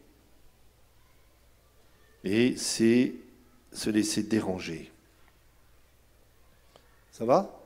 Et 2.24 2.55
c'est 2.55 3.16
se 3.74 3.89
laisser 3.89 4.24
déranger. 4.24 4.93
Ça 7.12 7.26
va? 7.26 7.60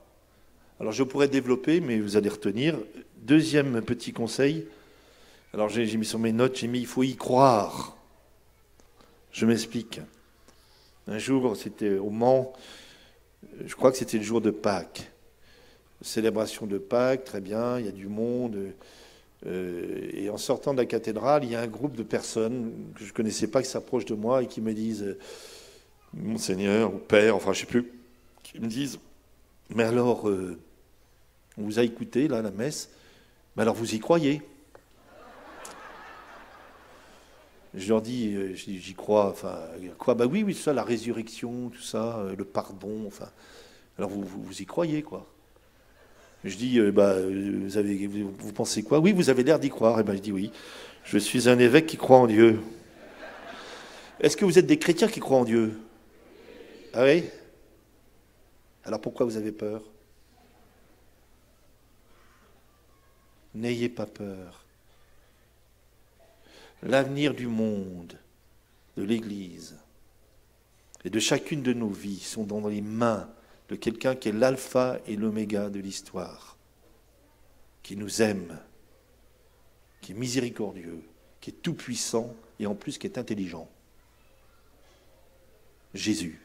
Alors, 0.79 0.93
je 0.93 1.03
pourrais 1.03 1.27
développer, 1.27 1.79
mais 1.79 1.99
vous 1.99 2.17
allez 2.17 2.29
retenir. 2.29 2.75
Deuxième 3.17 3.83
petit 3.83 4.13
conseil. 4.13 4.67
Alors, 5.53 5.69
j'ai 5.69 5.95
mis 5.95 6.05
sur 6.07 6.17
mes 6.17 6.33
notes, 6.33 6.57
j'ai 6.57 6.67
mis 6.67 6.79
il 6.79 6.87
faut 6.87 7.03
y 7.03 7.15
croire. 7.15 7.95
Je 9.31 9.45
m'explique. 9.45 10.01
Un 11.07 11.17
jour, 11.17 11.55
c'était 11.57 11.97
au 11.97 12.09
Mans, 12.09 12.53
je 13.65 13.75
crois 13.75 13.91
que 13.91 13.97
c'était 13.97 14.17
le 14.17 14.23
jour 14.23 14.41
de 14.41 14.51
Pâques. 14.51 15.11
Célébration 16.01 16.65
de 16.65 16.77
Pâques, 16.77 17.23
très 17.23 17.41
bien, 17.41 17.79
il 17.79 17.85
y 17.85 17.89
a 17.89 17.91
du 17.91 18.07
monde. 18.07 18.73
Euh, 19.45 20.09
et 20.13 20.29
en 20.29 20.37
sortant 20.37 20.73
de 20.73 20.77
la 20.77 20.85
cathédrale, 20.85 21.43
il 21.43 21.51
y 21.51 21.55
a 21.55 21.61
un 21.61 21.67
groupe 21.67 21.95
de 21.95 22.03
personnes 22.03 22.71
que 22.95 23.03
je 23.03 23.09
ne 23.09 23.13
connaissais 23.13 23.47
pas 23.47 23.61
qui 23.61 23.69
s'approchent 23.69 24.05
de 24.05 24.15
moi 24.15 24.43
et 24.43 24.47
qui 24.47 24.61
me 24.61 24.73
disent 24.73 25.17
Monseigneur 26.13 26.93
ou 26.93 26.97
Père, 26.97 27.35
enfin 27.35 27.51
je 27.53 27.59
ne 27.59 27.65
sais 27.65 27.71
plus, 27.71 27.91
qui 28.43 28.59
me 28.59 28.67
disent 28.67 28.99
Mais 29.75 29.83
alors, 29.83 30.29
euh, 30.29 30.57
on 31.57 31.63
vous 31.63 31.79
a 31.79 31.83
écouté, 31.83 32.27
là, 32.27 32.41
la 32.41 32.51
messe, 32.51 32.89
mais 33.55 33.63
alors 33.63 33.75
vous 33.75 33.95
y 33.95 33.99
croyez? 33.99 34.41
Je 37.75 37.89
leur 37.89 38.01
dis 38.01 38.55
J'y 38.55 38.93
crois, 38.93 39.29
enfin, 39.29 39.57
quoi? 39.97 40.13
Bah 40.13 40.25
oui, 40.25 40.43
oui, 40.43 40.53
ça, 40.53 40.73
la 40.73 40.83
résurrection, 40.83 41.69
tout 41.69 41.81
ça, 41.81 42.23
le 42.37 42.45
pardon, 42.45 43.03
enfin. 43.07 43.29
Alors 43.97 44.09
vous, 44.09 44.23
vous 44.23 44.61
y 44.61 44.65
croyez, 44.65 45.03
quoi? 45.03 45.27
Je 46.43 46.57
dis, 46.57 46.79
euh, 46.79 46.91
bah, 46.91 47.15
vous, 47.21 47.77
avez, 47.77 48.07
vous 48.07 48.53
pensez 48.53 48.83
quoi? 48.83 48.99
Oui, 48.99 49.13
vous 49.13 49.29
avez 49.29 49.43
l'air 49.43 49.59
d'y 49.59 49.69
croire. 49.69 49.97
Et 49.97 50.01
eh 50.01 50.03
ben, 50.03 50.15
je 50.15 50.21
dis 50.21 50.31
oui. 50.31 50.51
Je 51.03 51.17
suis 51.17 51.47
un 51.47 51.57
évêque 51.57 51.85
qui 51.85 51.97
croit 51.97 52.17
en 52.17 52.27
Dieu. 52.27 52.59
Est-ce 54.19 54.37
que 54.37 54.45
vous 54.45 54.59
êtes 54.59 54.65
des 54.65 54.77
chrétiens 54.77 55.07
qui 55.07 55.19
croient 55.19 55.39
en 55.39 55.45
Dieu? 55.45 55.79
Ah 56.93 57.03
oui? 57.03 57.23
Alors 58.85 58.99
pourquoi 58.99 59.25
vous 59.25 59.37
avez 59.37 59.51
peur? 59.51 59.81
N'ayez 63.55 63.89
pas 63.89 64.05
peur. 64.05 64.62
L'avenir 66.83 67.33
du 67.33 67.47
monde, 67.47 68.17
de 68.97 69.03
l'Église 69.03 69.77
et 71.05 71.09
de 71.09 71.19
chacune 71.19 71.63
de 71.63 71.73
nos 71.73 71.89
vies 71.89 72.19
sont 72.19 72.43
dans 72.43 72.67
les 72.67 72.81
mains 72.81 73.29
de 73.69 73.75
quelqu'un 73.75 74.15
qui 74.15 74.29
est 74.29 74.33
l'alpha 74.33 74.99
et 75.07 75.15
l'oméga 75.15 75.69
de 75.69 75.79
l'histoire, 75.79 76.57
qui 77.81 77.95
nous 77.95 78.21
aime, 78.21 78.59
qui 80.01 80.11
est 80.11 80.15
miséricordieux, 80.15 81.01
qui 81.39 81.51
est 81.51 81.61
tout-puissant 81.61 82.35
et 82.59 82.65
en 82.65 82.75
plus 82.75 82.97
qui 82.97 83.07
est 83.07 83.17
intelligent. 83.17 83.67
Jésus. 85.93 86.39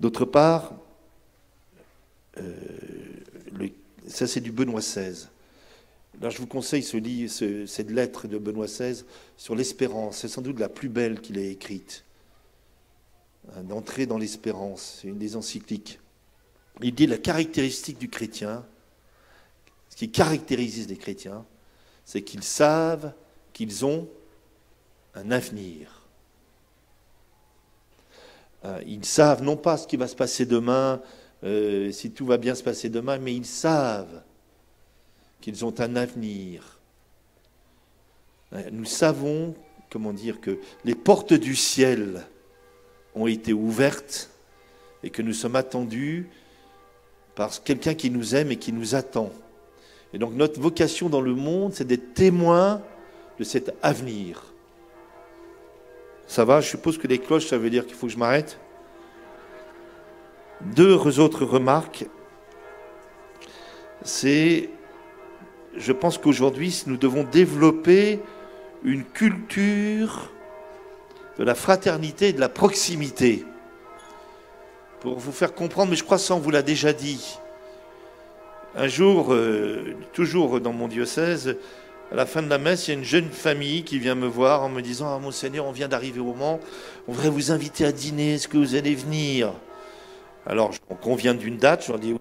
D'autre 0.00 0.24
part, 0.24 0.74
euh, 2.38 2.54
ça 4.08 4.26
c'est 4.26 4.40
du 4.40 4.52
Benoît 4.52 4.80
XVI. 4.80 5.28
Là, 6.20 6.30
je 6.30 6.38
vous 6.38 6.46
conseille 6.46 6.82
ce, 6.82 7.66
cette 7.66 7.90
lettre 7.90 8.26
de 8.26 8.38
Benoît 8.38 8.66
XVI 8.66 9.04
sur 9.36 9.54
l'espérance. 9.54 10.18
C'est 10.18 10.28
sans 10.28 10.42
doute 10.42 10.58
la 10.58 10.68
plus 10.68 10.88
belle 10.88 11.20
qu'il 11.20 11.38
ait 11.38 11.50
écrite. 11.50 12.04
D'entrer 13.62 14.06
dans 14.06 14.18
l'espérance. 14.18 15.00
C'est 15.00 15.08
une 15.08 15.18
des 15.18 15.36
encycliques. 15.36 16.00
Il 16.82 16.94
dit 16.94 17.06
la 17.06 17.18
caractéristique 17.18 17.98
du 17.98 18.08
chrétien, 18.08 18.64
ce 19.88 19.96
qui 19.96 20.10
caractérise 20.10 20.88
les 20.88 20.96
chrétiens, 20.96 21.44
c'est 22.04 22.22
qu'ils 22.22 22.42
savent 22.42 23.12
qu'ils 23.52 23.84
ont 23.84 24.08
un 25.14 25.30
avenir. 25.30 26.02
Euh, 28.64 28.82
ils 28.86 29.04
savent 29.04 29.42
non 29.42 29.56
pas 29.56 29.76
ce 29.76 29.86
qui 29.86 29.96
va 29.96 30.06
se 30.08 30.16
passer 30.16 30.44
demain, 30.44 31.00
euh, 31.44 31.90
si 31.92 32.10
tout 32.10 32.26
va 32.26 32.36
bien 32.36 32.54
se 32.54 32.62
passer 32.62 32.90
demain, 32.90 33.18
mais 33.18 33.34
ils 33.34 33.46
savent 33.46 34.22
qu'ils 35.46 35.64
ont 35.64 35.80
un 35.80 35.94
avenir. 35.94 36.80
Euh, 38.52 38.68
nous 38.72 38.84
savons, 38.84 39.54
comment 39.90 40.12
dire, 40.12 40.40
que 40.40 40.58
les 40.84 40.96
portes 40.96 41.34
du 41.34 41.54
ciel 41.54 42.26
ont 43.14 43.28
été 43.28 43.52
ouvertes 43.52 44.28
et 45.04 45.10
que 45.10 45.22
nous 45.22 45.32
sommes 45.32 45.54
attendus 45.54 46.28
par 47.36 47.62
quelqu'un 47.62 47.94
qui 47.94 48.10
nous 48.10 48.34
aime 48.34 48.50
et 48.50 48.56
qui 48.56 48.72
nous 48.72 48.96
attend. 48.96 49.30
Et 50.12 50.18
donc 50.18 50.32
notre 50.32 50.60
vocation 50.60 51.08
dans 51.08 51.20
le 51.20 51.36
monde, 51.36 51.74
c'est 51.74 51.86
d'être 51.86 52.12
témoins 52.12 52.82
de 53.38 53.44
cet 53.44 53.72
avenir. 53.82 54.52
Ça 56.26 56.44
va 56.44 56.60
Je 56.60 56.70
suppose 56.70 56.98
que 56.98 57.06
les 57.06 57.20
cloches, 57.20 57.46
ça 57.46 57.56
veut 57.56 57.70
dire 57.70 57.86
qu'il 57.86 57.94
faut 57.94 58.08
que 58.08 58.12
je 58.12 58.18
m'arrête. 58.18 58.58
Deux 60.60 61.20
autres 61.20 61.44
remarques. 61.44 62.04
C'est, 64.02 64.70
je 65.78 65.92
pense 65.92 66.18
qu'aujourd'hui, 66.18 66.82
nous 66.86 66.96
devons 66.96 67.24
développer 67.24 68.20
une 68.84 69.04
culture 69.04 70.30
de 71.38 71.44
la 71.44 71.54
fraternité 71.54 72.28
et 72.28 72.32
de 72.32 72.40
la 72.40 72.48
proximité. 72.48 73.44
Pour 75.00 75.18
vous 75.18 75.32
faire 75.32 75.54
comprendre, 75.54 75.90
mais 75.90 75.96
je 75.96 76.04
crois 76.04 76.16
que 76.16 76.22
ça 76.22 76.34
on 76.34 76.38
vous 76.38 76.50
l'a 76.50 76.62
déjà 76.62 76.92
dit. 76.92 77.38
Un 78.74 78.88
jour, 78.88 79.32
euh, 79.32 79.94
toujours 80.12 80.60
dans 80.60 80.72
mon 80.72 80.88
diocèse, 80.88 81.56
à 82.12 82.14
la 82.14 82.26
fin 82.26 82.42
de 82.42 82.48
la 82.48 82.58
messe, 82.58 82.86
il 82.86 82.90
y 82.92 82.94
a 82.94 82.98
une 82.98 83.04
jeune 83.04 83.30
famille 83.30 83.82
qui 83.82 83.98
vient 83.98 84.14
me 84.14 84.26
voir 84.26 84.62
en 84.62 84.68
me 84.68 84.80
disant 84.80 85.14
Ah, 85.14 85.18
Monseigneur, 85.18 85.66
on 85.66 85.72
vient 85.72 85.88
d'arriver 85.88 86.20
au 86.20 86.24
moment, 86.24 86.60
on 87.08 87.12
voudrait 87.12 87.30
vous 87.30 87.50
inviter 87.50 87.84
à 87.84 87.92
dîner, 87.92 88.34
est-ce 88.34 88.48
que 88.48 88.58
vous 88.58 88.74
allez 88.74 88.94
venir? 88.94 89.52
Alors, 90.46 90.70
on 90.88 90.94
convient 90.94 91.34
d'une 91.34 91.56
date, 91.56 91.84
je 91.86 91.92
leur 91.92 91.98
dis 91.98 92.12
oui. 92.12 92.18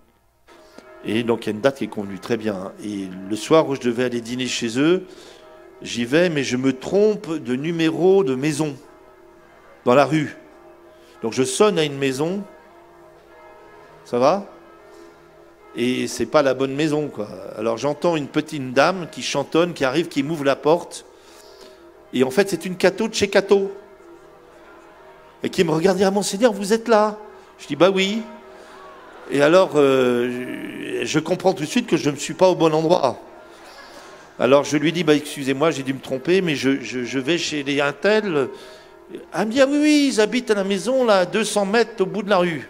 Et 1.06 1.24
donc, 1.24 1.46
il 1.46 1.50
y 1.50 1.52
a 1.52 1.56
une 1.56 1.62
date 1.62 1.78
qui 1.78 1.84
est 1.84 1.88
convenue, 1.88 2.20
très 2.20 2.38
bien. 2.38 2.72
Et 2.84 3.08
le 3.30 3.36
soir 3.36 3.70
où 3.70 3.76
je 3.76 3.82
devais 3.82 4.06
aller 4.06 4.22
dîner 4.22 4.48
chez 4.48 4.80
eux, 4.80 5.06
j'y 5.82 6.06
vais, 6.06 6.30
mais 6.30 6.44
je 6.44 6.58
me 6.58 6.74
trompe 6.74 7.32
de 7.32 7.56
numéro 7.56 8.24
de 8.24 8.34
maison 8.34 8.76
dans 9.86 9.94
la 9.94 10.06
rue. 10.06 10.36
Donc 11.22 11.34
je 11.34 11.44
sonne 11.44 11.78
à 11.78 11.84
une 11.84 11.98
maison, 11.98 12.44
ça 14.04 14.20
va? 14.20 14.48
Et 15.76 16.08
c'est 16.08 16.26
pas 16.26 16.42
la 16.42 16.54
bonne 16.54 16.74
maison, 16.74 17.08
quoi. 17.08 17.28
Alors 17.58 17.78
j'entends 17.78 18.16
une 18.16 18.28
petite 18.28 18.74
dame 18.74 19.08
qui 19.12 19.22
chantonne, 19.22 19.74
qui 19.74 19.86
arrive, 19.86 20.08
qui 20.08 20.24
m'ouvre 20.24 20.44
la 20.44 20.56
porte, 20.56 21.06
et 22.14 22.24
en 22.24 22.32
fait 22.32 22.50
c'est 22.50 22.66
une 22.66 22.78
cateau 22.78 23.08
de 23.08 23.14
chez 23.14 23.28
Cato, 23.28 23.72
et 25.44 25.50
qui 25.50 25.64
me 25.64 25.72
regarde, 25.72 26.02
ah 26.02 26.12
Monseigneur, 26.12 26.54
vous 26.54 26.74
êtes 26.74 26.88
là? 26.88 27.18
Je 27.60 27.68
dis, 27.68 27.76
bah 27.76 27.90
oui. 27.90 28.24
Et 29.32 29.42
alors, 29.42 29.72
euh, 29.76 31.02
je 31.04 31.20
comprends 31.20 31.54
tout 31.54 31.64
de 31.64 31.70
suite 31.70 31.88
que 31.88 31.98
je 31.98 32.10
ne 32.10 32.16
suis 32.16 32.36
pas 32.36 32.48
au 32.48 32.56
bon 32.56 32.74
endroit. 32.74 33.20
Alors 34.38 34.64
je 34.64 34.78
lui 34.78 34.92
dis, 34.92 35.04
bah, 35.04 35.16
excusez-moi, 35.16 35.72
j'ai 35.72 35.84
dû 35.84 35.94
me 35.94 36.00
tromper, 36.00 36.42
mais 36.42 36.56
je, 36.56 37.20
vais 37.20 37.38
chez 37.38 37.64
les 37.64 37.82
Intel, 37.82 38.50
elle 39.34 39.48
me 39.48 39.52
dit, 39.52 39.62
ah 39.62 39.68
oui, 39.68 39.78
oui, 39.82 40.12
ils 40.14 40.22
habitent 40.22 40.52
à 40.52 40.56
la 40.56 40.64
maison, 40.64 41.06
là, 41.06 41.20
à 41.20 41.26
200 41.26 41.66
mètres 41.66 42.04
au 42.04 42.06
bout 42.06 42.22
de 42.22 42.30
la 42.30 42.38
rue. 42.38 42.70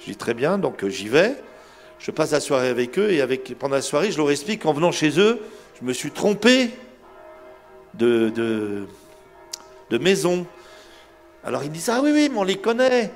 Je 0.00 0.06
dis, 0.06 0.16
très 0.16 0.34
bien, 0.34 0.58
donc 0.58 0.82
euh, 0.82 0.90
j'y 0.90 1.08
vais. 1.08 1.36
Je 1.98 2.10
passe 2.10 2.32
la 2.32 2.40
soirée 2.40 2.68
avec 2.68 2.98
eux 2.98 3.12
et 3.12 3.22
avec, 3.22 3.56
pendant 3.58 3.76
la 3.76 3.82
soirée, 3.82 4.10
je 4.10 4.18
leur 4.18 4.30
explique 4.30 4.62
qu'en 4.62 4.72
venant 4.72 4.92
chez 4.92 5.18
eux, 5.18 5.40
je 5.80 5.86
me 5.86 5.92
suis 5.92 6.10
trompé 6.10 6.70
de, 7.94 8.28
de, 8.28 8.86
de 9.90 9.98
maisons. 9.98 10.44
Alors 11.44 11.62
ils 11.62 11.70
disent, 11.70 11.88
ah 11.88 12.00
oui, 12.02 12.10
oui, 12.12 12.28
mais 12.30 12.38
on 12.38 12.44
les 12.44 12.56
connaît. 12.56 13.10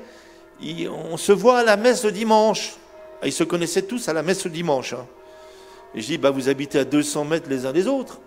On 0.89 1.17
se 1.17 1.33
voit 1.33 1.59
à 1.59 1.65
la 1.65 1.77
messe 1.77 2.05
le 2.05 2.13
dimanche. 2.13 2.77
Ah, 3.23 3.27
ils 3.27 3.33
se 3.33 3.45
connaissaient 3.45 3.83
tous 3.83 4.09
à 4.09 4.13
la 4.13 4.23
messe 4.23 4.45
le 4.45 4.51
dimanche. 4.51 4.93
Hein. 4.93 5.07
Et 5.95 6.01
je 6.01 6.07
dis, 6.07 6.19
bah, 6.19 6.31
vous 6.31 6.49
habitez 6.49 6.79
à 6.79 6.85
200 6.85 7.25
mètres 7.25 7.49
les 7.49 7.67
uns 7.67 7.73
des 7.73 7.87
autres. 7.87 8.21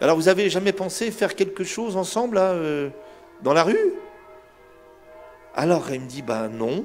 Alors 0.00 0.16
vous 0.16 0.28
avez 0.28 0.48
jamais 0.48 0.72
pensé 0.72 1.10
faire 1.10 1.34
quelque 1.34 1.64
chose 1.64 1.96
ensemble 1.96 2.38
euh, 2.38 2.88
dans 3.42 3.52
la 3.52 3.64
rue? 3.64 3.94
Alors 5.54 5.90
il 5.90 6.00
me 6.00 6.06
dit, 6.06 6.22
bah 6.22 6.48
non. 6.48 6.84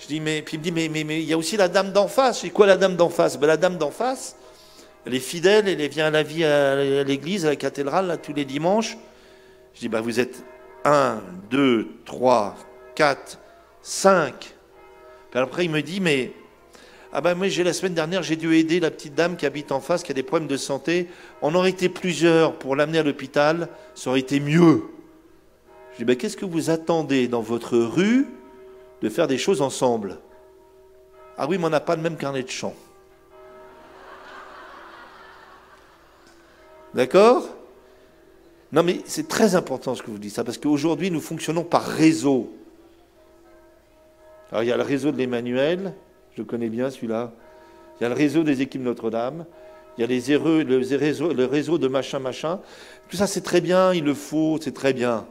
Je 0.00 0.08
dis, 0.08 0.18
mais, 0.18 0.42
puis 0.42 0.56
il 0.56 0.58
me 0.58 0.64
dit, 0.64 0.72
mais, 0.72 0.88
mais, 0.88 1.04
mais 1.04 1.22
il 1.22 1.28
y 1.28 1.32
a 1.32 1.38
aussi 1.38 1.56
la 1.56 1.68
dame 1.68 1.92
d'en 1.92 2.08
face. 2.08 2.38
Je 2.38 2.46
dis, 2.46 2.50
quoi 2.50 2.66
la 2.66 2.76
dame 2.76 2.96
d'en 2.96 3.08
face? 3.08 3.38
Ben, 3.38 3.46
La 3.46 3.56
dame 3.56 3.78
d'en 3.78 3.92
face, 3.92 4.36
elle 5.06 5.14
est 5.14 5.20
fidèle, 5.20 5.68
elle 5.68 5.88
vient 5.88 6.06
à 6.06 6.10
la 6.10 6.24
vie 6.24 6.44
à 6.44 7.04
l'église, 7.04 7.46
à 7.46 7.50
la 7.50 7.56
cathédrale, 7.56 8.18
tous 8.20 8.32
les 8.32 8.44
dimanches. 8.44 8.98
Je 9.74 9.80
dis, 9.80 9.88
bah 9.88 10.00
vous 10.00 10.18
êtes 10.18 10.42
1, 10.84 11.20
2, 11.50 11.88
3, 12.04 12.56
4, 12.94 13.38
5. 13.82 14.54
Puis 15.30 15.40
après, 15.40 15.64
il 15.64 15.70
me 15.70 15.82
dit, 15.82 16.00
mais 16.00 16.32
ah 17.12 17.20
ben 17.20 17.34
moi, 17.34 17.48
j'ai 17.48 17.62
la 17.62 17.74
semaine 17.74 17.94
dernière, 17.94 18.22
j'ai 18.22 18.36
dû 18.36 18.56
aider 18.56 18.80
la 18.80 18.90
petite 18.90 19.14
dame 19.14 19.36
qui 19.36 19.44
habite 19.44 19.70
en 19.70 19.80
face, 19.80 20.02
qui 20.02 20.12
a 20.12 20.14
des 20.14 20.22
problèmes 20.22 20.48
de 20.48 20.56
santé. 20.56 21.08
On 21.42 21.54
aurait 21.54 21.70
été 21.70 21.90
plusieurs 21.90 22.58
pour 22.58 22.74
l'amener 22.74 22.98
à 22.98 23.02
l'hôpital, 23.02 23.68
ça 23.94 24.10
aurait 24.10 24.20
été 24.20 24.40
mieux. 24.40 24.84
Je 25.92 25.98
dis, 25.98 26.04
ben, 26.04 26.16
qu'est-ce 26.16 26.38
que 26.38 26.46
vous 26.46 26.70
attendez 26.70 27.28
dans 27.28 27.42
votre 27.42 27.76
rue 27.76 28.26
de 29.02 29.08
faire 29.10 29.26
des 29.26 29.36
choses 29.36 29.60
ensemble? 29.60 30.20
Ah 31.36 31.46
oui, 31.46 31.58
mais 31.58 31.66
on 31.66 31.70
n'a 31.70 31.80
pas 31.80 31.96
le 31.96 32.02
même 32.02 32.16
carnet 32.16 32.42
de 32.42 32.50
chant. 32.50 32.74
D'accord? 36.94 37.46
Non, 38.70 38.82
mais 38.82 39.00
c'est 39.04 39.28
très 39.28 39.54
important 39.54 39.94
ce 39.94 40.02
que 40.02 40.10
vous 40.10 40.18
dites 40.18 40.34
ça, 40.34 40.44
parce 40.44 40.56
qu'aujourd'hui, 40.56 41.10
nous 41.10 41.20
fonctionnons 41.20 41.64
par 41.64 41.84
réseau. 41.84 42.50
Alors, 44.52 44.64
il 44.64 44.68
y 44.68 44.72
a 44.72 44.76
le 44.76 44.82
réseau 44.82 45.12
de 45.12 45.16
l'Emmanuel, 45.16 45.94
je 46.36 46.42
connais 46.42 46.68
bien 46.68 46.90
celui-là. 46.90 47.32
Il 47.98 48.02
y 48.02 48.06
a 48.06 48.10
le 48.10 48.14
réseau 48.14 48.44
des 48.44 48.60
équipes 48.60 48.82
Notre-Dame, 48.82 49.46
il 49.96 50.02
y 50.02 50.04
a 50.04 50.06
les 50.06 50.20
le, 50.36 50.96
réseau, 50.98 51.32
le 51.32 51.44
réseau 51.46 51.78
de 51.78 51.88
machin, 51.88 52.18
machin. 52.18 52.60
Tout 53.08 53.16
ça, 53.16 53.26
c'est 53.26 53.40
très 53.40 53.62
bien, 53.62 53.94
il 53.94 54.04
le 54.04 54.12
faut, 54.12 54.58
c'est 54.60 54.72
très 54.72 54.92
bien. 54.92 55.26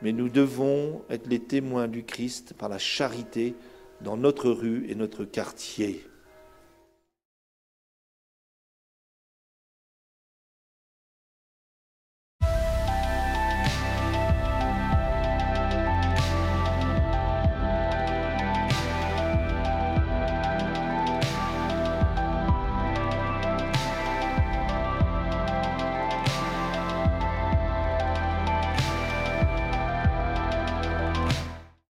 Mais 0.00 0.12
nous 0.12 0.30
devons 0.30 1.02
être 1.10 1.26
les 1.26 1.40
témoins 1.40 1.88
du 1.88 2.04
Christ 2.04 2.54
par 2.54 2.70
la 2.70 2.78
charité 2.78 3.54
dans 4.00 4.16
notre 4.16 4.50
rue 4.50 4.86
et 4.88 4.94
notre 4.94 5.26
quartier. 5.26 6.06